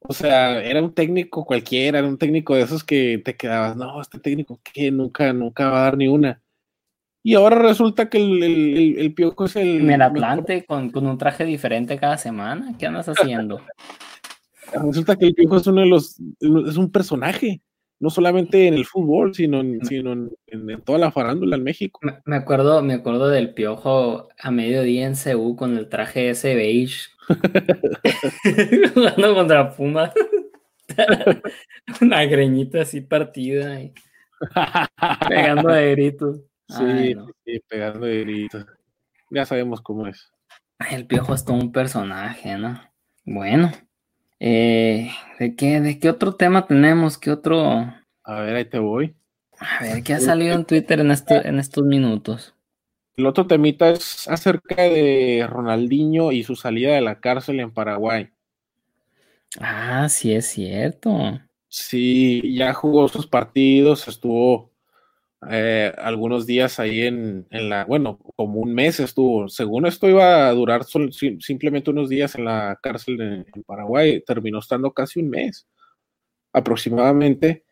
o 0.00 0.12
sea, 0.12 0.62
era 0.62 0.82
un 0.82 0.92
técnico 0.92 1.46
cualquiera, 1.46 2.00
era 2.00 2.08
un 2.08 2.18
técnico 2.18 2.54
de 2.54 2.62
esos 2.62 2.84
que 2.84 3.22
te 3.24 3.36
quedabas, 3.36 3.76
no, 3.76 4.00
este 4.02 4.18
técnico 4.18 4.60
que 4.62 4.90
nunca, 4.90 5.32
nunca 5.32 5.70
va 5.70 5.80
a 5.80 5.84
dar 5.84 5.96
ni 5.96 6.08
una. 6.08 6.42
Y 7.22 7.34
ahora 7.34 7.56
resulta 7.56 8.08
que 8.08 8.18
el, 8.18 8.42
el, 8.42 8.98
el, 8.98 9.14
Piojo 9.14 9.44
es 9.44 9.56
el. 9.56 9.82
Meraplante 9.82 10.64
con, 10.64 10.90
con 10.90 11.06
un 11.06 11.18
traje 11.18 11.44
diferente 11.44 11.98
cada 11.98 12.16
semana. 12.16 12.74
¿Qué 12.78 12.86
andas 12.86 13.10
haciendo? 13.10 13.60
resulta 14.72 15.16
que 15.16 15.26
el 15.26 15.34
Piojo 15.34 15.56
es 15.56 15.66
uno 15.66 15.80
de 15.80 15.86
los, 15.86 16.20
es 16.40 16.76
un 16.76 16.90
personaje, 16.90 17.60
no 17.98 18.10
solamente 18.10 18.66
en 18.66 18.74
el 18.74 18.86
fútbol, 18.86 19.34
sino 19.34 19.60
en, 19.60 19.84
sino 19.84 20.12
en, 20.12 20.82
toda 20.84 20.98
la 20.98 21.10
farándula 21.10 21.56
en 21.56 21.64
México. 21.64 22.00
Me 22.24 22.36
acuerdo, 22.36 22.82
me 22.82 22.94
acuerdo 22.94 23.28
del 23.28 23.52
Piojo 23.54 24.28
a 24.38 24.50
mediodía 24.50 25.06
en 25.06 25.14
CU 25.14 25.56
con 25.56 25.76
el 25.76 25.88
traje 25.88 26.30
ese 26.30 26.54
beige, 26.54 27.10
jugando 28.94 29.34
contra 29.34 29.74
Puma. 29.74 30.12
Una 32.00 32.24
greñita 32.24 32.82
así 32.82 33.00
partida 33.00 33.80
y 33.80 33.92
pegando 35.28 35.68
de 35.68 35.90
gritos. 35.92 36.40
Sí, 36.68 37.14
sí, 37.44 37.60
pegando 37.68 38.06
de 38.06 38.20
gritos. 38.20 38.66
Ya 39.30 39.44
sabemos 39.44 39.80
cómo 39.80 40.06
es. 40.06 40.32
El 40.90 41.06
Piojo 41.06 41.34
es 41.34 41.44
todo 41.44 41.56
un 41.56 41.72
personaje, 41.72 42.56
¿no? 42.56 42.80
Bueno, 43.24 43.70
eh, 44.40 45.10
¿de, 45.38 45.54
qué, 45.54 45.80
¿De 45.80 45.98
qué 45.98 46.10
otro 46.10 46.34
tema 46.34 46.66
tenemos? 46.66 47.18
¿Qué 47.18 47.30
otro? 47.30 47.94
A 48.24 48.40
ver, 48.40 48.56
ahí 48.56 48.64
te 48.64 48.78
voy. 48.78 49.14
A 49.58 49.82
ver, 49.82 50.02
¿qué 50.02 50.14
ha 50.14 50.20
salido 50.20 50.54
en 50.54 50.64
Twitter 50.64 51.00
en, 51.00 51.10
este, 51.10 51.46
en 51.46 51.58
estos 51.58 51.84
minutos? 51.84 52.54
El 53.16 53.26
otro 53.26 53.46
temita 53.46 53.90
es 53.90 54.26
acerca 54.28 54.82
de 54.82 55.46
Ronaldinho 55.48 56.32
y 56.32 56.42
su 56.42 56.56
salida 56.56 56.94
de 56.94 57.02
la 57.02 57.20
cárcel 57.20 57.60
en 57.60 57.70
Paraguay. 57.70 58.30
Ah, 59.60 60.08
sí 60.08 60.32
es 60.32 60.46
cierto. 60.46 61.40
Sí, 61.68 62.54
ya 62.54 62.72
jugó 62.72 63.08
sus 63.08 63.26
partidos, 63.26 64.08
estuvo 64.08 64.69
eh, 65.48 65.92
algunos 65.96 66.46
días 66.46 66.78
ahí 66.78 67.02
en, 67.02 67.46
la, 67.50 67.84
bueno, 67.86 68.18
como 68.36 68.60
un 68.60 68.74
mes 68.74 69.00
estuvo, 69.00 69.48
según 69.48 69.86
esto 69.86 70.08
iba 70.08 70.48
a 70.48 70.52
durar 70.52 70.84
simplemente 70.84 71.90
unos 71.90 72.10
días 72.10 72.34
en 72.34 72.44
la 72.44 72.78
cárcel 72.82 73.20
en, 73.20 73.62
Paraguay, 73.64 74.22
terminó 74.26 74.58
estando 74.58 74.92
casi 74.92 75.20
un 75.20 75.30
mes 75.30 75.66
aproximadamente. 76.52 77.64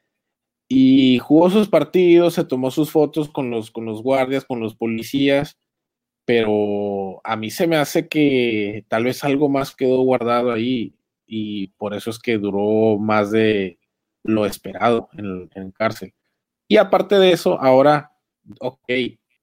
Y 0.68 1.18
jugó 1.18 1.50
sus 1.50 1.68
partidos, 1.68 2.34
se 2.34 2.44
tomó 2.44 2.70
sus 2.70 2.90
fotos 2.92 3.30
con 3.30 3.50
los, 3.50 3.70
con 3.70 3.86
los 3.86 4.02
guardias, 4.02 4.44
con 4.44 4.60
los 4.60 4.76
policías, 4.76 5.58
pero 6.26 7.20
a 7.24 7.36
mí 7.36 7.50
se 7.50 7.66
me 7.66 7.76
hace 7.76 8.08
que 8.08 8.84
tal 8.88 9.04
vez 9.04 9.24
algo 9.24 9.48
más 9.48 9.74
quedó 9.76 10.02
guardado 10.02 10.52
ahí. 10.52 10.94
Y 11.26 11.68
por 11.78 11.94
eso 11.94 12.10
es 12.10 12.18
que 12.18 12.38
duró 12.38 12.98
más 12.98 13.30
de 13.32 13.78
lo 14.24 14.46
esperado 14.46 15.08
en, 15.14 15.50
en 15.54 15.72
cárcel. 15.72 16.14
Y 16.68 16.76
aparte 16.76 17.18
de 17.18 17.32
eso, 17.32 17.58
ahora, 17.58 18.12
ok, 18.60 18.90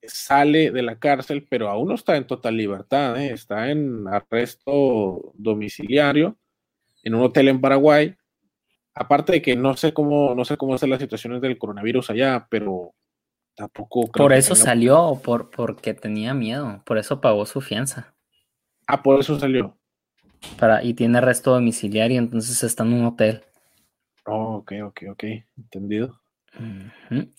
sale 0.04 0.70
de 0.70 0.84
la 0.84 1.00
cárcel, 1.00 1.48
pero 1.50 1.70
aún 1.70 1.88
no 1.90 1.96
está 1.96 2.16
en 2.16 2.28
total 2.28 2.56
libertad, 2.56 3.20
¿eh? 3.20 3.34
está 3.34 3.72
en 3.72 4.08
arresto 4.08 5.34
domiciliario 5.34 6.38
en 7.02 7.16
un 7.16 7.24
hotel 7.24 7.48
en 7.48 7.62
Paraguay. 7.62 8.16
Aparte 8.94 9.34
de 9.34 9.42
que 9.42 9.56
no 9.56 9.76
sé 9.76 9.92
cómo, 9.92 10.36
no 10.36 10.46
sé 10.46 10.56
cómo 10.56 10.76
están 10.76 10.92
las 10.92 11.00
situaciones 11.00 11.42
del 11.42 11.58
coronavirus 11.58 12.12
allá, 12.12 12.48
pero 12.50 12.94
tampoco 13.56 14.08
Por 14.08 14.32
eso 14.32 14.56
salió, 14.56 15.20
por, 15.24 15.50
porque 15.50 15.96
tenía 15.96 16.36
miedo, 16.36 16.84
por 16.86 17.00
eso 17.00 17.22
pagó 17.22 17.48
su 17.48 17.60
fianza. 17.60 18.14
Ah, 18.88 19.02
por 19.02 19.20
eso 19.20 19.40
salió. 19.40 19.76
Para, 20.60 20.84
y 20.84 20.94
tiene 20.94 21.18
arresto 21.18 21.52
domiciliario, 21.52 22.20
entonces 22.20 22.64
está 22.64 22.84
en 22.84 22.94
un 22.94 23.06
hotel. 23.06 23.44
Oh, 24.28 24.58
ok, 24.58 24.74
ok, 24.84 25.02
ok, 25.10 25.24
entendido 25.58 26.22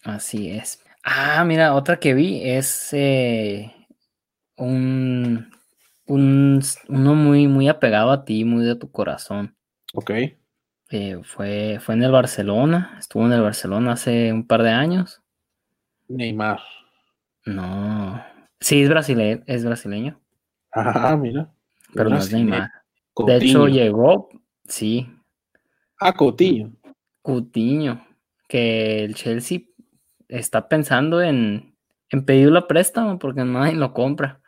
así 0.04 0.50
es. 0.50 0.82
Ah, 1.04 1.44
mira, 1.44 1.74
otra 1.74 1.98
que 1.98 2.14
vi 2.14 2.42
es 2.42 2.92
eh, 2.92 3.72
un, 4.56 5.50
uno 6.06 7.14
muy, 7.14 7.46
muy 7.46 7.68
apegado 7.68 8.10
a 8.10 8.24
ti, 8.24 8.44
muy 8.44 8.64
de 8.64 8.74
tu 8.76 8.90
corazón. 8.90 9.56
Ok. 9.94 10.10
Eh, 10.90 11.20
fue, 11.22 11.78
fue 11.80 11.94
en 11.94 12.02
el 12.02 12.12
Barcelona, 12.12 12.96
estuvo 12.98 13.26
en 13.26 13.32
el 13.32 13.40
Barcelona 13.40 13.92
hace 13.92 14.32
un 14.32 14.46
par 14.46 14.62
de 14.62 14.70
años. 14.70 15.22
Neymar. 16.08 16.60
No. 17.44 18.24
Sí, 18.60 18.82
es 18.82 18.88
brasileño. 18.88 19.42
Es 19.46 19.64
brasileño. 19.64 20.20
Ah, 20.72 21.16
mira. 21.16 21.52
Pero 21.94 22.10
no 22.10 22.18
es 22.18 22.32
Neymar. 22.32 22.70
De 23.26 23.36
hecho, 23.36 23.66
llegó, 23.66 24.28
sí. 24.64 25.08
Ah, 26.00 26.12
Coutinho. 26.12 26.72
Coutinho 27.22 28.05
que 28.48 29.04
el 29.04 29.14
Chelsea 29.14 29.60
está 30.28 30.68
pensando 30.68 31.22
en, 31.22 31.74
en 32.10 32.24
pedirlo 32.24 32.66
préstamo 32.66 33.18
porque 33.18 33.44
nadie 33.44 33.74
lo 33.74 33.92
compra. 33.92 34.40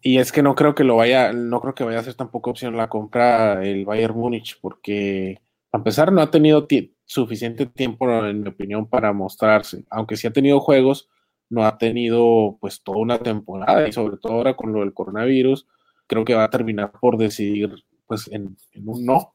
Y 0.00 0.18
es 0.18 0.32
que 0.32 0.42
no 0.42 0.54
creo 0.54 0.74
que 0.74 0.84
lo 0.84 0.96
vaya, 0.96 1.32
no 1.32 1.60
creo 1.60 1.74
que 1.74 1.84
vaya 1.84 2.00
a 2.00 2.02
ser 2.02 2.14
tampoco 2.14 2.50
opción 2.50 2.76
la 2.76 2.88
compra 2.88 3.64
el 3.64 3.84
Bayern 3.84 4.16
Múnich, 4.16 4.58
porque 4.60 5.40
a 5.70 5.76
empezar 5.76 6.12
no 6.12 6.20
ha 6.20 6.30
tenido 6.30 6.66
suficiente 7.04 7.66
tiempo, 7.66 8.10
en 8.26 8.42
mi 8.42 8.48
opinión, 8.48 8.88
para 8.88 9.12
mostrarse. 9.12 9.84
Aunque 9.90 10.16
sí 10.16 10.26
ha 10.26 10.32
tenido 10.32 10.58
juegos, 10.58 11.08
no 11.48 11.64
ha 11.64 11.78
tenido 11.78 12.58
pues 12.60 12.82
toda 12.82 12.98
una 12.98 13.18
temporada 13.18 13.86
y 13.86 13.92
sobre 13.92 14.16
todo 14.16 14.32
ahora 14.32 14.56
con 14.56 14.72
lo 14.72 14.80
del 14.80 14.92
coronavirus, 14.92 15.68
creo 16.06 16.24
que 16.24 16.34
va 16.34 16.44
a 16.44 16.50
terminar 16.50 16.92
por 17.00 17.16
decidir 17.16 17.72
pues 18.06 18.28
en, 18.32 18.56
un 18.84 19.04
no 19.04 19.34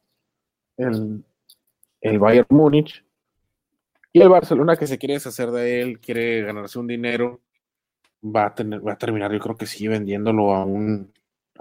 el, 0.76 1.24
el 2.02 2.20
Bayern 2.20 2.48
Múnich 2.50 3.04
y 4.18 4.22
el 4.22 4.30
Barcelona 4.30 4.76
que 4.78 4.88
se 4.88 4.98
quiere 4.98 5.14
deshacer 5.14 5.52
de 5.52 5.82
él, 5.82 6.00
quiere 6.00 6.42
ganarse 6.42 6.80
un 6.80 6.88
dinero, 6.88 7.40
va 8.24 8.48
a 8.48 8.56
tener, 8.56 8.86
va 8.86 8.94
a 8.94 8.98
terminar, 8.98 9.32
yo 9.32 9.40
creo 9.40 9.56
que 9.56 9.68
sí, 9.68 9.88
vendiéndolo 9.88 10.56
a 10.56 10.66
un, 10.66 11.14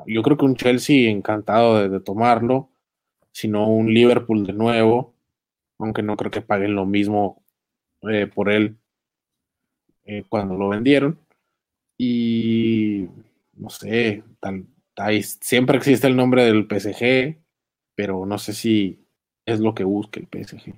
yo 0.07 0.23
creo 0.23 0.39
que 0.39 0.47
un 0.47 0.57
Chelsea 0.57 1.11
encantado 1.11 1.87
de, 1.87 2.01
tomarlo, 2.01 2.71
sino 3.31 3.69
un 3.69 3.93
Liverpool 3.93 4.47
de 4.47 4.55
nuevo, 4.55 5.15
aunque 5.79 6.03
no 6.03 6.17
creo 6.17 6.31
que 6.31 6.41
paguen 6.41 6.75
lo 6.75 6.87
mismo 6.87 7.45
eh, 8.11 8.27
por 8.27 8.51
él 8.51 8.79
eh, 10.07 10.25
cuando 10.27 10.57
lo 10.57 10.71
vendieron. 10.71 11.19
Y 11.99 13.07
no 13.55 13.69
sé, 13.69 14.23
siempre 15.41 15.77
existe 15.77 16.07
el 16.07 16.17
nombre 16.17 16.45
del 16.45 16.67
PSG, 16.67 17.37
pero 17.95 18.25
no 18.25 18.39
sé 18.39 18.55
si 18.55 18.99
es 19.45 19.61
lo 19.61 19.75
que 19.75 19.85
busca 19.85 20.21
el 20.21 20.27
PSG. 20.27 20.75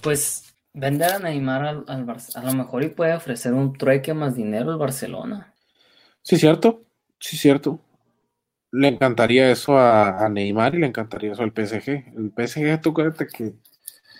Pues 0.00 0.55
vender 0.76 1.10
a 1.10 1.18
Neymar 1.18 1.64
al, 1.64 1.84
a 1.88 2.42
lo 2.42 2.52
mejor 2.52 2.84
y 2.84 2.88
puede 2.88 3.14
ofrecer 3.14 3.54
un 3.54 3.72
trueque 3.72 4.14
más 4.14 4.36
dinero 4.36 4.70
al 4.70 4.78
Barcelona. 4.78 5.52
Sí, 6.22 6.36
cierto, 6.36 6.82
sí, 7.18 7.36
cierto. 7.36 7.80
Le 8.70 8.88
encantaría 8.88 9.50
eso 9.50 9.78
a, 9.78 10.28
Neymar 10.28 10.74
y 10.74 10.80
le 10.80 10.86
encantaría 10.86 11.32
eso 11.32 11.42
al 11.42 11.52
PSG. 11.52 12.12
El 12.16 12.32
PSG, 12.36 12.80
tú 12.80 12.90
acuérdate 12.90 13.26
que. 13.26 13.54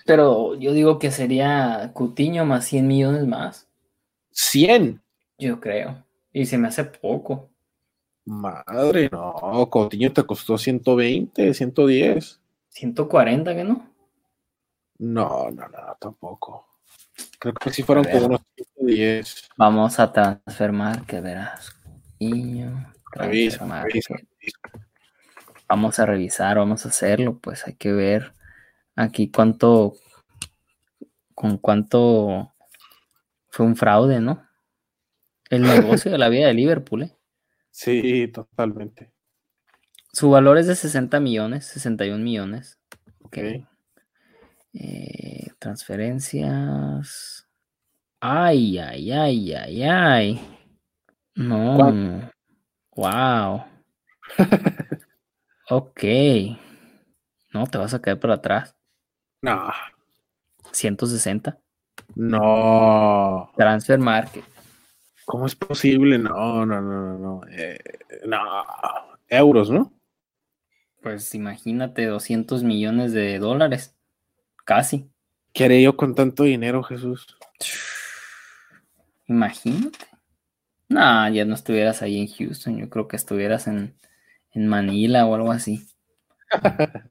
Pero 0.07 0.55
yo 0.55 0.73
digo 0.73 0.99
que 0.99 1.11
sería 1.11 1.91
Cutiño 1.93 2.47
más 2.47 2.65
100 2.65 2.87
millones 2.87 3.27
más. 3.27 3.69
¿100? 4.33 5.01
Yo 5.39 5.61
creo. 5.61 6.05
Y 6.33 6.47
se 6.47 6.59
me 6.59 6.69
hace 6.69 6.85
poco. 6.85 7.51
Madre, 8.25 9.09
no. 9.11 9.69
Coutinho 9.71 10.13
te 10.13 10.25
costó 10.25 10.59
120, 10.59 11.55
110. 11.55 12.41
140, 12.71 13.55
¿que 13.55 13.65
no? 13.65 13.96
No, 14.99 15.51
no, 15.51 15.69
no, 15.69 15.97
tampoco. 16.01 16.67
Creo 17.39 17.55
que 17.55 17.71
si 17.71 17.83
fueron 17.83 18.05
como 18.05 18.27
unos 18.27 18.41
110. 18.77 19.49
Vamos 19.57 19.99
a 19.99 20.13
transfermar, 20.13 21.05
que 21.05 21.21
verás. 21.21 21.75
Niño. 22.19 22.93
Vamos 25.69 25.99
a 25.99 26.07
revisar, 26.07 26.59
vamos 26.59 26.87
a 26.87 26.91
hacerlo, 26.91 27.39
pues 27.39 27.67
hay 27.67 27.75
que 27.75 27.93
ver 27.93 28.35
aquí 28.95 29.31
cuánto, 29.31 29.95
con 31.35 31.59
cuánto 31.59 32.53
fue 33.49 33.67
un 33.67 33.77
fraude, 33.77 34.21
¿no? 34.21 34.47
El 35.51 35.63
negocio 36.03 36.11
de 36.11 36.19
la 36.19 36.29
vida 36.29 36.47
de 36.47 36.55
Liverpool, 36.55 37.05
¿eh? 37.05 37.17
Sí, 37.71 38.29
totalmente. 38.29 39.13
Su 40.13 40.31
valor 40.31 40.57
es 40.57 40.67
de 40.67 40.77
60 40.77 41.21
millones, 41.21 41.67
61 41.67 42.23
millones. 42.23 42.79
Ok. 43.23 43.39
Eh, 44.79 45.47
transferencias. 45.59 47.49
Ay, 48.21 48.79
ay, 48.79 49.11
ay, 49.11 49.55
ay, 49.55 49.83
ay. 49.83 50.61
No. 51.35 52.31
Wow. 52.95 53.65
ok. 55.71 56.05
No, 57.55 57.67
te 57.67 57.79
vas 57.79 57.95
a 57.95 58.03
caer 58.03 58.21
para 58.21 58.35
atrás. 58.35 58.77
No. 59.41 59.71
160. 60.73 61.59
No. 62.15 63.51
Transfer 63.57 63.99
Market. 63.99 64.45
¿Cómo 65.25 65.47
es 65.47 65.57
posible? 65.57 66.19
No, 66.19 66.67
no, 66.67 66.83
no, 66.83 67.19
no. 67.19 67.19
No. 67.19 67.41
Eh, 67.51 67.79
no. 68.27 68.39
Euros, 69.29 69.71
¿no? 69.71 69.91
Pues 71.01 71.35
imagínate, 71.35 72.05
200 72.05 72.63
millones 72.63 73.13
de 73.13 73.39
dólares. 73.39 73.96
Casi. 74.67 75.09
¿Qué 75.53 75.65
haré 75.65 75.81
yo 75.81 75.97
con 75.97 76.17
tanto 76.17 76.43
dinero, 76.43 76.83
Jesús? 76.83 77.39
Imagínate. 79.29 80.07
No, 80.89 81.29
ya 81.29 81.45
no 81.45 81.55
estuvieras 81.55 82.03
ahí 82.03 82.21
en 82.21 82.27
Houston. 82.27 82.77
Yo 82.77 82.91
creo 82.91 83.07
que 83.07 83.17
estuvieras 83.17 83.69
en, 83.69 83.95
Manila 84.55 85.25
o 85.27 85.37
algo 85.37 85.53
así. 85.53 85.87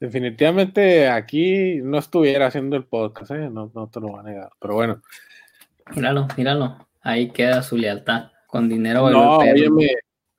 Definitivamente 0.00 1.08
aquí 1.08 1.80
no 1.82 1.98
estuviera 1.98 2.46
haciendo 2.46 2.76
el 2.76 2.84
podcast, 2.84 3.32
¿eh? 3.32 3.50
no, 3.50 3.70
te 3.92 4.00
lo 4.00 4.08
voy 4.08 4.20
a 4.20 4.22
negar. 4.22 4.50
Pero 4.60 4.74
bueno. 4.74 5.02
Míralo, 5.96 6.28
míralo. 6.36 6.88
Ahí 7.00 7.30
queda 7.30 7.62
su 7.62 7.76
lealtad. 7.76 8.30
Con 8.46 8.68
dinero. 8.68 9.10
No, 9.10 9.40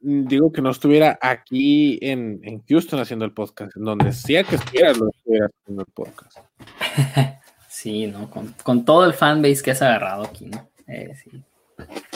digo 0.04 0.52
que 0.52 0.62
no 0.62 0.70
estuviera 0.70 1.18
aquí 1.22 1.98
en, 2.02 2.62
Houston 2.68 3.00
haciendo 3.00 3.26
el 3.26 3.32
podcast, 3.32 3.76
en 3.78 3.86
donde 3.86 4.12
sea 4.12 4.44
que 4.44 4.56
estuvieras, 4.56 4.98
lo 4.98 5.10
estuviera 5.10 5.48
haciendo 5.48 5.84
el 5.84 5.94
podcast. 5.94 6.38
sí, 7.70 8.08
¿no? 8.08 8.30
Con, 8.30 8.86
todo 8.86 9.06
el 9.06 9.14
fanbase 9.14 9.64
que 9.64 9.72
has 9.72 9.82
agarrado 9.82 10.24
aquí, 10.24 10.48
¿no? 10.48 10.70
Eh, 10.88 11.14
sí. 11.16 11.42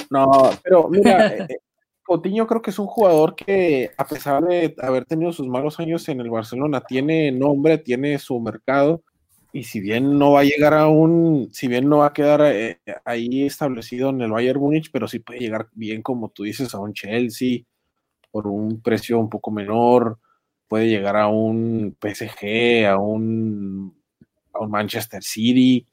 No, 0.09 0.49
pero 0.63 0.89
mira, 0.89 1.27
eh, 1.27 1.47
eh, 1.49 1.57
Coutinho 2.03 2.45
creo 2.45 2.61
que 2.61 2.71
es 2.71 2.79
un 2.79 2.87
jugador 2.87 3.35
que, 3.35 3.91
a 3.97 4.05
pesar 4.05 4.43
de 4.43 4.75
haber 4.79 5.05
tenido 5.05 5.31
sus 5.31 5.47
malos 5.47 5.79
años 5.79 6.07
en 6.09 6.19
el 6.19 6.29
Barcelona, 6.29 6.81
tiene 6.81 7.31
nombre, 7.31 7.77
tiene 7.77 8.19
su 8.19 8.37
mercado, 8.41 9.01
y 9.53 9.63
si 9.63 9.79
bien 9.79 10.19
no 10.19 10.33
va 10.33 10.41
a 10.41 10.43
llegar 10.43 10.73
a 10.73 10.87
un, 10.87 11.49
si 11.53 11.69
bien 11.69 11.87
no 11.87 11.99
va 11.99 12.07
a 12.07 12.13
quedar 12.13 12.41
ahí 13.05 13.43
establecido 13.43 14.09
en 14.09 14.21
el 14.21 14.31
Bayern 14.31 14.59
Múnich, 14.59 14.91
pero 14.91 15.07
sí 15.07 15.19
puede 15.19 15.39
llegar 15.39 15.69
bien, 15.71 16.01
como 16.01 16.29
tú 16.29 16.43
dices, 16.43 16.75
a 16.75 16.79
un 16.79 16.93
Chelsea, 16.93 17.61
por 18.31 18.47
un 18.47 18.81
precio 18.81 19.19
un 19.19 19.29
poco 19.29 19.51
menor, 19.51 20.19
puede 20.67 20.87
llegar 20.87 21.15
a 21.15 21.27
un 21.27 21.95
PSG, 21.99 22.85
a 22.87 22.97
un, 22.97 23.95
a 24.53 24.59
un 24.59 24.71
Manchester 24.71 25.23
City. 25.23 25.87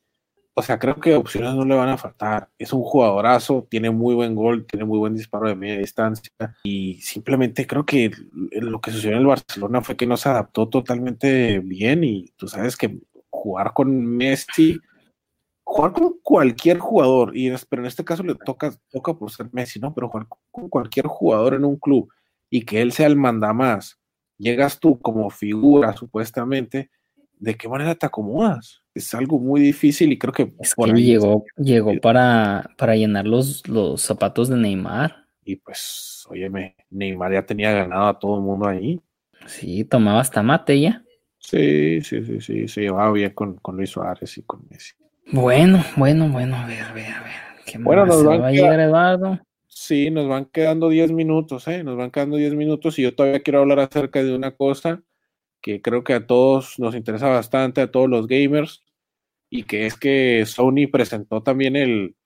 O 0.57 0.63
sea, 0.63 0.79
creo 0.79 1.01
que 1.01 1.17
opciones 1.17 1.55
no 1.55 1.65
le 1.65 1.75
van 1.75 1.89
a 1.89 1.99
faltar. 1.99 2.49
Es 2.59 2.73
un 2.73 2.83
jugadorazo, 2.83 3.67
tiene 3.69 3.91
muy 3.91 4.15
buen 4.15 4.37
gol, 4.37 4.67
tiene 4.67 4.85
muy 4.85 4.99
buen 4.99 5.15
disparo 5.15 5.49
de 5.49 5.57
media 5.57 5.79
distancia. 5.79 6.31
Y 6.63 7.01
simplemente 7.01 7.67
creo 7.67 7.85
que 7.85 8.13
lo 8.53 8.81
que 8.81 8.93
sucedió 8.93 9.17
en 9.17 9.23
el 9.23 9.27
Barcelona 9.27 9.81
fue 9.83 9.97
que 9.97 10.07
no 10.07 10.17
se 10.17 10.29
adaptó 10.29 10.69
totalmente 10.69 11.59
bien. 11.59 12.05
Y 12.05 12.33
tú 12.37 12.47
sabes 12.47 12.77
que 12.77 13.01
jugar 13.31 13.73
con 13.73 14.07
Messi, 14.07 14.79
jugar 15.65 15.93
con 15.93 16.15
cualquier 16.23 16.79
jugador, 16.79 17.37
y, 17.37 17.53
pero 17.69 17.83
en 17.83 17.87
este 17.87 18.05
caso 18.05 18.23
le 18.23 18.37
toca, 18.37 18.73
toca 18.91 19.15
por 19.15 19.33
ser 19.33 19.49
Messi, 19.53 19.81
¿no? 19.81 19.93
Pero 19.93 20.09
jugar 20.09 20.29
con 20.53 20.69
cualquier 20.69 21.09
jugador 21.09 21.55
en 21.55 21.65
un 21.65 21.77
club 21.77 22.09
y 22.55 22.63
que 22.63 22.81
él 22.81 22.93
sea 22.93 23.09
el 23.09 23.17
mandamás, 23.17 23.99
llegas 24.39 24.79
tú 24.79 25.01
como 25.01 25.29
figura 25.29 25.93
supuestamente, 25.93 26.89
¿de 27.37 27.57
qué 27.57 27.69
manera 27.69 27.97
te 27.97 28.07
acomodas? 28.07 28.81
Es 28.95 29.13
algo 29.13 29.41
muy 29.41 29.61
difícil 29.61 30.13
y 30.13 30.19
creo 30.21 30.33
que... 30.33 30.55
Es 30.61 30.73
que 30.77 30.93
llegó, 30.93 31.45
llegó 31.57 32.01
para, 32.01 32.71
para 32.79 32.95
llenar 32.95 33.27
los, 33.27 33.67
los 33.67 34.01
zapatos 34.03 34.49
de 34.49 34.57
Neymar. 34.57 35.27
Y 35.45 35.57
pues, 35.57 36.25
óyeme, 36.31 36.77
Neymar 36.91 37.33
ya 37.33 37.45
tenía 37.45 37.73
ganado 37.73 38.07
a 38.07 38.19
todo 38.21 38.37
el 38.37 38.43
mundo 38.43 38.69
ahí. 38.69 39.01
Sí, 39.47 39.85
tomaba 39.85 40.21
hasta 40.21 40.41
mate 40.41 40.81
ya. 40.81 41.03
Sí, 41.39 42.03
sí, 42.03 42.25
sí, 42.25 42.41
sí, 42.41 42.69
se 42.69 42.83
llevaba 42.83 43.11
bien 43.11 43.33
con, 43.33 43.59
Luis 43.73 43.91
Suárez 43.91 44.39
y 44.39 44.43
con 44.43 44.65
Messi. 44.71 44.93
Bueno, 45.33 45.85
bueno, 45.97 46.29
bueno, 46.29 46.55
a 46.55 46.69
ver, 46.69 46.83
a 46.83 46.93
ver, 46.93 47.11
a 47.11 47.21
ver. 47.21 47.33
¿Qué 47.67 47.79
bueno, 47.79 48.07
nos 48.07 48.25
va 48.25 48.47
a 48.47 48.53
llegar 48.53 48.79
Eduardo? 48.79 49.41
Sí, 49.87 50.11
nos 50.11 50.27
van 50.27 50.47
quedando 50.47 50.89
10 50.89 51.13
minutos, 51.13 51.69
¿eh? 51.69 51.85
Nos 51.85 51.99
van 51.99 52.11
quedando 52.11 52.39
10 52.39 52.55
minutos 52.55 52.99
y 52.99 53.03
yo 53.03 53.15
todavía 53.15 53.43
quiero 53.43 53.61
hablar 53.61 53.81
acerca 53.81 54.23
de 54.23 54.35
una 54.35 54.53
cosa 54.53 55.03
que 55.61 55.83
creo 55.83 56.03
que 56.03 56.15
a 56.15 56.27
todos 56.27 56.79
nos 56.79 56.95
interesa 56.95 57.29
bastante, 57.29 57.83
a 57.83 57.91
todos 57.91 58.09
los 58.09 58.27
gamers, 58.27 58.83
y 59.51 59.65
que 59.65 59.85
es 59.85 59.99
que 59.99 60.45
Sony 60.47 60.89
presentó 60.91 61.43
también 61.43 61.77
el, 61.77 62.17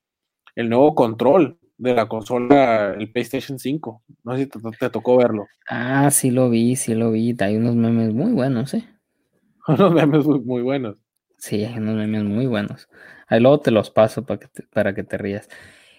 nuevo 0.55 0.95
control 0.95 1.59
de 1.79 1.95
la 1.95 2.07
consola, 2.07 2.95
el 2.97 3.11
PlayStation 3.11 3.59
5. 3.59 4.05
No 4.23 4.37
sé 4.37 4.45
si 4.45 4.47
te, 4.79 4.91
tocó 4.91 5.17
verlo. 5.17 5.49
Ah, 5.69 6.13
sí 6.13 6.31
lo 6.31 6.51
vi, 6.51 6.77
sí 6.77 6.95
lo 6.95 7.11
vi. 7.11 7.37
Hay 7.41 7.57
unos 7.57 7.75
memes 7.75 8.15
muy 8.15 8.31
buenos, 8.31 8.73
¿eh? 8.75 8.85
unos 9.67 9.93
memes 9.93 10.25
muy, 10.27 10.63
buenos. 10.63 10.97
Sí, 11.39 11.65
hay 11.65 11.77
unos 11.79 11.97
memes 11.97 12.23
muy 12.23 12.47
buenos. 12.47 12.89
Ahí 13.27 13.41
luego 13.41 13.59
te 13.59 13.73
los 13.73 13.91
paso 13.91 14.25
para 14.25 14.39
que 14.39 14.49
para 14.73 14.95
que 14.95 15.03
te 15.03 15.19
rías. 15.19 15.49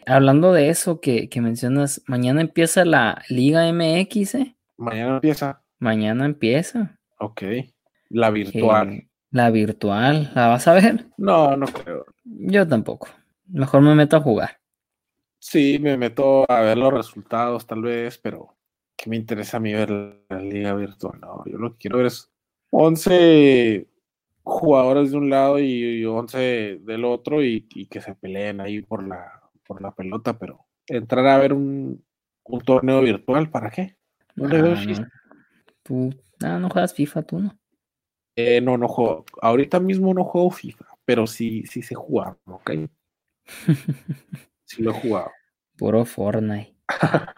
Hablando 0.10 0.54
de 0.54 0.70
eso 0.70 1.00
que, 1.02 1.30
mencionas, 1.36 2.02
mañana 2.08 2.42
empieza 2.42 2.84
la 2.84 3.22
Liga 3.30 3.72
MX, 3.72 4.36
¿eh? 4.36 4.56
Mañana 4.76 5.16
empieza. 5.16 5.62
Mañana 5.78 6.26
empieza. 6.26 6.98
Ok. 7.20 7.44
La 8.10 8.32
virtual. 8.32 9.08
la 9.30 9.52
virtual, 9.52 10.32
¿la 10.34 10.48
vas 10.48 10.68
a 10.68 10.74
ver? 10.74 11.06
No, 11.18 11.56
no 11.56 11.68
creo. 11.68 12.08
Yo 12.24 12.68
tampoco. 12.68 13.08
Mejor 13.46 13.82
me 13.82 13.94
meto 13.94 14.18
a 14.18 14.22
jugar. 14.22 14.60
Sí, 15.38 15.78
me 15.80 15.96
meto 15.96 16.50
a 16.50 16.62
ver 16.62 16.80
los 16.80 16.92
resultados 16.92 17.68
tal 17.68 17.84
vez, 17.84 18.18
pero 18.18 18.56
¿qué 18.96 19.12
me 19.12 19.16
interesa 19.16 19.58
a 19.58 19.60
mí 19.60 19.74
ver 19.74 19.92
la 19.92 20.42
liga 20.42 20.74
virtual? 20.74 21.20
No, 21.22 21.44
yo 21.46 21.60
lo 21.60 21.74
que 21.74 21.78
quiero 21.82 21.98
ver 21.98 22.08
es 22.08 22.32
11 22.72 23.86
jugadores 24.42 25.12
de 25.12 25.18
un 25.18 25.30
lado 25.30 25.60
y 25.60 26.04
11 26.04 26.80
del 26.82 27.06
otro 27.06 27.44
y, 27.44 27.68
y 27.70 27.86
que 27.86 28.02
se 28.02 28.16
peleen 28.16 28.60
ahí 28.60 28.82
por 28.82 29.08
la 29.08 29.39
por 29.70 29.84
la 29.84 29.92
pelota, 29.92 30.40
pero 30.40 30.66
entrar 30.88 31.28
a 31.28 31.38
ver 31.38 31.54
un, 31.54 32.04
torneo 32.66 33.02
virtual, 33.02 33.52
¿para 33.52 33.70
qué? 33.70 33.98
No 34.36 34.48
le 34.48 34.64
veo 34.64 34.74
ah, 34.74 35.08
Tú, 35.84 36.10
ah, 36.42 36.58
no 36.58 36.72
juegas 36.72 36.96
FIFA, 36.96 37.22
tú 37.22 37.38
no. 37.38 37.60
Eh, 38.36 38.62
no, 38.62 38.80
no 38.80 38.88
juego. 38.88 39.26
Ahorita 39.44 39.80
mismo 39.80 40.12
no 40.16 40.24
juego 40.24 40.50
FIFA, 40.50 40.86
pero 41.06 41.28
sí, 41.28 41.64
sí 41.68 41.84
sé 41.84 41.94
jugar, 41.94 42.36
¿ok? 42.46 42.72
sí 44.66 44.82
lo 44.82 44.90
he 44.90 44.94
jugado. 44.96 45.30
Puro 45.78 46.04
Fortnite. 46.04 46.74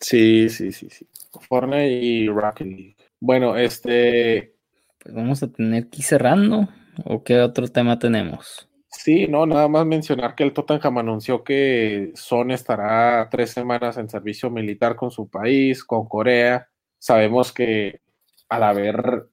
sí, 0.00 0.48
sí, 0.48 0.70
sí, 0.70 0.88
sí. 0.88 1.08
Fortnite 1.48 1.88
y 1.88 2.28
Rocket 2.28 2.68
League. 2.68 2.96
Bueno, 3.18 3.56
este. 3.56 4.54
Pues 5.00 5.14
vamos 5.16 5.42
a 5.42 5.48
tener 5.48 5.90
que 5.90 5.98
ir 5.98 6.04
cerrando. 6.04 6.68
¿O 7.04 7.24
qué 7.24 7.40
otro 7.40 7.66
tema 7.66 7.98
tenemos? 7.98 8.68
Sí, 8.96 9.26
no, 9.28 9.46
nada 9.46 9.68
más 9.68 9.84
mencionar 9.86 10.34
que 10.34 10.42
el 10.42 10.52
Tottenham 10.52 10.98
anunció 10.98 11.44
que 11.44 12.12
Son 12.14 12.50
estará 12.50 13.28
tres 13.30 13.50
semanas 13.50 13.98
en 13.98 14.08
servicio 14.08 14.50
militar 14.50 14.96
con 14.96 15.10
su 15.10 15.28
país, 15.28 15.84
con 15.84 16.08
Corea. 16.08 16.68
Sabemos 16.98 17.52
que 17.52 18.00
al 18.48 18.62
haber, 18.62 19.28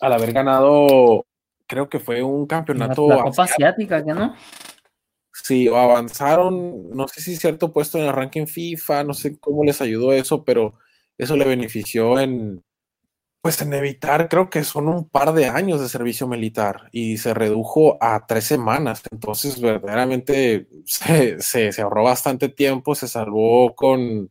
al 0.00 0.12
haber 0.12 0.32
ganado, 0.32 1.26
creo 1.66 1.88
que 1.88 1.98
fue 1.98 2.22
un 2.22 2.46
campeonato. 2.46 3.08
La, 3.08 3.22
Copa 3.22 3.44
Asiática, 3.44 4.04
¿que 4.04 4.12
no? 4.12 4.34
Sí, 5.32 5.68
avanzaron, 5.68 6.90
no 6.90 7.08
sé 7.08 7.22
si 7.22 7.36
cierto 7.36 7.72
puesto 7.72 7.98
en 7.98 8.04
el 8.04 8.12
ranking 8.12 8.46
FIFA, 8.46 9.04
no 9.04 9.14
sé 9.14 9.38
cómo 9.38 9.64
les 9.64 9.80
ayudó 9.80 10.12
eso, 10.12 10.44
pero 10.44 10.74
eso 11.16 11.36
le 11.36 11.46
benefició 11.46 12.20
en, 12.20 12.62
pues 13.42 13.62
en 13.62 13.72
evitar, 13.72 14.28
creo 14.28 14.50
que 14.50 14.64
son 14.64 14.88
un 14.88 15.08
par 15.08 15.32
de 15.32 15.46
años 15.46 15.80
de 15.80 15.88
servicio 15.88 16.26
militar 16.26 16.88
y 16.92 17.16
se 17.16 17.32
redujo 17.32 17.96
a 18.00 18.26
tres 18.26 18.44
semanas. 18.44 19.02
Entonces, 19.10 19.60
verdaderamente 19.60 20.68
se, 20.84 21.70
ahorró 21.80 22.04
bastante 22.04 22.50
tiempo, 22.50 22.94
se 22.94 23.08
salvó 23.08 23.74
con, 23.74 24.30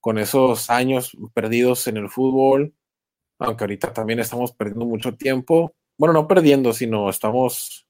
con 0.00 0.18
esos 0.18 0.70
años 0.70 1.12
perdidos 1.34 1.86
en 1.86 1.98
el 1.98 2.08
fútbol, 2.08 2.74
aunque 3.38 3.64
ahorita 3.64 3.92
también 3.92 4.20
estamos 4.20 4.52
perdiendo 4.52 4.86
mucho 4.86 5.14
tiempo. 5.14 5.74
Bueno, 5.98 6.14
no 6.14 6.26
perdiendo, 6.26 6.72
sino 6.72 7.10
estamos, 7.10 7.86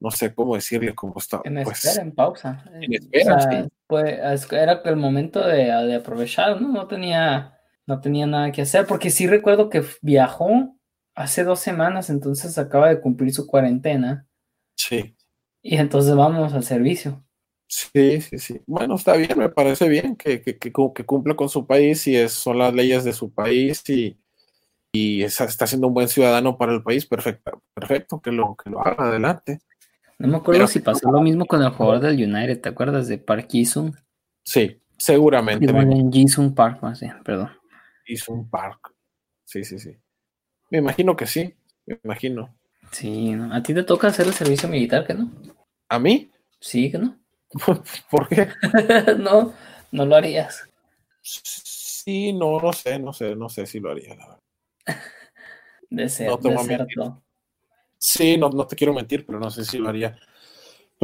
no 0.00 0.10
sé 0.10 0.34
cómo 0.34 0.56
decirle, 0.56 0.92
cómo 0.92 1.14
está. 1.18 1.40
En 1.44 1.62
pues, 1.62 1.84
espera, 1.84 2.02
en 2.02 2.12
pausa. 2.12 2.64
En 2.80 2.92
espera, 2.94 3.68
Pues 3.86 4.50
era 4.50 4.82
el 4.84 4.96
momento 4.96 5.46
de, 5.46 5.66
de 5.66 5.94
aprovechar, 5.94 6.60
¿no? 6.60 6.68
No 6.68 6.88
tenía 6.88 7.54
no 7.86 8.00
tenía 8.00 8.26
nada 8.26 8.52
que 8.52 8.62
hacer, 8.62 8.86
porque 8.86 9.10
sí 9.10 9.26
recuerdo 9.26 9.68
que 9.68 9.84
viajó 10.00 10.76
hace 11.14 11.44
dos 11.44 11.60
semanas, 11.60 12.10
entonces 12.10 12.58
acaba 12.58 12.88
de 12.88 13.00
cumplir 13.00 13.32
su 13.32 13.46
cuarentena. 13.46 14.26
Sí. 14.76 15.16
Y 15.62 15.76
entonces 15.76 16.14
vamos 16.14 16.52
al 16.52 16.64
servicio. 16.64 17.24
Sí, 17.66 18.20
sí, 18.20 18.38
sí. 18.38 18.60
Bueno, 18.66 18.96
está 18.96 19.16
bien, 19.16 19.38
me 19.38 19.48
parece 19.48 19.88
bien 19.88 20.16
que, 20.16 20.42
que, 20.42 20.58
que, 20.58 20.72
cumpla 20.72 21.34
con 21.34 21.48
su 21.48 21.66
país 21.66 22.06
y 22.06 22.16
es, 22.16 22.32
son 22.32 22.58
las 22.58 22.74
leyes 22.74 23.04
de 23.04 23.12
su 23.12 23.32
país 23.32 23.82
y, 23.88 24.16
y 24.92 25.22
está 25.22 25.66
siendo 25.66 25.88
un 25.88 25.94
buen 25.94 26.08
ciudadano 26.08 26.56
para 26.56 26.74
el 26.74 26.82
país. 26.82 27.06
Perfecto, 27.06 27.62
perfecto, 27.72 28.20
que 28.20 28.32
lo, 28.32 28.56
que 28.56 28.70
lo 28.70 28.80
haga 28.80 29.08
adelante. 29.08 29.60
No 30.18 30.28
me 30.28 30.36
acuerdo 30.36 30.66
si 30.66 30.80
pasó 30.80 31.10
lo 31.10 31.20
mismo 31.20 31.46
con 31.46 31.62
el 31.62 31.70
jugador 31.70 32.00
del 32.00 32.22
United, 32.22 32.60
¿te 32.60 32.68
acuerdas 32.68 33.08
de 33.08 33.18
Park 33.18 33.48
Ji-sung? 33.50 33.94
Sí, 34.44 34.80
seguramente. 34.96 35.66
Ji-sung 36.12 36.54
Park, 36.54 36.82
más 36.82 37.00
bien, 37.00 37.14
perdón 37.24 37.50
hizo 38.06 38.32
un 38.32 38.48
park. 38.48 38.94
Sí, 39.44 39.64
sí, 39.64 39.78
sí. 39.78 39.96
Me 40.70 40.78
imagino 40.78 41.16
que 41.16 41.26
sí, 41.26 41.54
me 41.86 42.00
imagino. 42.02 42.56
Sí, 42.90 43.34
¿A 43.52 43.62
ti 43.62 43.74
te 43.74 43.82
toca 43.82 44.08
hacer 44.08 44.26
el 44.26 44.34
servicio 44.34 44.68
militar, 44.68 45.06
que 45.06 45.14
no? 45.14 45.30
¿A 45.88 45.98
mí? 45.98 46.30
Sí, 46.60 46.90
que 46.90 46.98
no. 46.98 47.18
¿Por 48.10 48.28
qué? 48.28 48.48
no, 49.18 49.52
no 49.92 50.06
lo 50.06 50.16
harías. 50.16 50.68
Sí, 51.22 52.32
no, 52.32 52.60
no 52.60 52.72
sé, 52.72 52.98
no 52.98 53.12
sé, 53.12 53.34
no 53.34 53.48
sé 53.48 53.66
si 53.66 53.80
lo 53.80 53.90
haría, 53.90 54.14
la 54.14 54.26
verdad. 54.26 54.40
De 55.90 56.08
ser, 56.08 56.28
no 56.28 57.22
Sí, 57.98 58.36
no, 58.36 58.50
no 58.50 58.66
te 58.66 58.76
quiero 58.76 58.92
mentir, 58.92 59.24
pero 59.24 59.40
no 59.40 59.50
sé 59.50 59.64
si 59.64 59.78
lo 59.78 59.88
haría. 59.88 60.18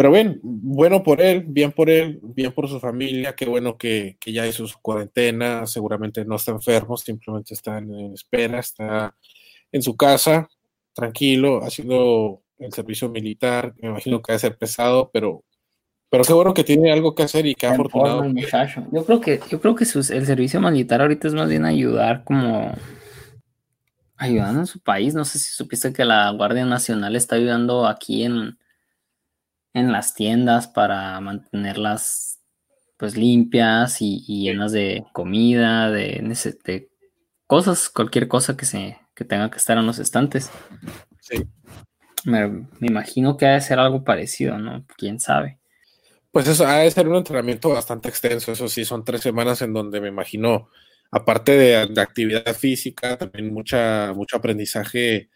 Pero 0.01 0.13
bien, 0.13 0.41
bueno 0.43 1.03
por 1.03 1.21
él, 1.21 1.45
bien 1.47 1.73
por 1.73 1.91
él, 1.91 2.21
bien 2.23 2.53
por 2.53 2.67
su 2.71 2.81
familia, 2.81 3.35
qué 3.35 3.45
bueno 3.45 3.77
que, 3.77 4.17
ya 4.25 4.47
hizo 4.47 4.67
su 4.67 4.79
cuarentena, 4.81 5.67
seguramente 5.67 6.25
no 6.25 6.37
está 6.37 6.53
enfermo, 6.53 6.97
simplemente 6.97 7.53
está 7.53 7.77
en 7.77 8.15
espera, 8.15 8.61
está 8.61 9.15
en 9.71 9.83
su 9.83 9.99
casa, 9.99 10.49
tranquilo, 10.95 11.63
haciendo 11.63 12.41
el 12.57 12.73
servicio 12.73 13.11
militar, 13.11 13.75
me 13.77 13.91
imagino 13.91 14.23
que 14.23 14.33
va 14.33 14.37
a 14.37 14.39
ser 14.39 14.57
pesado, 14.57 15.11
pero, 15.13 15.45
pero 16.09 16.25
qué 16.25 16.33
bueno 16.33 16.55
que 16.55 16.65
tiene 16.65 16.91
algo 16.91 17.15
que 17.15 17.25
hacer 17.25 17.45
y 17.45 17.55
que 17.55 17.67
ha 17.67 17.73
afortunado. 17.73 18.25
Yo 18.93 19.05
creo 19.05 19.21
que, 19.21 19.39
yo 19.51 19.61
creo 19.61 19.75
que 19.75 19.85
el 19.85 20.25
servicio 20.25 20.63
militar 20.63 21.03
ahorita 21.03 21.29
es 21.29 21.35
más 21.35 21.51
bien 21.51 21.67
ayudar 21.67 22.25
como 22.25 22.73
ayudando 24.17 24.61
en 24.61 24.67
su 24.67 24.81
país. 24.81 25.15
No 25.15 25.27
sé 25.27 25.39
si 25.39 25.53
supiste 25.53 25.93
que 25.93 26.07
la 26.07 26.31
Guardia 26.31 26.65
Nacional 26.65 27.17
está 27.17 27.37
ayudando 27.37 27.87
aquí 27.87 28.25
en, 28.25 28.57
en 29.75 29.93
las 29.93 30.15
tiendas 30.15 30.69
para 30.69 31.21
mantenerlas 31.21 32.41
pues 32.97 33.17
limpias 33.17 34.03
y, 34.03 34.21
llenas 34.27 34.73
de 34.73 35.05
comida, 35.13 35.91
de, 35.91 36.23
de, 36.65 36.91
cosas, 37.47 37.89
cualquier 37.89 38.29
cosa 38.29 38.57
que 38.57 38.67
se 38.67 38.99
que 39.15 39.25
tenga 39.25 39.51
que 39.51 39.59
estar 39.59 39.77
en 39.79 39.87
los 39.87 39.99
estantes. 39.99 40.51
Sí. 41.21 41.47
Me, 42.25 42.67
imagino 42.81 43.37
que 43.37 43.47
ha 43.47 43.55
de 43.55 43.61
ser 43.61 43.79
algo 43.79 44.05
parecido, 44.05 44.59
¿no? 44.59 44.87
Quién 44.97 45.19
sabe. 45.19 45.59
Pues 46.31 46.47
eso 46.47 46.67
ha 46.67 46.79
de 46.79 46.91
ser 46.91 47.09
un 47.09 47.17
entrenamiento 47.17 47.71
bastante 47.71 48.09
extenso, 48.09 48.53
eso 48.53 48.69
sí, 48.69 48.85
son 48.85 49.05
tres 49.05 49.23
semanas 49.23 49.63
en 49.63 49.73
donde 49.73 50.01
me 50.01 50.09
imagino, 50.09 50.69
aparte 51.11 51.53
de, 51.53 51.87
de 51.87 52.01
actividad 52.01 52.55
física, 52.55 53.19
también 53.19 53.53
mucha, 53.53 54.13
mucho 54.15 54.37
aprendizaje 54.37 55.31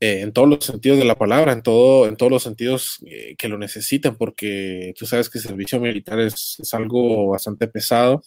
eh, 0.00 0.20
en 0.20 0.32
todos 0.32 0.48
los 0.48 0.64
sentidos 0.64 0.98
de 0.98 1.04
la 1.04 1.16
palabra, 1.16 1.52
en, 1.52 1.62
todo, 1.62 2.06
en 2.06 2.16
todos 2.16 2.30
los 2.30 2.44
sentidos 2.44 2.98
eh, 3.04 3.34
que 3.36 3.48
lo 3.48 3.58
necesiten, 3.58 4.14
porque 4.14 4.94
tú 4.96 5.06
sabes 5.06 5.28
que 5.28 5.38
el 5.38 5.44
servicio 5.44 5.80
militar 5.80 6.20
es, 6.20 6.58
algo 6.72 7.28
bastante 7.28 7.66
pesado, 7.66 8.22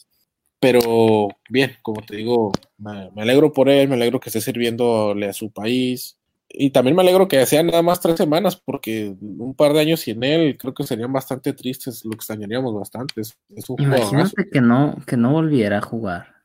pero 0.59 1.30
bien, 1.49 1.78
como 1.82 2.01
te 2.01 2.17
digo, 2.17 2.51
me, 2.78 3.09
alegro 3.22 3.53
por 3.53 3.69
él, 3.69 3.88
me 3.88 3.95
alegro 3.95 4.19
que 4.19 4.30
esté 4.30 4.41
sirviéndole 4.41 5.30
a 5.30 5.34
su 5.34 5.49
país, 5.51 6.17
y 6.49 6.72
también 6.72 6.93
me 6.97 7.03
alegro 7.03 7.30
que 7.30 7.45
sean 7.45 7.67
nada 7.67 7.82
más 7.82 8.01
tres 8.01 8.17
semanas, 8.17 8.57
porque 8.57 9.15
un 9.22 9.55
par 9.55 9.72
de 9.72 9.80
años 9.80 10.01
sin 10.01 10.26
él 10.26 10.57
creo 10.57 10.74
que 10.74 10.84
serían 10.84 11.13
bastante 11.13 11.53
tristes, 11.53 12.03
lo 12.03 12.11
extrañaríamos 12.11 12.76
bastante. 12.76 13.22
Es, 13.22 13.38
Imagínate 13.78 14.49
que 14.51 14.59
no, 14.59 14.97
que 15.07 15.15
no 15.15 15.32
volviera 15.32 15.78
a 15.78 15.82
jugar 15.82 16.41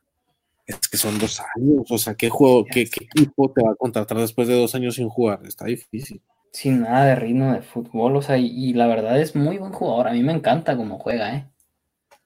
es 0.67 0.87
que 0.89 0.97
son 0.97 1.17
dos 1.17 1.41
años, 1.55 1.89
o 1.89 1.97
sea, 1.97 2.13
¿qué 2.15 2.29
juego, 2.29 2.65
qué, 2.65 2.81
equipo 2.81 3.51
te 3.53 3.63
va 3.63 3.71
a 3.71 3.75
contratar 3.75 4.17
después 4.17 4.49
de 4.49 4.59
dos 4.59 4.75
años 4.75 4.95
sin 4.95 5.07
jugar? 5.07 5.39
Está 5.45 5.65
difícil. 5.65 6.21
Sin 6.51 6.81
nada 6.81 7.05
de 7.05 7.15
ritmo 7.15 7.53
de 7.53 7.61
fútbol, 7.61 8.17
o 8.17 8.21
sea, 8.21 8.37
y, 8.37 8.73
la 8.73 8.87
verdad 8.87 9.19
es 9.19 9.35
muy 9.35 9.57
buen 9.57 9.71
jugador, 9.71 10.09
a 10.09 10.13
mí 10.13 10.21
me 10.23 10.33
encanta 10.33 10.75
cómo 10.75 10.99
juega, 10.99 11.35
¿eh? 11.35 11.47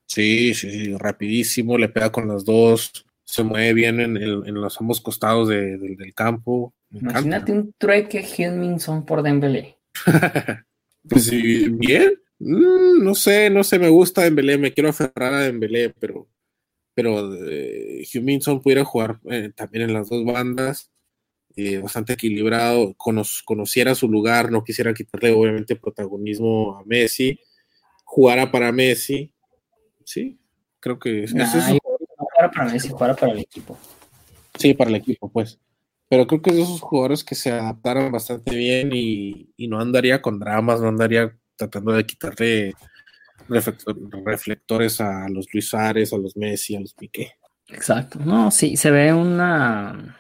Sí, 0.08 0.54
sí, 0.56 0.72
sí, 0.72 0.98
rapidísimo, 0.98 1.78
le 1.78 1.88
pega 1.88 2.12
con 2.12 2.28
las 2.28 2.44
dos, 2.44 3.06
se 3.24 3.44
mueve 3.44 3.74
bien 3.74 4.00
en, 4.00 4.54
los 4.56 4.82
ambos 4.82 5.00
costados 5.00 5.48
del 5.48 6.14
campo. 6.14 6.74
Imagínate 6.92 7.52
un 7.54 7.74
trueque 7.78 8.22
Hilminson 8.22 9.06
por 9.06 9.22
Dembélé. 9.22 9.78
pues 11.08 11.26
sí, 11.26 11.70
bien, 11.70 12.14
mm, 12.39 13.04
no 13.04 13.16
sé, 13.16 13.50
no 13.50 13.64
sé, 13.64 13.80
me 13.80 13.89
gusta 13.89 14.24
Dembélé, 14.24 14.58
me 14.58 14.74
quiero 14.74 14.89
aferrar 14.89 15.34
a 15.34 15.42
Dembélé, 15.42 15.94
pero 15.98 16.28
pero 16.94 17.34
eh, 17.48 18.06
Huminson 18.14 18.62
pudiera 18.62 18.84
jugar 18.84 19.20
eh, 19.30 19.52
también 19.56 19.86
en 19.86 19.94
las 19.94 20.10
dos 20.10 20.26
bandas, 20.26 20.92
eh, 21.56 21.80
bastante 21.80 22.14
equilibrado, 22.14 22.96
conociera 22.96 23.96
su 23.96 24.10
lugar, 24.10 24.52
no 24.52 24.64
quisiera 24.64 24.94
quitarle 24.94 25.32
obviamente 25.32 25.76
protagonismo 25.76 26.78
a 26.78 26.84
Messi, 26.86 27.39
jugara 28.04 28.52
para 28.52 28.72
Messi, 28.72 29.34
sí, 30.06 30.39
creo 30.80 31.00
que 31.00 31.24
es, 31.24 31.34
eso. 31.34 31.78
Jugara 32.18 32.52
para 32.52 32.72
Messi, 32.72 32.89
jugara 32.89 33.16
para 33.16 33.34
el 33.34 33.39
equipo. 33.39 33.78
Sí, 34.58 34.74
para 34.74 34.89
el 34.89 34.98
equipo, 34.98 35.32
pues. 35.32 35.60
Pero 36.10 36.28
creo 36.28 36.42
que 36.42 36.50
es 36.50 36.56
de 36.58 36.62
esos 36.64 36.82
jugadores 36.82 37.24
que 37.24 37.36
se 37.36 37.52
adaptaron 37.52 38.12
bastante 38.12 38.54
bien 38.56 38.92
y, 38.94 39.50
y 39.56 39.68
no 39.68 39.80
andaría 39.80 40.22
con 40.22 40.39
dramas, 40.39 40.82
no 40.82 40.89
andaría 40.89 41.38
tratando 41.56 41.94
de 41.94 42.06
quitarle 42.06 42.74
reflectores 43.50 45.02
a 45.02 45.28
los 45.30 45.48
Luis 45.54 45.74
Ares, 45.74 46.14
a 46.14 46.18
los 46.18 46.36
Messi, 46.36 46.76
a 46.76 46.80
los 46.80 46.94
Piqué. 46.94 47.34
Exacto. 47.70 48.20
No, 48.24 48.52
sí, 48.52 48.78
se 48.78 48.92
ve 48.92 49.14
una. 49.14 50.18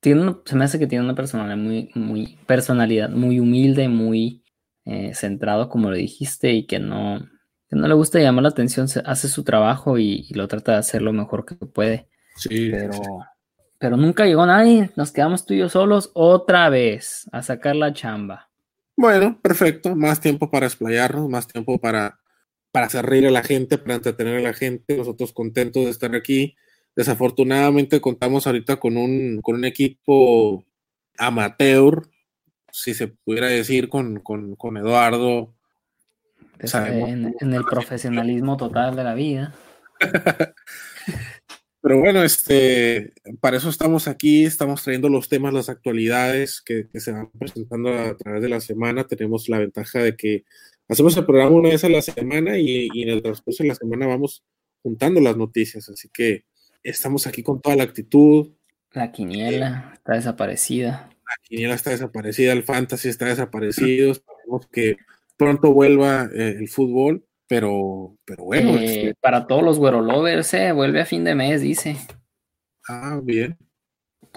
Tiene 0.00 0.36
se 0.44 0.56
me 0.56 0.64
hace 0.64 0.78
que 0.78 0.86
tiene 0.86 1.04
una 1.04 1.14
personalidad 1.14 1.56
muy, 1.56 1.90
muy, 1.94 2.38
personalidad 2.46 3.08
muy 3.08 3.40
humilde, 3.40 3.88
muy 3.88 4.42
eh, 4.84 5.14
centrado, 5.14 5.68
como 5.68 5.90
lo 5.90 5.96
dijiste, 5.96 6.52
y 6.52 6.66
que 6.66 6.78
no, 6.78 7.20
que 7.68 7.76
no 7.76 7.88
le 7.88 7.94
gusta 7.94 8.20
llamar 8.20 8.42
la 8.42 8.50
atención, 8.50 8.86
hace 9.04 9.28
su 9.28 9.44
trabajo 9.44 9.98
y, 9.98 10.28
lo 10.34 10.46
trata 10.46 10.72
de 10.72 10.78
hacer 10.78 11.02
lo 11.02 11.12
mejor 11.12 11.46
que 11.46 11.54
puede. 11.54 12.08
Sí. 12.36 12.70
Pero, 12.70 12.92
pero 13.78 13.96
nunca 13.96 14.26
llegó 14.26 14.44
nadie, 14.44 14.90
nos 14.96 15.10
quedamos 15.10 15.46
tú 15.46 15.54
y 15.54 15.58
yo 15.58 15.68
solos 15.68 16.10
otra 16.14 16.68
vez 16.68 17.28
a 17.32 17.42
sacar 17.42 17.76
la 17.76 17.92
chamba. 17.92 18.50
Bueno, 18.96 19.38
perfecto. 19.40 19.96
Más 19.96 20.20
tiempo 20.20 20.50
para 20.50 20.66
explayarnos, 20.66 21.28
más 21.28 21.46
tiempo 21.46 21.78
para 21.78 22.20
para 22.74 22.86
hacer 22.86 23.06
reír 23.06 23.24
a 23.28 23.30
la 23.30 23.44
gente, 23.44 23.78
para 23.78 23.94
entretener 23.94 24.38
a 24.38 24.42
la 24.42 24.52
gente, 24.52 24.96
nosotros 24.96 25.32
contentos 25.32 25.84
de 25.84 25.92
estar 25.92 26.12
aquí. 26.16 26.56
Desafortunadamente 26.96 28.00
contamos 28.00 28.48
ahorita 28.48 28.80
con 28.80 28.96
un, 28.96 29.40
con 29.42 29.54
un 29.54 29.64
equipo 29.64 30.64
amateur, 31.16 32.02
si 32.72 32.92
se 32.94 33.06
pudiera 33.06 33.46
decir, 33.46 33.88
con, 33.88 34.18
con, 34.18 34.56
con 34.56 34.76
Eduardo. 34.76 35.54
En, 36.58 37.32
en, 37.38 37.54
el 37.54 37.64
profesionalismo 37.64 38.56
total 38.56 38.96
de 38.96 39.04
la 39.04 39.14
vida. 39.14 39.54
Pero 41.80 42.00
bueno, 42.00 42.24
este, 42.24 43.12
para 43.40 43.58
eso 43.58 43.68
estamos 43.68 44.08
aquí, 44.08 44.46
estamos 44.46 44.82
trayendo 44.82 45.08
los 45.08 45.28
temas, 45.28 45.54
las 45.54 45.68
actualidades 45.68 46.60
que, 46.60 46.88
se 46.94 47.12
van 47.12 47.30
presentando 47.38 47.90
a 47.90 48.16
través 48.16 48.42
de 48.42 48.48
la 48.48 48.60
semana. 48.60 49.06
Tenemos 49.06 49.48
la 49.48 49.60
ventaja 49.60 50.00
de 50.00 50.16
que 50.16 50.44
hacemos 50.88 51.16
el 51.16 51.24
programa 51.24 51.56
una 51.56 51.70
vez 51.70 51.84
a 51.84 51.88
la 51.88 52.02
semana 52.02 52.58
y, 52.58 52.88
en 52.94 53.08
el 53.08 53.22
transcurso 53.22 53.62
de 53.62 53.70
la 53.70 53.74
semana 53.74 54.06
vamos 54.06 54.44
juntando 54.82 55.20
las 55.20 55.36
noticias. 55.36 55.88
Así 55.88 56.08
que 56.12 56.44
estamos 56.82 57.26
aquí 57.26 57.42
con 57.42 57.60
toda 57.60 57.76
la 57.76 57.84
actitud. 57.84 58.52
La 58.92 59.12
quiniela 59.12 59.92
está 59.94 60.14
desaparecida. 60.14 61.10
La 61.10 61.34
quiniela 61.42 61.74
está 61.74 61.90
desaparecida, 61.90 62.52
el 62.52 62.64
fantasy 62.64 63.08
está 63.08 63.26
desaparecido. 63.26 64.12
Esperemos 64.12 64.66
que 64.70 64.96
pronto 65.36 65.72
vuelva 65.72 66.28
eh, 66.32 66.56
el 66.58 66.68
fútbol 66.68 67.24
pero, 67.46 68.16
pero 68.24 68.44
bueno. 68.44 68.70
Eh, 68.78 68.84
este 68.84 69.14
para 69.20 69.46
todos 69.46 69.62
los 69.62 69.78
güero 69.78 70.00
lovers, 70.00 70.54
eh, 70.54 70.72
vuelve 70.72 71.00
a 71.00 71.06
fin 71.06 71.24
de 71.24 71.34
mes, 71.34 71.60
dice. 71.60 71.96
Ah, 72.88 73.20
bien. 73.22 73.56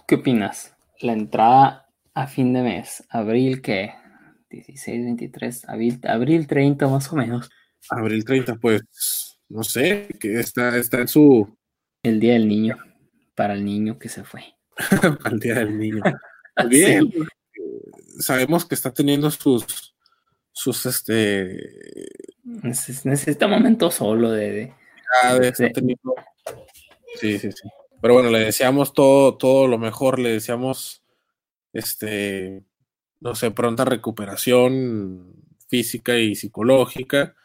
¿Qué 0.08 0.16
opinas? 0.16 0.76
La 1.00 1.14
entrada 1.14 1.90
a 2.14 2.28
fin 2.28 2.54
de 2.54 2.64
mes, 2.64 3.04
abril, 3.10 3.62
¿qué? 3.62 3.94
16, 4.50 5.06
23, 5.06 5.70
abril, 5.70 6.00
abril 6.04 6.48
30 6.48 6.88
más 6.88 7.12
o 7.12 7.16
menos. 7.16 7.50
Abril 7.90 8.24
30, 8.24 8.56
pues, 8.56 8.82
no 9.50 9.64
sé, 9.64 10.08
que 10.20 10.40
está, 10.40 10.78
está 10.78 11.02
en 11.02 11.08
su... 11.08 11.58
El 12.04 12.20
Día 12.20 12.34
del 12.34 12.48
Niño, 12.48 12.78
para 13.36 13.54
el 13.54 13.66
niño 13.66 13.98
que 14.00 14.10
se 14.10 14.24
fue. 14.24 14.44
para 15.02 15.34
el 15.34 15.40
Día 15.40 15.56
del 15.56 15.78
Niño. 15.78 16.02
Bien, 16.70 17.12
sabemos 18.20 18.66
que 18.66 18.76
está 18.76 18.92
teniendo 18.92 19.30
sus, 19.32 19.96
sus, 20.52 20.86
este, 20.86 21.58
Necesita 22.44 23.48
momento 23.48 23.92
solo 23.92 24.32
de... 24.32 24.74
Sí, 27.20 27.40
sí, 27.40 27.52
sí. 27.52 27.70
Pero 28.02 28.14
bueno, 28.14 28.30
le 28.30 28.40
deseamos 28.40 28.94
todo, 28.94 29.38
todo 29.38 29.68
lo 29.68 29.78
mejor, 29.78 30.20
le 30.20 30.32
deseamos, 30.32 31.04
este, 31.74 32.64
no 33.20 33.36
sé, 33.36 33.52
pronta 33.52 33.86
recuperación 33.86 35.34
física 35.68 36.18
y 36.18 36.36
psicológica 36.36 37.36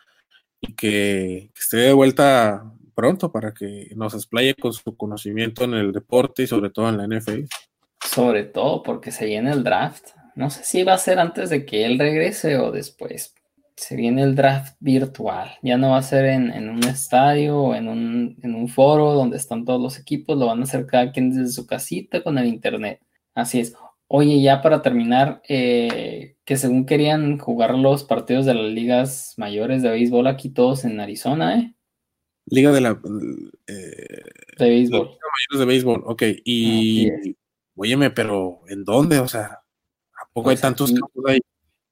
y 0.61 0.75
que, 0.75 1.51
esté 1.59 1.79
de 1.79 1.93
vuelta 1.93 2.65
pronto 2.95 3.33
para 3.33 3.53
que 3.53 3.91
nos 3.97 4.15
explaye 4.15 4.55
con 4.55 4.73
su 4.73 4.97
conocimiento 4.97 5.65
en 5.65 5.75
el 5.75 5.93
deporte 5.93 6.43
y 6.43 6.47
sobre 6.47 6.71
todo 6.71 6.89
en 6.89 6.99
la 6.99 7.07
NFL. 7.07 7.45
Sobre 8.05 8.45
todo 8.45 8.83
porque 8.83 9.11
se 9.11 9.27
viene 9.27 9.51
el 9.51 9.65
draft. 9.65 10.09
No 10.35 10.51
sé 10.51 10.65
si 10.65 10.83
va 10.83 10.95
a 10.95 10.99
ser 10.99 11.19
antes 11.19 11.51
de 11.51 11.65
que 11.65 11.85
él 11.85 11.99
regrese 11.99 12.59
o 12.59 12.71
después, 12.71 13.35
se 13.77 13.97
viene 13.97 14.23
el 14.23 14.35
draft 14.35 14.77
virtual. 14.81 15.51
Ya 15.63 15.77
no 15.77 15.91
va 15.91 15.99
a 15.99 16.03
ser 16.03 16.27
en, 16.27 16.69
un 16.69 16.85
estadio 16.85 17.59
o 17.59 17.75
en 17.75 17.89
un, 17.89 18.69
foro 18.69 19.13
donde 19.13 19.37
están 19.37 19.65
todos 19.65 19.81
los 19.81 19.99
equipos, 19.99 20.39
lo 20.39 20.47
van 20.47 20.61
a 20.61 20.65
hacer 20.65 20.87
cada 20.87 21.11
quien 21.11 21.31
desde 21.31 21.53
su 21.53 21.67
casita 21.67 22.23
con 22.23 22.39
el 22.39 22.47
internet. 22.47 23.01
Así 23.35 23.61
es. 23.61 23.75
Oye, 24.15 24.43
ya 24.43 24.61
para 24.61 24.83
terminar, 24.83 25.41
eh, 25.49 26.37
que 26.45 26.59
según 26.59 26.85
querían 26.85 27.39
jugar 27.39 27.75
los 27.75 28.05
partidos 28.05 28.45
de 28.45 28.53
las 28.53 28.71
ligas 28.71 29.33
mayores 29.39 29.83
de 29.83 29.89
béisbol 29.89 30.27
aquí 30.27 30.51
todos 30.51 30.85
en 30.85 31.01
Arizona, 31.01 31.59
¿eh? 31.59 31.75
Liga 32.45 32.73
de 32.73 32.83
la... 32.83 33.01
Eh, 33.67 34.23
de 34.59 34.69
béisbol. 34.69 35.07
mayores 35.07 35.59
de 35.59 35.65
béisbol, 35.65 36.03
ok. 36.05 36.23
Y... 36.45 37.09
Óyeme, 37.75 38.11
pero 38.11 38.61
¿en 38.69 38.85
dónde? 38.85 39.19
O 39.19 39.29
sea, 39.29 39.45
¿a 40.13 40.29
poco 40.35 40.51
hay 40.51 40.57
pues 40.57 40.61
tantos 40.61 40.93
campos 40.93 41.25
ahí? 41.27 41.41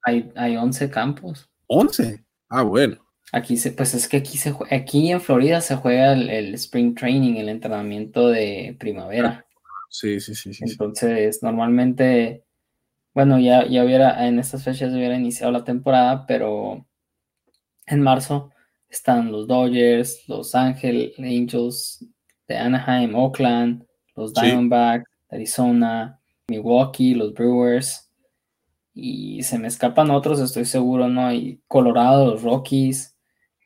Hay, 0.02 0.30
hay 0.36 0.56
11 0.58 0.90
campos. 0.90 1.48
11. 1.68 2.22
Ah, 2.50 2.60
bueno. 2.60 2.98
Aquí 3.32 3.56
se, 3.56 3.72
pues 3.72 3.94
es 3.94 4.06
que 4.06 4.18
aquí 4.18 4.36
se 4.36 4.54
aquí 4.70 5.10
en 5.10 5.22
Florida 5.22 5.62
se 5.62 5.76
juega 5.76 6.12
el, 6.12 6.54
spring 6.54 6.94
training, 6.94 7.36
el 7.36 7.48
entrenamiento 7.48 8.28
de 8.28 8.76
primavera. 8.78 9.46
Sí, 9.90 10.20
sí, 10.20 10.36
sí, 10.36 10.54
sí. 10.54 10.64
Entonces, 10.66 11.42
normalmente, 11.42 12.44
bueno, 13.12 13.40
ya, 13.40 13.66
ya 13.66 13.84
hubiera, 13.84 14.26
en 14.26 14.38
estas 14.38 14.62
fechas 14.62 14.94
hubiera 14.94 15.16
iniciado 15.16 15.52
la 15.52 15.64
temporada, 15.64 16.26
pero 16.26 16.86
en 17.86 18.00
marzo 18.00 18.52
están 18.88 19.32
los 19.32 19.48
Dodgers, 19.48 20.28
los 20.28 20.54
Ángeles 20.54 21.18
Angels 21.18 22.06
de 22.46 22.56
Anaheim, 22.56 23.16
Oakland, 23.16 23.84
los 24.14 24.32
Diamondbacks, 24.32 25.10
Arizona, 25.28 26.20
Milwaukee, 26.46 27.14
los 27.14 27.34
Brewers, 27.34 28.08
y 28.94 29.42
se 29.42 29.58
me 29.58 29.66
escapan 29.66 30.10
otros, 30.10 30.40
estoy 30.40 30.66
seguro, 30.66 31.08
¿no? 31.08 31.26
Hay 31.26 31.60
Colorado, 31.66 32.32
los 32.32 32.42
Rockies, 32.42 33.16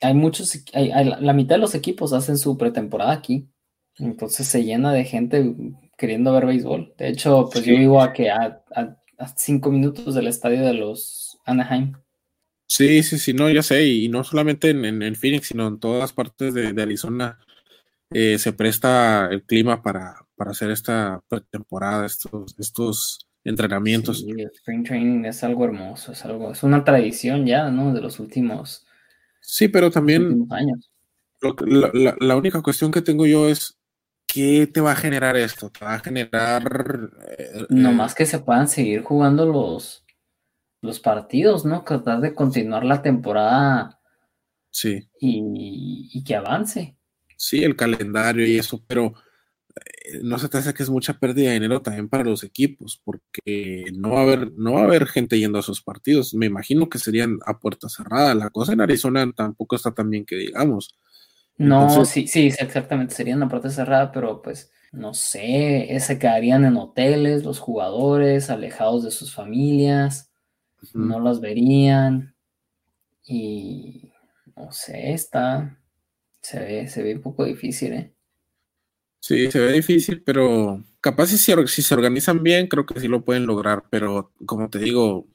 hay 0.00 0.14
muchos, 0.14 0.64
hay, 0.72 0.90
la 1.04 1.32
mitad 1.34 1.56
de 1.56 1.60
los 1.60 1.74
equipos 1.74 2.14
hacen 2.14 2.38
su 2.38 2.56
pretemporada 2.56 3.12
aquí, 3.12 3.48
entonces 3.96 4.46
se 4.46 4.64
llena 4.64 4.92
de 4.92 5.04
gente 5.04 5.54
queriendo 5.96 6.32
ver 6.32 6.46
béisbol. 6.46 6.94
De 6.98 7.08
hecho, 7.08 7.48
pues 7.52 7.64
yo 7.64 7.76
vivo 7.76 8.00
a 8.00 8.12
que 8.12 8.30
a, 8.30 8.62
cinco 9.36 9.70
minutos 9.70 10.14
del 10.14 10.26
estadio 10.26 10.64
de 10.64 10.74
los 10.74 11.38
Anaheim. 11.44 11.94
Sí, 12.66 13.02
sí, 13.02 13.18
sí, 13.18 13.32
no, 13.34 13.50
ya 13.50 13.62
sé, 13.62 13.86
y 13.86 14.08
no 14.08 14.24
solamente 14.24 14.70
en, 14.70 15.14
Phoenix, 15.14 15.48
sino 15.48 15.68
en 15.68 15.78
todas 15.78 16.12
partes 16.12 16.54
de, 16.54 16.82
Arizona 16.82 17.38
eh, 18.10 18.38
se 18.38 18.52
presta 18.52 19.28
el 19.30 19.42
clima 19.44 19.82
para, 19.82 20.26
para 20.36 20.50
hacer 20.50 20.70
esta 20.70 21.22
pretemporada, 21.28 22.06
estos, 22.06 22.54
estos 22.58 23.28
entrenamientos. 23.44 24.20
Sí, 24.20 24.30
el 24.30 24.50
spring 24.54 24.84
training 24.84 25.24
es 25.26 25.44
algo 25.44 25.64
hermoso, 25.64 26.12
es 26.12 26.24
algo, 26.24 26.52
es 26.52 26.62
una 26.62 26.84
tradición 26.84 27.46
ya, 27.46 27.70
¿no? 27.70 27.92
De 27.94 28.00
los 28.00 28.18
últimos. 28.18 28.86
Sí, 29.40 29.68
pero 29.68 29.90
también 29.90 30.46
años. 30.50 30.90
la, 31.40 32.36
única 32.36 32.62
cuestión 32.62 32.90
que 32.90 33.02
tengo 33.02 33.26
yo 33.26 33.48
es 33.48 33.76
¿qué 34.34 34.66
te 34.66 34.80
va 34.80 34.92
a 34.92 34.96
generar 34.96 35.36
esto? 35.36 35.70
Te 35.70 35.84
va 35.84 35.94
a 35.94 36.00
generar. 36.00 37.10
Eh, 37.38 37.66
no 37.68 37.92
más 37.92 38.12
eh, 38.12 38.14
que 38.18 38.26
se 38.26 38.40
puedan 38.40 38.66
seguir 38.66 39.02
jugando 39.02 39.46
los, 39.46 40.04
los 40.82 40.98
partidos, 40.98 41.64
¿no? 41.64 41.84
Tratar 41.84 42.20
de 42.20 42.34
continuar 42.34 42.84
la 42.84 43.00
temporada. 43.00 44.00
Sí. 44.70 45.08
Y, 45.20 46.10
y 46.12 46.24
que 46.24 46.34
avance. 46.34 46.96
Sí, 47.36 47.62
el 47.62 47.76
calendario 47.76 48.44
y 48.44 48.58
eso, 48.58 48.82
pero 48.88 49.14
eh, 49.76 50.20
no 50.22 50.38
se 50.38 50.48
te 50.48 50.58
hace 50.58 50.74
que 50.74 50.82
es 50.82 50.90
mucha 50.90 51.18
pérdida 51.18 51.48
de 51.48 51.54
dinero 51.54 51.80
también 51.80 52.08
para 52.08 52.24
los 52.24 52.42
equipos, 52.42 53.00
porque 53.04 53.84
no 53.94 54.10
va 54.10 54.20
a 54.20 54.22
haber, 54.22 54.52
no 54.56 54.72
va 54.72 54.80
a 54.80 54.84
haber 54.84 55.06
gente 55.06 55.38
yendo 55.38 55.58
a 55.58 55.60
esos 55.60 55.80
partidos. 55.80 56.34
Me 56.34 56.46
imagino 56.46 56.88
que 56.88 56.98
serían 56.98 57.38
a 57.46 57.60
puerta 57.60 57.88
cerrada. 57.88 58.34
La 58.34 58.50
cosa 58.50 58.72
en 58.72 58.80
Arizona 58.80 59.30
tampoco 59.32 59.76
está 59.76 59.92
tan 59.92 60.10
bien 60.10 60.24
que 60.24 60.36
digamos. 60.36 60.96
No, 61.56 62.04
sí, 62.04 62.26
sí, 62.26 62.46
exactamente, 62.58 63.14
serían 63.14 63.42
a 63.42 63.48
puerta 63.48 63.70
cerrada, 63.70 64.10
pero 64.10 64.42
pues 64.42 64.72
no 64.92 65.14
sé, 65.14 65.96
se 66.00 66.18
quedarían 66.18 66.64
en 66.64 66.76
hoteles 66.76 67.44
los 67.44 67.58
jugadores, 67.58 68.50
alejados 68.50 69.04
de 69.04 69.10
sus 69.10 69.34
familias, 69.34 70.32
no 70.92 71.20
los 71.20 71.40
verían 71.40 72.34
y 73.24 74.12
no 74.56 74.70
sé, 74.72 75.12
está, 75.12 75.78
se 76.40 76.60
ve, 76.60 76.88
se 76.88 77.02
ve 77.02 77.14
un 77.14 77.22
poco 77.22 77.44
difícil, 77.44 77.92
¿eh? 77.92 78.14
Sí, 79.20 79.50
se 79.50 79.58
ve 79.58 79.72
difícil, 79.72 80.22
pero 80.22 80.84
capaz 81.00 81.28
si, 81.28 81.38
si 81.38 81.82
se 81.82 81.94
organizan 81.94 82.42
bien, 82.42 82.66
creo 82.66 82.84
que 82.84 83.00
sí 83.00 83.08
lo 83.08 83.24
pueden 83.24 83.46
lograr, 83.46 83.84
pero 83.90 84.32
como 84.44 84.68
te 84.68 84.78
digo, 84.78 85.26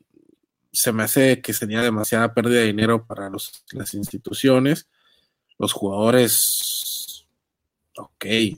se 0.72 0.94
me 0.94 1.04
hace 1.04 1.42
que 1.42 1.54
sería 1.54 1.82
demasiada 1.82 2.34
pérdida 2.34 2.60
de 2.60 2.68
dinero 2.68 3.08
para 3.08 3.30
las 3.30 3.94
instituciones, 3.96 4.88
los 5.60 5.74
jugadores, 5.74 7.28
ok, 7.98 8.26
eh, 8.26 8.56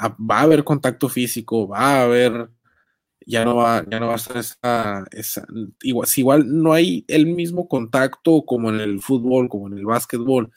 va 0.00 0.38
a 0.38 0.42
haber 0.42 0.62
contacto 0.62 1.08
físico, 1.08 1.66
va 1.66 1.78
a 1.78 2.02
haber, 2.02 2.50
ya 3.26 3.44
no 3.44 3.56
va, 3.56 3.84
ya 3.90 3.98
no 3.98 4.08
va 4.08 4.14
a 4.14 4.18
ser 4.18 4.36
esa, 4.36 5.04
esa 5.10 5.46
igual, 5.82 6.06
si 6.06 6.20
igual 6.20 6.44
no 6.46 6.72
hay 6.72 7.04
el 7.08 7.26
mismo 7.26 7.66
contacto 7.68 8.44
como 8.44 8.70
en 8.70 8.80
el 8.80 9.00
fútbol, 9.00 9.48
como 9.48 9.68
en 9.68 9.78
el 9.78 9.86
básquetbol, 9.86 10.52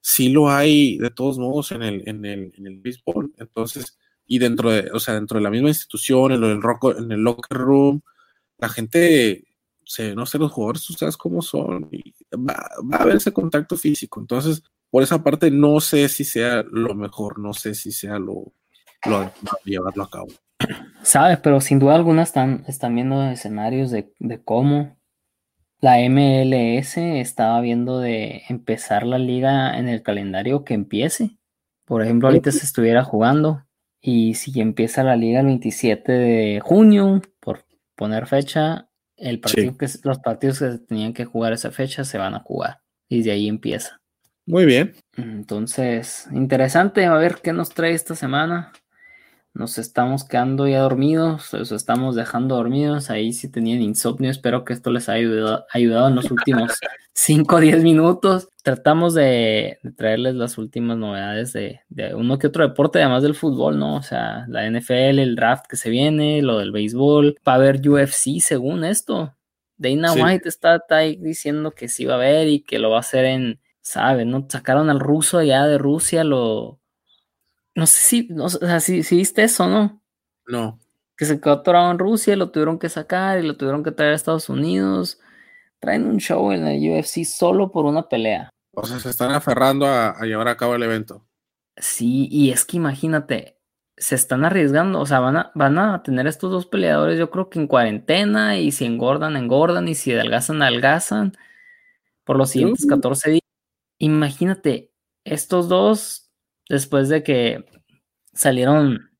sí 0.00 0.28
lo 0.28 0.50
hay 0.50 0.98
de 0.98 1.10
todos 1.10 1.38
modos 1.38 1.72
en 1.72 1.82
el, 1.82 2.02
en 2.08 2.24
el, 2.26 2.52
en 2.58 2.66
el 2.66 2.80
béisbol. 2.80 3.32
Entonces, 3.38 3.98
y 4.26 4.38
dentro 4.38 4.70
de, 4.70 4.90
o 4.92 5.00
sea, 5.00 5.14
dentro 5.14 5.38
de 5.38 5.44
la 5.44 5.50
misma 5.50 5.68
institución, 5.68 6.32
en, 6.32 6.44
el, 6.44 6.60
en 6.98 7.12
el 7.12 7.20
locker 7.20 7.58
room, 7.58 8.02
la 8.58 8.68
gente, 8.68 9.44
se, 9.84 10.14
no 10.14 10.26
sé, 10.26 10.38
los 10.38 10.52
jugadores, 10.52 10.84
tú 10.84 10.92
sabes 10.94 11.16
cómo 11.16 11.42
son, 11.42 11.90
va, 12.32 12.68
a 12.92 13.02
haber 13.02 13.16
ese 13.16 13.32
contacto 13.32 13.76
físico. 13.76 14.20
Entonces, 14.20 14.62
por 14.92 15.02
esa 15.02 15.24
parte, 15.24 15.50
no 15.50 15.80
sé 15.80 16.10
si 16.10 16.22
sea 16.22 16.62
lo 16.70 16.94
mejor, 16.94 17.38
no 17.38 17.54
sé 17.54 17.74
si 17.74 17.92
sea 17.92 18.18
lo, 18.18 18.52
lo 19.06 19.32
llevarlo 19.64 20.04
a 20.04 20.10
cabo. 20.10 20.28
Sabes, 21.02 21.38
pero 21.38 21.62
sin 21.62 21.78
duda 21.78 21.94
alguna 21.94 22.22
están, 22.22 22.62
están 22.68 22.94
viendo 22.94 23.22
escenarios 23.24 23.90
de, 23.90 24.12
de 24.18 24.44
cómo 24.44 24.98
la 25.80 25.96
MLS 26.10 26.98
estaba 26.98 27.62
viendo 27.62 28.00
de 28.00 28.42
empezar 28.50 29.06
la 29.06 29.18
liga 29.18 29.78
en 29.78 29.88
el 29.88 30.02
calendario 30.02 30.62
que 30.62 30.74
empiece. 30.74 31.38
Por 31.86 32.02
ejemplo, 32.02 32.28
ahorita 32.28 32.52
se 32.52 32.66
estuviera 32.66 33.02
jugando 33.02 33.64
y 33.98 34.34
si 34.34 34.60
empieza 34.60 35.02
la 35.02 35.16
liga 35.16 35.40
el 35.40 35.46
27 35.46 36.12
de 36.12 36.60
junio, 36.60 37.22
por 37.40 37.64
poner 37.96 38.26
fecha, 38.26 38.90
el 39.16 39.40
partido 39.40 39.78
que, 39.78 39.86
los 40.04 40.18
partidos 40.18 40.58
que 40.58 40.78
tenían 40.86 41.14
que 41.14 41.24
jugar 41.24 41.54
esa 41.54 41.70
fecha 41.70 42.04
se 42.04 42.18
van 42.18 42.34
a 42.34 42.40
jugar 42.40 42.82
y 43.08 43.22
de 43.22 43.30
ahí 43.30 43.48
empieza. 43.48 44.01
Muy 44.46 44.66
bien. 44.66 44.94
Entonces, 45.16 46.26
interesante 46.32 47.04
a 47.06 47.14
ver 47.14 47.38
qué 47.42 47.52
nos 47.52 47.70
trae 47.70 47.92
esta 47.92 48.14
semana 48.14 48.72
nos 49.54 49.76
estamos 49.76 50.24
quedando 50.24 50.66
ya 50.66 50.80
dormidos, 50.80 51.52
los 51.52 51.72
estamos 51.72 52.16
dejando 52.16 52.56
dormidos. 52.56 53.10
Ahí 53.10 53.32
si 53.32 53.50
tenían 53.50 53.82
insomnio, 53.82 54.30
espero 54.30 54.64
que 54.64 54.72
esto 54.72 54.90
les 54.90 55.08
haya 55.08 55.64
ayudado, 55.72 56.08
en 56.08 56.14
los 56.14 56.30
últimos 56.30 56.72
5 57.12 57.56
o 57.56 57.60
10 57.60 57.82
minutos. 57.82 58.48
Tratamos 58.62 59.12
de, 59.12 59.78
traerles 59.96 60.36
las 60.36 60.56
últimas 60.56 60.96
novedades 60.96 61.52
de, 61.52 61.80
uno 62.14 62.38
que 62.38 62.46
otro 62.46 62.66
deporte, 62.66 63.00
además 63.00 63.22
del 63.22 63.34
fútbol, 63.34 63.78
¿no? 63.78 63.96
O 63.96 64.02
sea, 64.02 64.46
la 64.48 64.68
NFL, 64.70 65.18
el 65.18 65.36
draft 65.36 65.66
que 65.68 65.76
se 65.76 65.90
viene, 65.90 66.40
lo 66.40 66.58
del 66.58 66.72
béisbol, 66.72 67.36
va 67.46 67.52
a 67.52 67.56
haber 67.56 67.86
UFC 67.86 68.40
según 68.40 68.84
esto. 68.84 69.34
Dana 69.76 70.14
White 70.14 70.48
está, 70.48 70.76
está, 70.76 70.98
ahí 70.98 71.16
diciendo 71.16 71.72
que 71.72 71.88
sí 71.88 72.04
va 72.04 72.14
a 72.14 72.16
haber 72.16 72.48
y 72.48 72.60
que 72.60 72.78
lo 72.78 72.90
va 72.90 72.98
a 72.98 73.00
hacer 73.00 73.24
en, 73.24 73.60
¿sabe? 73.82 74.24
¿No? 74.24 74.46
Sacaron 74.48 74.88
al 74.88 75.00
ruso 75.00 75.38
allá 75.38 75.66
de 75.66 75.76
Rusia, 75.78 76.24
lo 76.24 76.82
no 77.74 77.86
sé 77.86 78.00
si, 78.00 78.28
o 78.38 78.48
sea, 78.48 78.80
si, 78.80 79.02
viste 79.16 79.44
eso, 79.44 79.66
¿no? 79.66 80.02
No. 80.46 80.78
Que 81.16 81.24
se 81.24 81.40
quedó 81.40 81.54
atorado 81.54 81.90
en 81.90 81.98
Rusia, 81.98 82.36
lo 82.36 82.50
tuvieron 82.50 82.78
que 82.78 82.88
sacar 82.88 83.38
y 83.38 83.46
lo 83.46 83.56
tuvieron 83.56 83.82
que 83.82 83.92
traer 83.92 84.12
a 84.12 84.16
Estados 84.16 84.48
Unidos. 84.48 85.20
Traen 85.80 86.06
un 86.06 86.18
show 86.18 86.52
en 86.52 86.64
la 86.64 86.72
UFC 86.72 87.24
solo 87.24 87.70
por 87.72 87.86
una 87.86 88.08
pelea. 88.08 88.50
O 88.74 88.86
sea, 88.86 88.98
se 88.98 89.10
están 89.10 89.32
aferrando 89.32 89.86
a, 89.86 90.18
llevar 90.22 90.48
a 90.48 90.56
cabo 90.56 90.74
el 90.74 90.82
evento. 90.82 91.26
Sí, 91.76 92.28
y 92.30 92.50
es 92.50 92.64
que 92.64 92.76
imagínate, 92.76 93.58
se 93.96 94.14
están 94.14 94.44
arriesgando, 94.44 95.00
o 95.00 95.06
sea, 95.06 95.20
van 95.20 95.36
a, 95.36 95.52
van 95.54 95.78
a 95.78 96.02
tener 96.02 96.26
estos 96.26 96.50
dos 96.50 96.66
peleadores, 96.66 97.18
yo 97.18 97.30
creo 97.30 97.48
que 97.48 97.58
en 97.58 97.66
cuarentena, 97.66 98.58
y 98.58 98.72
si 98.72 98.84
engordan, 98.84 99.36
engordan, 99.36 99.88
y 99.88 99.94
si 99.94 100.12
adelgazan, 100.12 100.62
adelgazan, 100.62 101.32
por 102.24 102.36
los 102.36 102.50
siguientes 102.50 102.86
14 102.86 103.30
días. 103.30 103.41
Imagínate, 104.02 104.90
estos 105.24 105.68
dos 105.68 106.28
después 106.68 107.08
de 107.08 107.22
que 107.22 107.64
salieron, 108.34 109.10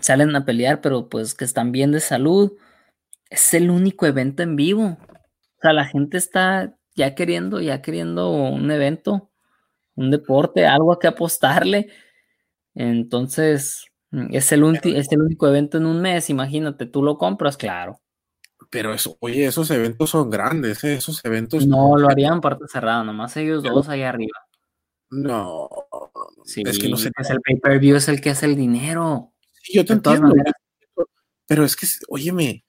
salen 0.00 0.36
a 0.36 0.44
pelear, 0.44 0.80
pero 0.82 1.08
pues 1.08 1.34
que 1.34 1.44
están 1.46 1.72
bien 1.72 1.92
de 1.92 2.00
salud. 2.00 2.52
Es 3.30 3.54
el 3.54 3.70
único 3.70 4.06
evento 4.06 4.42
en 4.42 4.56
vivo. 4.56 4.98
O 5.00 5.60
sea, 5.62 5.72
la 5.74 5.86
gente 5.86 6.18
está 6.18 6.76
ya 6.96 7.14
queriendo, 7.14 7.60
ya 7.60 7.82
queriendo 7.82 8.30
un 8.32 8.70
evento, 8.70 9.30
un 9.96 10.10
deporte, 10.10 10.66
algo 10.66 10.92
a 10.94 11.00
que 11.00 11.08
apostarle. 11.08 11.88
Entonces, 12.74 13.86
es 14.32 14.52
el, 14.52 14.64
es 14.96 15.12
el 15.12 15.22
único 15.22 15.48
evento 15.48 15.78
en 15.78 15.86
un 15.86 16.02
mes, 16.02 16.30
imagínate, 16.30 16.86
tú 16.86 17.02
lo 17.02 17.18
compras, 17.18 17.56
claro. 17.58 18.00
Pero 18.70 18.92
eso, 18.92 19.16
oye, 19.20 19.46
esos 19.46 19.70
eventos 19.70 20.10
son 20.10 20.30
grandes, 20.30 20.82
¿eh? 20.84 20.94
esos 20.94 21.24
eventos. 21.24 21.66
No, 21.66 21.96
lo 21.96 22.08
harían 22.08 22.40
parte 22.40 22.64
cerrada, 22.68 23.04
nomás 23.04 23.36
ellos 23.36 23.62
dos 23.62 23.88
ahí 23.88 24.02
arriba. 24.02 24.38
No, 25.10 25.68
es 26.44 26.78
que 26.78 26.88
no 26.88 26.96
sé. 26.96 27.10
Pues 27.14 27.30
el 27.30 27.40
pay-per-view 27.40 27.96
es 27.96 28.08
el 28.08 28.20
que 28.20 28.30
hace 28.30 28.46
el 28.46 28.56
dinero. 28.56 29.32
Sí, 29.62 29.74
yo 29.74 29.84
te 29.84 29.92
entiendo. 29.94 30.32
Pero 31.46 31.64
es 31.64 31.76
que, 31.76 31.86
óyeme, 32.08 32.64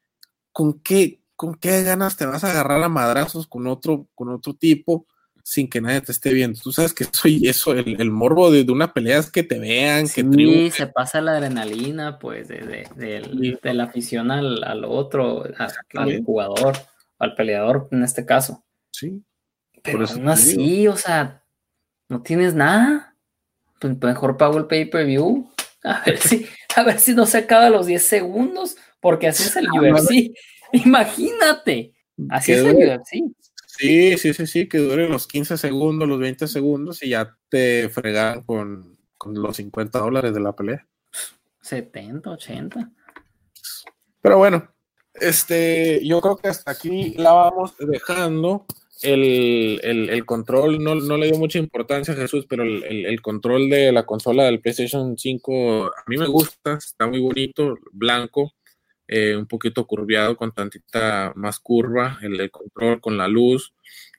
¿con 0.52 0.80
qué, 0.82 1.22
¿con 1.36 1.56
qué 1.56 1.82
ganas 1.84 2.16
te 2.16 2.26
vas 2.26 2.44
a 2.44 2.52
agarrar 2.52 2.84
a 2.84 2.90
madrazos 2.90 3.48
con 3.48 3.66
otro, 3.66 4.08
con 4.14 4.30
otro 4.30 4.54
tipo 4.54 5.08
sin 5.48 5.70
que 5.70 5.80
nadie 5.80 6.02
te 6.02 6.12
esté 6.12 6.34
viendo? 6.34 6.60
Tú 6.60 6.74
sabes 6.74 6.94
que 6.94 7.06
soy 7.06 7.48
eso, 7.48 7.72
el, 7.72 8.12
morbo 8.12 8.52
de, 8.52 8.70
una 8.70 8.94
pelea 8.94 9.20
es 9.20 9.32
que 9.32 9.44
te 9.44 9.58
vean, 9.58 10.10
que 10.10 10.22
triunfen. 10.22 10.72
se 10.72 10.88
pasa 10.88 11.22
la 11.22 11.38
adrenalina, 11.38 12.20
pues, 12.20 12.50
de, 12.50 12.86
de, 12.96 13.74
la 13.74 13.86
afición 13.86 14.30
al, 14.30 14.62
al 14.66 14.84
otro, 14.84 15.46
al 15.58 16.24
jugador, 16.26 16.76
al 17.18 17.34
peleador 17.36 17.88
en 17.92 18.04
este 18.04 18.26
caso. 18.26 18.66
Sí. 18.92 19.24
Pero 19.84 20.06
aún 20.06 20.28
así, 20.28 20.86
o 20.90 20.98
sea, 20.98 21.46
no 22.10 22.22
tienes 22.22 22.54
nada. 22.54 23.16
Pues 23.80 23.98
mejor 24.02 24.36
pago 24.36 24.58
el 24.58 24.66
pay-per-view. 24.66 25.50
A 25.86 26.04
ver 26.06 26.18
si, 26.18 26.46
a 26.76 26.84
ver 26.84 27.00
si 27.00 27.16
no 27.16 27.26
se 27.26 27.38
acaba 27.38 27.70
los 27.70 27.86
10 27.86 28.04
segundos, 28.04 28.76
porque 29.00 29.30
así 29.30 29.44
es 29.44 29.56
el 29.56 29.68
ah, 29.68 29.80
UFC. 29.80 30.34
Imagínate. 30.74 31.94
Así 32.30 32.52
es 32.52 32.66
el 32.66 32.76
UFC. 32.76 33.24
Sí, 33.78 34.18
sí, 34.18 34.34
sí, 34.34 34.48
sí, 34.48 34.68
que 34.68 34.80
dure 34.80 35.08
los 35.08 35.28
15 35.28 35.58
segundos, 35.58 36.08
los 36.08 36.20
20 36.20 36.48
segundos 36.48 37.04
y 37.04 37.10
ya 37.10 37.38
te 37.50 37.90
fregan 37.90 38.44
con, 38.44 38.98
con 39.18 39.34
los 39.36 39.58
50 39.58 40.00
dólares 40.00 40.34
de 40.34 40.40
la 40.40 40.54
pelea. 40.54 40.88
70, 41.62 42.30
80. 42.30 42.92
Pero 44.22 44.38
bueno, 44.38 44.74
este, 45.14 46.06
yo 46.06 46.22
creo 46.22 46.38
que 46.38 46.48
hasta 46.48 46.72
aquí 46.72 47.14
la 47.18 47.32
vamos 47.34 47.76
dejando 47.80 48.66
el, 49.02 50.24
control, 50.26 50.84
no, 50.84 50.96
le 50.96 51.28
dio 51.28 51.38
mucha 51.38 51.60
importancia 51.60 52.14
a 52.14 52.18
Jesús, 52.18 52.46
pero 52.50 52.64
el, 52.64 53.22
control 53.22 53.70
de 53.70 53.92
la 53.92 54.06
consola 54.06 54.46
del 54.46 54.60
PlayStation 54.60 55.18
5 55.18 55.86
a 55.86 56.04
mí 56.08 56.18
me 56.18 56.28
gusta, 56.28 56.74
está 56.74 57.08
muy 57.08 57.20
bonito, 57.20 57.76
blanco, 57.92 58.54
eh, 59.08 59.36
un 59.36 59.46
poquito 59.46 59.86
curviado 59.86 60.36
con 60.36 60.52
tantita 60.52 61.32
más 61.36 61.60
curva, 61.60 62.20
el, 62.22 62.52
control 62.52 63.00
con 63.00 63.18
la 63.18 63.28
luz, 63.28 63.74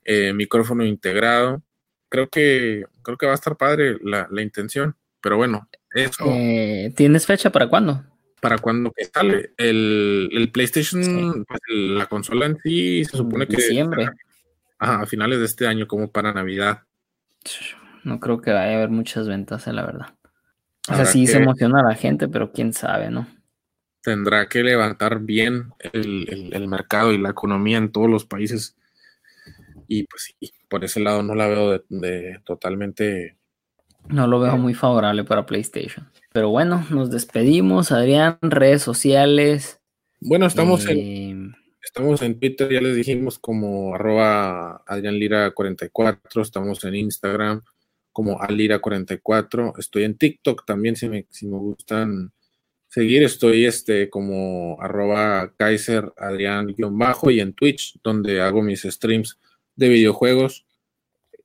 eh, 0.05 0.33
micrófono 0.33 0.85
integrado. 0.85 1.63
Creo 2.09 2.29
que, 2.29 2.85
creo 3.03 3.19
que 3.19 3.27
va 3.27 3.33
a 3.33 3.35
estar 3.35 3.57
padre 3.57 3.99
la, 4.03 4.27
intención, 4.41 4.97
pero 5.21 5.37
bueno, 5.37 5.69
eso. 5.95 6.25
Eh, 6.29 6.93
¿Tienes 6.97 7.27
fecha 7.27 7.51
para 7.51 7.69
cuándo? 7.69 8.03
Para 8.41 8.59
cuando 8.59 8.93
sale 9.13 9.53
el, 9.59 10.51
PlayStation, 10.53 11.45
pues, 11.45 11.61
la 11.69 12.07
consola 12.07 12.47
en 12.47 12.57
sí 12.63 13.05
se 13.05 13.17
supone 13.17 13.47
que 13.47 13.57
a 14.79 15.07
finales 15.07 15.41
de 15.41 15.45
este 15.45 15.67
año, 15.67 15.87
como 15.87 16.11
para 16.11 16.33
Navidad. 16.33 16.83
No 18.05 18.21
creo 18.21 18.41
que 18.41 18.53
vaya 18.53 18.73
a 18.73 18.77
haber 18.77 18.91
muchas 18.91 19.29
ventas, 19.29 19.67
eh, 19.67 19.73
la 19.73 19.85
verdad. 19.85 20.15
O 20.89 20.95
sea, 20.95 21.05
sí 21.05 21.27
se 21.27 21.39
emociona 21.39 21.81
a 21.81 21.83
la 21.83 21.95
gente, 21.95 22.29
pero 22.29 22.53
quién 22.53 22.73
sabe, 22.73 23.11
¿no? 23.11 23.27
Tendrá 24.09 24.49
que 24.49 24.63
levantar 24.63 25.21
bien 25.21 25.75
el, 25.93 26.67
mercado 26.67 27.13
y 27.13 27.19
la 27.19 27.29
economía 27.29 27.77
en 27.77 27.93
todos 27.93 28.09
los 28.09 28.25
países. 28.25 28.75
Y 29.87 30.05
pues 30.05 30.35
sí, 30.41 30.51
por 30.71 30.83
ese 30.83 31.01
lado 31.01 31.23
no 31.23 31.35
la 31.35 31.47
veo 31.47 31.85
de, 31.91 32.41
totalmente. 32.47 33.37
No 34.09 34.27
lo 34.27 34.41
veo 34.41 34.57
muy 34.57 34.73
favorable 34.73 35.25
para 35.25 35.45
PlayStation. 35.45 36.09
Pero 36.33 36.49
bueno, 36.49 36.87
nos 36.89 37.11
despedimos. 37.11 37.93
Adrián, 37.93 38.39
redes 38.41 38.81
sociales. 38.81 39.79
Bueno, 40.21 40.47
estamos 40.47 40.87
en 40.87 41.53
eh, 41.53 41.57
Estamos 41.83 42.23
en 42.23 42.41
Twitter, 42.41 42.73
ya 42.73 42.81
les 42.81 42.97
dijimos, 42.97 43.39
como 43.39 43.95
arroba 43.95 44.83
AdrianLira44. 44.87 46.41
Estamos 46.41 46.83
en 46.85 46.95
Instagram 46.95 47.63
como 48.11 48.41
Alira44. 48.41 49.79
Estoy 49.79 50.05
en 50.05 50.17
TikTok 50.17 50.65
también, 50.65 50.97
si 50.97 51.11
me, 51.11 51.27
si 51.29 51.47
me 51.47 51.59
gustan 51.59 52.33
seguir. 52.89 53.23
Estoy 53.23 53.67
este 53.67 54.11
como 54.11 54.77
arroba 54.81 55.53
Kaiser 55.57 56.13
Adrián-bajo 56.17 57.31
y 57.31 57.39
en 57.41 57.53
Twitch, 57.53 58.01
donde 58.03 58.41
hago 58.41 58.63
mis 58.63 58.83
streams 58.83 59.39
de 59.77 59.89
videojuegos, 59.89 60.67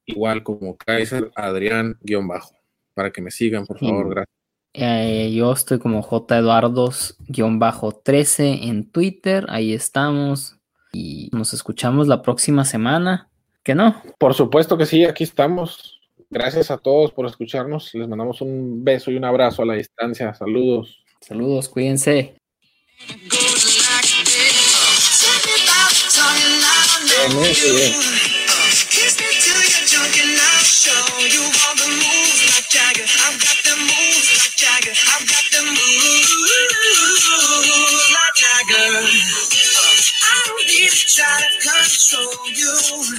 igual 0.06 0.42
como 0.44 0.78
Kaiser 0.78 1.32
Adrián-bajo. 1.36 2.56
Para 2.94 3.12
que 3.12 3.22
me 3.22 3.32
sigan, 3.32 3.66
por 3.66 3.80
favor, 3.80 4.10
gracias. 4.10 4.34
Eh, 4.76 5.32
yo 5.34 5.54
estoy 5.54 5.80
como 5.80 6.02
J 6.02 6.40
Eduardos-13 6.40 8.64
en 8.64 8.90
Twitter, 8.90 9.46
ahí 9.50 9.74
estamos. 9.74 10.58
Y 10.92 11.30
nos 11.32 11.54
escuchamos 11.54 12.08
la 12.08 12.22
próxima 12.22 12.66
semana. 12.66 13.30
¿Que 13.64 13.76
no? 13.76 14.02
Por 14.20 14.34
supuesto 14.34 14.78
que 14.78 14.86
sí, 14.86 15.06
aquí 15.06 15.24
estamos. 15.24 16.02
Gracias 16.30 16.70
a 16.70 16.78
todos 16.78 17.12
por 17.12 17.26
escucharnos. 17.26 17.94
Les 17.94 18.08
mandamos 18.08 18.42
un 18.42 18.84
beso 18.84 19.10
y 19.10 19.16
un 19.16 19.26
abrazo 19.26 19.62
a 19.62 19.66
la 19.66 19.76
distancia. 19.76 20.34
Saludos. 20.34 21.03
Saludos, 21.26 21.70
cuídense. 21.70 22.36
Control 42.14 42.52
you. 42.54 43.04